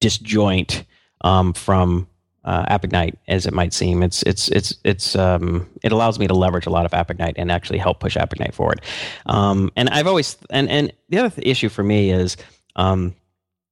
disjoint 0.00 0.84
um, 1.22 1.52
from 1.52 2.08
uh, 2.44 2.64
App 2.68 2.84
Ignite 2.84 3.18
as 3.28 3.46
it 3.46 3.54
might 3.54 3.72
seem. 3.72 4.02
It's 4.02 4.22
it's 4.24 4.48
it's 4.48 4.74
it's 4.84 5.16
um, 5.16 5.68
it 5.82 5.92
allows 5.92 6.18
me 6.18 6.26
to 6.26 6.34
leverage 6.34 6.66
a 6.66 6.70
lot 6.70 6.84
of 6.84 6.92
App 6.92 7.10
Ignite 7.10 7.34
and 7.36 7.50
actually 7.50 7.78
help 7.78 8.00
push 8.00 8.16
App 8.16 8.32
Ignite 8.32 8.54
forward. 8.54 8.82
Um, 9.26 9.70
and 9.76 9.88
I've 9.90 10.06
always 10.06 10.36
and 10.50 10.68
and 10.68 10.92
the 11.08 11.18
other 11.18 11.30
th- 11.30 11.46
issue 11.46 11.68
for 11.68 11.82
me 11.82 12.10
is, 12.10 12.36
um, 12.76 13.14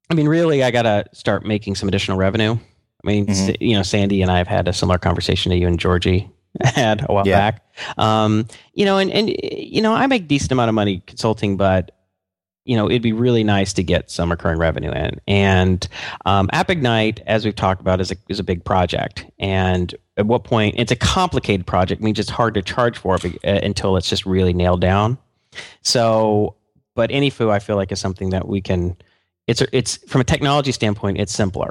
I 0.09 0.15
mean, 0.15 0.29
really, 0.29 0.63
I 0.63 0.71
got 0.71 0.83
to 0.83 1.05
start 1.13 1.45
making 1.45 1.75
some 1.75 1.89
additional 1.89 2.17
revenue. 2.17 2.59
I 3.05 3.07
mean, 3.09 3.27
Mhm. 3.27 3.57
you 3.61 3.75
know, 3.77 3.83
Sandy 3.83 4.23
and 4.23 4.31
I 4.31 4.39
have 4.39 4.49
had 4.49 4.69
a 4.69 4.73
similar 4.73 4.99
conversation 4.99 5.51
to 5.51 5.57
you 5.59 5.67
and 5.67 5.79
Georgie 5.79 6.29
had 6.63 7.05
a 7.09 7.13
while 7.13 7.27
Yeah. 7.27 7.39
back. 7.53 7.63
Um, 7.99 8.47
you 8.75 8.85
know, 8.85 8.99
and 8.99 9.11
and 9.11 9.31
you 9.43 9.81
know, 9.81 9.95
I 9.95 10.07
make 10.07 10.29
decent 10.29 10.53
amount 10.53 10.69
of 10.69 10.75
money 10.75 11.03
consulting, 11.07 11.57
but 11.57 11.93
you 12.67 12.77
know, 12.77 12.89
it'd 12.89 13.03
be 13.03 13.13
really 13.13 13.43
nice 13.43 13.73
to 13.73 13.83
get 13.83 14.11
some 14.11 14.31
recurring 14.31 14.59
revenue 14.59 14.91
in. 14.93 15.19
And 15.27 15.89
um, 16.27 16.51
App 16.53 16.69
Ignite, 16.71 17.21
as 17.27 17.45
we've 17.45 17.57
talked 17.57 17.81
about, 17.81 18.01
is 18.01 18.13
a 18.13 18.17
is 18.29 18.39
a 18.39 18.45
big 18.45 18.65
project. 18.65 19.25
And 19.39 19.95
at 20.19 20.27
what 20.27 20.45
point 20.45 20.75
it's 20.79 20.93
a 20.93 20.97
complicated 20.97 21.67
project 21.67 22.01
It 22.03 22.05
means 22.05 22.19
it's 22.19 22.29
hard 22.31 22.53
to 22.55 22.63
charge 22.63 22.99
for 22.99 23.17
it 23.17 23.25
uh, 23.25 23.61
until 23.63 23.97
it's 23.97 24.09
just 24.11 24.27
really 24.27 24.53
nailed 24.53 24.83
down. 24.83 25.17
So, 25.83 26.57
but 26.95 27.11
AnyFu, 27.11 27.51
I 27.51 27.59
feel 27.59 27.77
like 27.77 27.91
is 27.93 28.01
something 28.01 28.31
that 28.31 28.47
we 28.47 28.61
can. 28.61 28.97
It's 29.47 29.63
it's 29.73 29.97
from 30.09 30.21
a 30.21 30.25
technology 30.25 30.71
standpoint, 30.73 31.19
it's 31.19 31.33
simpler. 31.33 31.71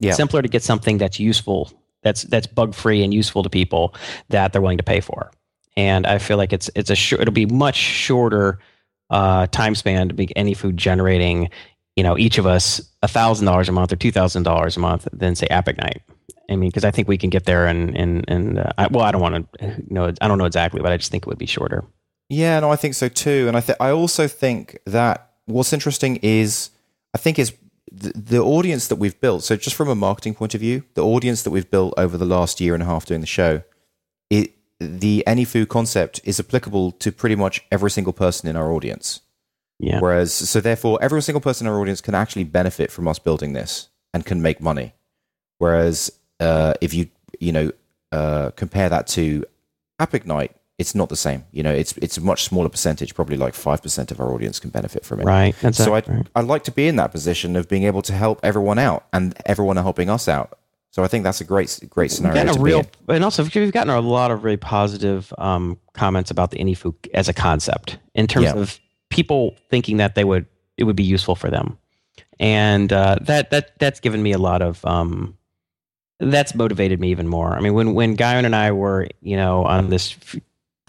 Yeah. 0.00 0.12
simpler 0.12 0.42
to 0.42 0.48
get 0.48 0.62
something 0.62 0.98
that's 0.98 1.18
useful, 1.18 1.72
that's 2.02 2.22
that's 2.24 2.46
bug 2.46 2.74
free 2.74 3.02
and 3.02 3.12
useful 3.14 3.42
to 3.42 3.50
people 3.50 3.94
that 4.28 4.52
they're 4.52 4.62
willing 4.62 4.78
to 4.78 4.84
pay 4.84 5.00
for. 5.00 5.30
And 5.76 6.06
I 6.06 6.18
feel 6.18 6.36
like 6.36 6.52
it's 6.52 6.70
it's 6.74 6.90
a 6.90 6.94
short, 6.94 7.22
it'll 7.22 7.32
be 7.34 7.46
much 7.46 7.76
shorter 7.76 8.58
uh, 9.10 9.46
time 9.46 9.74
span 9.74 10.08
to 10.08 10.14
make 10.14 10.32
AnyFu 10.34 10.74
generating, 10.74 11.50
you 11.96 12.02
know, 12.02 12.18
each 12.18 12.38
of 12.38 12.46
us 12.46 12.80
a 13.02 13.08
thousand 13.08 13.46
dollars 13.46 13.68
a 13.68 13.72
month 13.72 13.92
or 13.92 13.96
two 13.96 14.12
thousand 14.12 14.42
dollars 14.42 14.76
a 14.76 14.80
month 14.80 15.08
than 15.12 15.34
say 15.34 15.46
App 15.48 15.68
Ignite. 15.68 16.02
I 16.48 16.56
mean, 16.56 16.70
because 16.70 16.84
I 16.84 16.90
think 16.90 17.08
we 17.08 17.18
can 17.18 17.30
get 17.30 17.44
there, 17.44 17.66
and 17.66 17.96
and 17.96 18.24
and 18.28 18.58
uh, 18.58 18.72
I, 18.78 18.86
well, 18.88 19.04
I 19.04 19.10
don't 19.10 19.20
want 19.20 19.52
to 19.58 19.82
know, 19.92 20.12
I 20.20 20.28
don't 20.28 20.38
know 20.38 20.44
exactly, 20.44 20.80
but 20.80 20.92
I 20.92 20.96
just 20.96 21.10
think 21.10 21.24
it 21.24 21.28
would 21.28 21.38
be 21.38 21.46
shorter. 21.46 21.84
Yeah, 22.28 22.60
no, 22.60 22.70
I 22.70 22.76
think 22.76 22.94
so 22.94 23.08
too. 23.08 23.46
And 23.48 23.56
I 23.56 23.60
th- 23.60 23.78
I 23.80 23.90
also 23.90 24.28
think 24.28 24.78
that 24.86 25.32
what's 25.46 25.72
interesting 25.72 26.16
is 26.22 26.70
I 27.14 27.18
think 27.18 27.38
is 27.38 27.52
the, 27.96 28.12
the 28.14 28.38
audience 28.38 28.88
that 28.88 28.96
we've 28.96 29.18
built. 29.20 29.42
So 29.44 29.56
just 29.56 29.76
from 29.76 29.88
a 29.88 29.94
marketing 29.94 30.34
point 30.34 30.54
of 30.54 30.60
view, 30.60 30.84
the 30.94 31.04
audience 31.04 31.42
that 31.42 31.50
we've 31.50 31.70
built 31.70 31.94
over 31.96 32.16
the 32.16 32.24
last 32.24 32.60
year 32.60 32.74
and 32.74 32.82
a 32.82 32.86
half 32.86 33.06
doing 33.06 33.20
the 33.20 33.26
show, 33.26 33.62
it 34.30 34.52
the 34.78 35.24
AnyFu 35.26 35.66
concept 35.68 36.20
is 36.24 36.38
applicable 36.38 36.92
to 36.92 37.10
pretty 37.10 37.34
much 37.34 37.64
every 37.72 37.90
single 37.90 38.12
person 38.12 38.48
in 38.48 38.56
our 38.56 38.70
audience. 38.70 39.20
Yeah, 39.78 40.00
Whereas, 40.00 40.32
so 40.32 40.60
therefore, 40.60 40.98
every 41.02 41.22
single 41.22 41.40
person 41.40 41.66
in 41.66 41.72
our 41.72 41.80
audience 41.80 42.00
can 42.00 42.14
actually 42.14 42.44
benefit 42.44 42.90
from 42.90 43.08
us 43.08 43.18
building 43.18 43.52
this 43.52 43.88
and 44.14 44.24
can 44.24 44.40
make 44.40 44.60
money. 44.60 44.94
Whereas, 45.58 46.10
uh, 46.40 46.74
if 46.80 46.92
you 46.94 47.08
you 47.40 47.52
know 47.52 47.72
uh, 48.12 48.50
compare 48.50 48.88
that 48.88 49.06
to 49.08 49.44
App 49.98 50.14
Ignite, 50.14 50.54
it's 50.78 50.94
not 50.94 51.08
the 51.08 51.16
same. 51.16 51.44
You 51.52 51.62
know, 51.62 51.72
it's 51.72 51.96
it's 51.98 52.18
a 52.18 52.20
much 52.20 52.44
smaller 52.44 52.68
percentage. 52.68 53.14
Probably 53.14 53.36
like 53.36 53.54
five 53.54 53.82
percent 53.82 54.10
of 54.10 54.20
our 54.20 54.32
audience 54.32 54.60
can 54.60 54.70
benefit 54.70 55.04
from 55.04 55.20
it. 55.20 55.24
right. 55.24 55.54
That's 55.62 55.78
So 55.78 55.94
I 55.94 56.02
right. 56.06 56.26
I'd 56.34 56.44
like 56.44 56.64
to 56.64 56.70
be 56.72 56.86
in 56.88 56.96
that 56.96 57.12
position 57.12 57.56
of 57.56 57.68
being 57.68 57.84
able 57.84 58.02
to 58.02 58.12
help 58.12 58.40
everyone 58.42 58.78
out 58.78 59.06
and 59.12 59.34
everyone 59.46 59.78
are 59.78 59.82
helping 59.84 60.10
us 60.10 60.28
out. 60.28 60.58
So 60.90 61.02
I 61.04 61.08
think 61.08 61.24
that's 61.24 61.40
a 61.40 61.44
great 61.44 61.78
great 61.90 62.04
We've 62.04 62.12
scenario 62.12 62.44
to 62.54 62.60
a 62.60 62.62
be 62.62 62.72
in. 62.72 62.86
and 63.08 63.24
also 63.24 63.42
we've 63.44 63.72
gotten 63.72 63.90
a 63.92 64.00
lot 64.00 64.30
of 64.30 64.44
really 64.44 64.56
positive 64.56 65.32
um, 65.38 65.78
comments 65.94 66.30
about 66.30 66.50
the 66.50 66.58
AnyFu 66.58 66.94
as 67.14 67.28
a 67.28 67.34
concept 67.34 67.98
in 68.14 68.26
terms 68.26 68.44
Yeah. 68.46 68.56
of 68.56 68.78
people 69.10 69.54
thinking 69.70 69.98
that 69.98 70.14
they 70.14 70.24
would 70.24 70.46
it 70.78 70.84
would 70.84 70.96
be 70.96 71.04
useful 71.04 71.34
for 71.36 71.50
them, 71.50 71.78
and 72.38 72.92
uh, 72.92 73.16
that 73.22 73.50
that 73.50 73.78
that's 73.78 74.00
given 74.00 74.22
me 74.22 74.32
a 74.32 74.38
lot 74.38 74.60
of 74.62 74.84
um, 74.84 75.36
that's 76.20 76.54
motivated 76.54 77.00
me 77.00 77.10
even 77.10 77.28
more. 77.28 77.54
I 77.54 77.60
mean, 77.60 77.74
when 77.74 77.94
when 77.94 78.14
Guyon 78.14 78.44
and 78.44 78.54
I 78.54 78.72
were 78.72 79.08
you 79.22 79.36
know 79.36 79.64
on 79.64 79.88
this 79.90 80.16
f- 80.22 80.40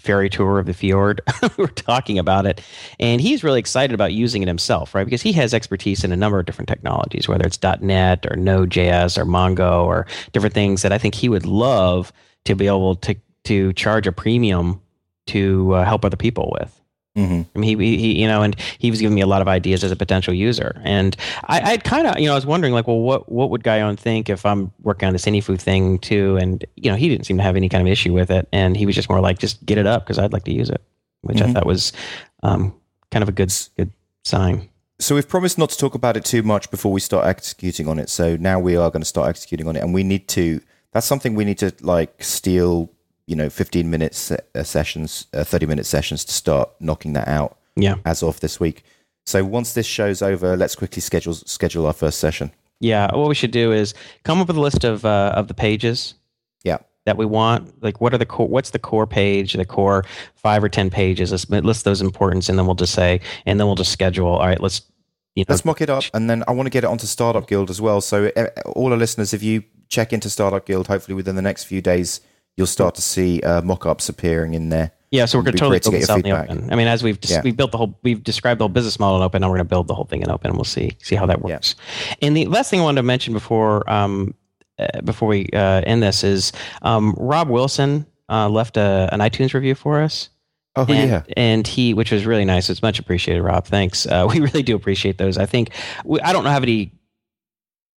ferry 0.07 0.29
tour 0.29 0.57
of 0.57 0.65
the 0.65 0.73
fjord, 0.73 1.19
we 1.41 1.49
were 1.57 1.67
talking 1.67 2.17
about 2.17 2.45
it, 2.45 2.61
and 2.97 3.19
he's 3.19 3.43
really 3.43 3.59
excited 3.59 3.93
about 3.93 4.13
using 4.13 4.41
it 4.41 4.47
himself, 4.47 4.95
right? 4.95 5.03
Because 5.03 5.21
he 5.21 5.33
has 5.33 5.53
expertise 5.53 6.05
in 6.05 6.13
a 6.13 6.15
number 6.15 6.39
of 6.39 6.45
different 6.45 6.69
technologies, 6.69 7.27
whether 7.27 7.45
it's 7.45 7.59
.NET 7.81 8.25
or 8.25 8.37
Node.js 8.37 9.17
or 9.17 9.25
Mongo 9.25 9.83
or 9.83 10.07
different 10.31 10.55
things 10.55 10.81
that 10.81 10.93
I 10.93 10.97
think 10.97 11.13
he 11.13 11.27
would 11.27 11.45
love 11.45 12.13
to 12.45 12.55
be 12.55 12.67
able 12.67 12.95
to 12.95 13.15
to 13.43 13.73
charge 13.73 14.07
a 14.07 14.11
premium 14.11 14.81
to 15.27 15.73
uh, 15.73 15.85
help 15.85 16.03
other 16.05 16.17
people 16.17 16.53
with. 16.59 16.76
Hmm 17.17 17.41
I 17.55 17.59
mean, 17.59 17.79
he, 17.79 17.97
he, 17.97 18.21
you 18.21 18.27
know, 18.27 18.43
and 18.43 18.55
he 18.77 18.91
was 18.91 19.01
giving 19.01 19.15
me 19.15 19.21
a 19.21 19.25
lot 19.27 19.41
of 19.41 19.47
ideas 19.47 19.83
as 19.83 19.91
a 19.91 19.95
potential 19.95 20.33
user. 20.33 20.79
And 20.83 21.17
I, 21.45 21.73
I 21.73 21.77
kind 21.77 22.05
of, 22.05 22.19
you 22.19 22.27
know, 22.27 22.33
I 22.33 22.35
was 22.35 22.45
wondering, 22.45 22.73
like, 22.73 22.85
well, 22.87 22.99
what, 22.99 23.31
what 23.31 23.49
would 23.49 23.63
Guyon 23.63 23.97
think 23.97 24.29
if 24.29 24.45
I'm 24.45 24.71
working 24.83 25.07
on 25.07 25.13
this 25.13 25.25
AnyFu 25.25 25.59
thing 25.59 25.97
too? 25.97 26.37
And, 26.37 26.63
you 26.75 26.91
know, 26.91 26.95
he 26.95 27.09
didn't 27.09 27.25
seem 27.25 27.37
to 27.37 27.43
have 27.43 27.55
any 27.55 27.69
kind 27.69 27.81
of 27.81 27.91
issue 27.91 28.13
with 28.13 28.29
it. 28.29 28.47
And 28.51 28.77
he 28.77 28.85
was 28.85 28.93
just 28.95 29.09
more 29.09 29.19
like, 29.19 29.39
just 29.39 29.65
get 29.65 29.79
it 29.79 29.87
up 29.87 30.03
because 30.05 30.19
I'd 30.19 30.31
like 30.31 30.43
to 30.43 30.53
use 30.53 30.69
it, 30.69 30.81
which 31.21 31.41
I 31.41 31.45
Mhm. 31.47 31.53
thought 31.53 31.65
was 31.65 31.91
um, 32.43 32.73
kind 33.11 33.23
of 33.23 33.29
a 33.29 33.31
good, 33.31 33.51
good 33.75 33.91
sign. 34.23 34.69
So 34.99 35.15
we've 35.15 35.27
promised 35.27 35.57
not 35.57 35.69
to 35.71 35.77
talk 35.77 35.95
about 35.95 36.17
it 36.17 36.25
too 36.25 36.43
much 36.43 36.69
before 36.69 36.91
we 36.91 36.99
start 36.99 37.25
executing 37.25 37.87
on 37.87 37.97
it. 37.99 38.09
So 38.09 38.35
now 38.35 38.59
we 38.59 38.75
are 38.75 38.89
going 38.91 39.01
to 39.01 39.05
start 39.07 39.27
executing 39.29 39.67
on 39.67 39.75
it, 39.75 39.81
and 39.83 39.93
we 39.93 40.03
need 40.03 40.27
to. 40.29 40.59
That's 40.91 41.05
something 41.05 41.35
we 41.35 41.45
need 41.45 41.57
to 41.59 41.71
like 41.81 42.23
steal. 42.23 42.89
You 43.27 43.35
know, 43.35 43.49
fifteen 43.49 43.89
minutes 43.89 44.31
uh, 44.31 44.63
sessions, 44.63 45.27
uh, 45.33 45.43
thirty 45.43 45.65
minute 45.65 45.85
sessions 45.85 46.23
to 46.25 46.31
start 46.33 46.69
knocking 46.79 47.13
that 47.13 47.27
out 47.27 47.57
Yeah. 47.75 47.95
as 48.05 48.23
of 48.23 48.39
this 48.39 48.59
week. 48.59 48.83
So 49.25 49.43
once 49.43 49.73
this 49.73 49.85
show's 49.85 50.21
over, 50.21 50.55
let's 50.55 50.75
quickly 50.75 51.01
schedule 51.01 51.33
schedule 51.33 51.85
our 51.85 51.93
first 51.93 52.19
session. 52.19 52.51
Yeah. 52.79 53.13
What 53.13 53.27
we 53.27 53.35
should 53.35 53.51
do 53.51 53.73
is 53.73 53.93
come 54.23 54.39
up 54.39 54.47
with 54.47 54.55
a 54.57 54.61
list 54.61 54.83
of, 54.85 55.03
uh, 55.03 55.33
of 55.35 55.47
the 55.49 55.53
pages 55.53 56.13
Yeah. 56.63 56.77
that 57.05 57.17
we 57.17 57.25
want. 57.25 57.83
Like, 57.83 57.99
what 57.99 58.13
are 58.13 58.17
the 58.17 58.25
core? 58.25 58.47
What's 58.47 58.69
the 58.69 58.79
core 58.79 59.05
page? 59.07 59.53
The 59.53 59.65
core 59.65 60.05
five 60.35 60.63
or 60.63 60.69
ten 60.69 60.89
pages. 60.89 61.31
Let's 61.31 61.49
list 61.49 61.83
those 61.83 61.99
importance, 62.01 62.47
and 62.47 62.57
then 62.57 62.65
we'll 62.65 62.75
just 62.75 62.93
say, 62.93 63.19
and 63.45 63.59
then 63.59 63.67
we'll 63.67 63.75
just 63.75 63.91
schedule. 63.91 64.27
All 64.29 64.47
right, 64.47 64.61
let's 64.61 64.83
you 65.35 65.41
know, 65.41 65.53
Let's 65.53 65.65
mock 65.65 65.81
it 65.81 65.89
up, 65.89 66.03
and 66.13 66.29
then 66.29 66.43
I 66.47 66.51
want 66.51 66.65
to 66.67 66.71
get 66.71 66.83
it 66.85 66.87
onto 66.87 67.05
Startup 67.07 67.45
Guild 67.45 67.69
as 67.69 67.79
well. 67.81 67.99
So 68.01 68.31
uh, 68.37 68.47
all 68.75 68.91
our 68.93 68.97
listeners, 68.97 69.33
if 69.33 69.43
you 69.43 69.63
check 69.89 70.13
into 70.13 70.29
Startup 70.29 70.65
Guild, 70.65 70.87
hopefully 70.87 71.15
within 71.15 71.35
the 71.35 71.41
next 71.41 71.65
few 71.65 71.81
days, 71.81 72.21
you'll 72.57 72.67
start 72.67 72.95
to 72.95 73.01
see 73.01 73.39
uh, 73.41 73.61
mock-ups 73.61 74.09
appearing 74.09 74.53
in 74.55 74.69
there. 74.69 74.91
yeah. 75.11 75.25
So 75.25 75.37
we're 75.37 75.43
going 75.43 75.53
to 75.53 75.59
totally 75.59 75.79
to 75.79 75.83
build 75.85 75.93
get 75.93 75.99
this 76.01 76.09
out 76.09 76.25
your 76.25 76.37
in 76.37 76.45
the 76.47 76.53
open. 76.63 76.73
I 76.73 76.75
mean, 76.75 76.87
as 76.87 77.03
we've 77.03 77.17
Yeah. 77.23 77.41
we've 77.43 77.55
built 77.55 77.71
the 77.71 77.77
whole, 77.77 77.97
we've 78.03 78.21
described 78.23 78.59
the 78.59 78.63
whole 78.63 78.69
business 78.69 78.99
model 78.99 79.17
in 79.17 79.23
open. 79.23 79.41
Now 79.41 79.47
we're 79.49 79.57
going 79.57 79.67
to 79.67 79.69
build 79.69 79.87
the 79.87 79.93
whole 79.95 80.05
thing 80.05 80.21
in 80.21 80.29
open, 80.29 80.49
and 80.49 80.57
we'll 80.57 80.65
see 80.65 80.97
see 81.01 81.15
how 81.15 81.25
that 81.27 81.39
Yeah. 81.39 81.53
works. 81.55 81.75
And 82.21 82.35
the 82.35 82.45
last 82.47 82.69
thing 82.69 82.79
I 82.81 82.83
wanted 82.83 82.97
to 83.01 83.03
mention 83.03 83.31
before 83.33 83.89
um, 83.89 84.33
uh, 84.79 85.01
before 85.01 85.27
we 85.29 85.47
uh, 85.53 85.81
end 85.85 86.03
this 86.03 86.23
is 86.23 86.51
um, 86.81 87.13
Rob 87.17 87.47
Wilson 87.49 88.05
uh, 88.29 88.49
left 88.49 88.75
a, 88.77 89.07
an 89.11 89.19
iTunes 89.21 89.53
review 89.53 89.75
for 89.75 90.01
us. 90.01 90.29
Oh 90.75 90.85
and, 90.87 91.09
yeah, 91.09 91.23
and 91.35 91.65
he, 91.65 91.95
which 91.95 92.11
was 92.11 92.25
really 92.27 92.45
nice. 92.45 92.69
It's 92.69 92.83
much 92.83 92.99
appreciated, 92.99 93.41
Rob. 93.41 93.65
Thanks. 93.65 94.05
Uh, 94.05 94.27
we 94.31 94.39
really 94.41 94.61
do 94.61 94.75
appreciate 94.75 95.17
those. 95.17 95.37
I 95.37 95.45
think 95.47 95.71
we, 96.05 96.19
I 96.21 96.33
don't 96.33 96.43
know 96.43 96.51
how 96.51 96.57
any 96.57 96.91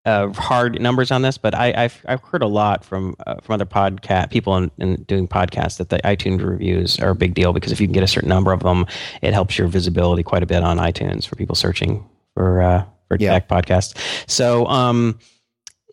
uh, 0.05 0.29
hard 0.33 0.81
numbers 0.81 1.11
on 1.11 1.21
this, 1.21 1.37
but 1.37 1.53
I, 1.53 1.73
I've 1.75 2.03
I've 2.07 2.21
heard 2.21 2.41
a 2.41 2.47
lot 2.47 2.83
from 2.83 3.15
uh, 3.27 3.35
from 3.41 3.53
other 3.53 3.65
podcast 3.65 4.31
people 4.31 4.57
in, 4.57 4.71
in 4.79 5.03
doing 5.03 5.27
podcasts 5.27 5.77
that 5.77 5.89
the 5.89 5.99
iTunes 5.99 6.43
reviews 6.43 6.99
are 6.99 7.09
a 7.11 7.15
big 7.15 7.33
deal 7.35 7.53
because 7.53 7.71
if 7.71 7.79
you 7.79 7.87
can 7.87 7.93
get 7.93 8.03
a 8.03 8.07
certain 8.07 8.29
number 8.29 8.51
of 8.51 8.61
them, 8.61 8.85
it 9.21 9.33
helps 9.33 9.57
your 9.57 9.67
visibility 9.67 10.23
quite 10.23 10.41
a 10.43 10.47
bit 10.47 10.63
on 10.63 10.77
iTunes 10.77 11.27
for 11.27 11.35
people 11.35 11.55
searching 11.55 12.03
for 12.33 12.61
uh, 12.61 12.83
for 13.07 13.17
Yeah. 13.19 13.33
tech 13.33 13.47
podcasts. 13.47 13.95
So 14.27 14.65
um, 14.67 15.19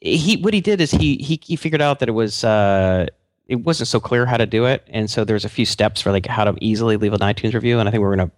he 0.01 0.37
what 0.39 0.55
he 0.55 0.61
did 0.63 0.81
is 0.81 0.91
he 0.91 1.17
he 1.17 1.39
he 1.43 1.57
figured 1.57 1.83
out 1.83 1.99
that 2.01 2.09
it 2.09 2.13
was. 2.13 2.45
Uh, 2.45 3.07
it 3.47 3.65
wasn't 3.65 3.89
so 3.89 3.99
clear 3.99 4.27
how 4.27 4.37
to 4.37 4.45
do 4.45 4.67
it, 4.67 4.87
and 4.89 5.09
so 5.11 5.25
there's 5.25 5.47
a 5.47 5.49
few 5.49 5.65
steps 5.65 6.03
for 6.03 6.13
like 6.13 6.27
how 6.27 6.45
to 6.45 6.55
easily 6.61 6.99
leave 6.99 7.15
an 7.15 7.21
iTunes 7.21 7.55
review, 7.55 7.79
and 7.79 7.89
I 7.89 7.91
think 7.91 8.03
we're 8.03 8.15
gonna 8.15 8.31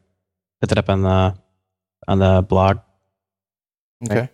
put 0.60 0.68
that 0.68 0.78
up 0.78 0.88
on 0.88 1.02
the 1.02 1.34
on 2.06 2.18
the 2.20 2.42
blog. 2.48 2.78
okay. 4.08 4.30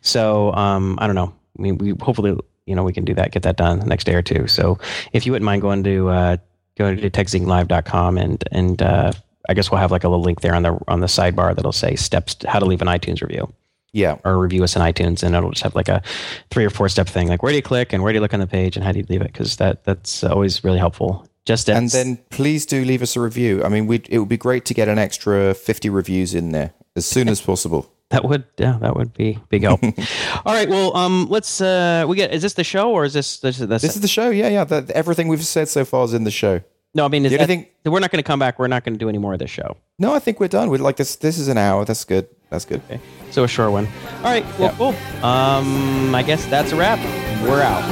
So 0.00 0.52
um, 0.54 0.98
I 1.00 1.06
don't 1.06 1.16
know. 1.16 1.34
I 1.58 1.62
mean, 1.62 1.78
we 1.78 1.94
hopefully 2.00 2.36
you 2.66 2.74
know 2.74 2.84
we 2.84 2.92
can 2.92 3.04
do 3.04 3.14
that, 3.14 3.32
get 3.32 3.42
that 3.42 3.56
done 3.56 3.80
the 3.80 3.86
next 3.86 4.04
day 4.04 4.14
or 4.14 4.22
two. 4.22 4.46
So 4.46 4.78
if 5.12 5.26
you 5.26 5.32
wouldn't 5.32 5.46
mind 5.46 5.62
going 5.62 5.84
to 5.84 6.08
uh, 6.08 6.36
go 6.76 6.94
to 6.94 7.10
techzinglive.com 7.10 8.18
and 8.18 8.44
and 8.52 8.82
uh, 8.82 9.12
I 9.48 9.54
guess 9.54 9.70
we'll 9.70 9.80
have 9.80 9.90
like 9.90 10.04
a 10.04 10.08
little 10.08 10.22
link 10.24 10.40
there 10.40 10.54
on 10.54 10.62
the 10.62 10.78
on 10.88 11.00
the 11.00 11.06
sidebar 11.06 11.54
that'll 11.54 11.72
say 11.72 11.96
steps 11.96 12.34
to 12.36 12.50
how 12.50 12.58
to 12.58 12.64
leave 12.64 12.80
an 12.80 12.88
iTunes 12.88 13.20
review 13.20 13.52
Yeah, 13.92 14.18
or 14.24 14.38
review 14.38 14.62
us 14.64 14.76
in 14.76 14.82
iTunes, 14.82 15.22
and 15.22 15.34
it'll 15.34 15.50
just 15.50 15.62
have 15.64 15.74
like 15.74 15.88
a 15.88 16.02
three 16.50 16.64
or 16.64 16.70
four 16.70 16.88
step 16.88 17.08
thing, 17.08 17.28
like 17.28 17.42
where 17.42 17.52
do 17.52 17.56
you 17.56 17.62
click 17.62 17.92
and 17.92 18.02
where 18.02 18.12
do 18.12 18.16
you 18.16 18.20
look 18.20 18.34
on 18.34 18.40
the 18.40 18.46
page 18.46 18.76
and 18.76 18.84
how 18.84 18.92
do 18.92 18.98
you 19.00 19.06
leave 19.08 19.20
it? 19.22 19.32
Because 19.32 19.56
that 19.56 19.84
that's 19.84 20.24
always 20.24 20.62
really 20.64 20.78
helpful. 20.78 21.26
Just 21.44 21.68
as, 21.68 21.76
and 21.76 21.90
then 21.90 22.24
please 22.30 22.64
do 22.64 22.84
leave 22.84 23.02
us 23.02 23.16
a 23.16 23.20
review. 23.20 23.64
I 23.64 23.68
mean, 23.68 23.88
we 23.88 24.00
it 24.08 24.18
would 24.18 24.28
be 24.28 24.36
great 24.36 24.64
to 24.66 24.74
get 24.74 24.88
an 24.88 24.98
extra 24.98 25.54
fifty 25.54 25.90
reviews 25.90 26.34
in 26.34 26.52
there 26.52 26.72
as 26.94 27.04
soon 27.04 27.28
as 27.28 27.40
possible. 27.40 27.92
That 28.12 28.24
would 28.24 28.44
yeah 28.58 28.78
that 28.80 28.94
would 28.96 29.12
be 29.14 29.38
big 29.48 29.62
help. 29.62 29.80
All 30.46 30.54
right, 30.54 30.68
well 30.68 30.96
um 30.96 31.26
let's 31.28 31.60
uh 31.60 32.04
we 32.06 32.14
get 32.16 32.32
is 32.32 32.42
this 32.42 32.54
the 32.54 32.64
show 32.64 32.92
or 32.92 33.04
is 33.04 33.12
this 33.12 33.38
this, 33.40 33.58
this, 33.58 33.82
This 33.82 33.96
is 33.96 34.02
the 34.02 34.08
show. 34.08 34.30
Yeah, 34.30 34.48
yeah. 34.48 34.64
The, 34.64 34.90
everything 34.94 35.28
we've 35.28 35.44
said 35.44 35.68
so 35.68 35.84
far 35.84 36.04
is 36.04 36.14
in 36.14 36.24
the 36.24 36.30
show. 36.30 36.60
no 36.94 37.04
I 37.04 37.08
mean 37.08 37.24
is 37.26 37.32
that, 37.32 37.40
only 37.42 37.70
we're 37.84 38.00
not 38.04 38.10
going 38.12 38.22
to 38.22 38.26
come 38.32 38.38
back. 38.38 38.58
We're 38.58 38.68
not 38.68 38.84
going 38.84 38.94
to 38.94 38.98
do 39.04 39.08
any 39.08 39.18
more 39.18 39.32
of 39.32 39.38
this 39.40 39.50
show. 39.50 39.76
no, 39.98 40.14
I 40.14 40.20
think 40.20 40.38
we're 40.40 40.48
done. 40.58 40.70
We're 40.70 40.78
like 40.88 40.96
this. 40.96 41.16
This 41.16 41.36
is 41.38 41.48
an 41.48 41.58
hour. 41.58 41.84
That's 41.84 42.04
good. 42.04 42.28
That's 42.50 42.64
good. 42.66 42.80
Okay, 42.86 43.00
so 43.30 43.44
a 43.44 43.48
short 43.48 43.72
one. 43.72 43.86
All 44.18 44.30
right, 44.34 44.44
well 44.58 44.70
Yeah. 44.70 44.76
cool. 44.78 44.94
Um, 45.24 46.14
I 46.14 46.22
guess 46.22 46.44
that's 46.46 46.70
a 46.72 46.76
wrap. 46.76 46.98
We're 47.48 47.62
out. 47.62 47.82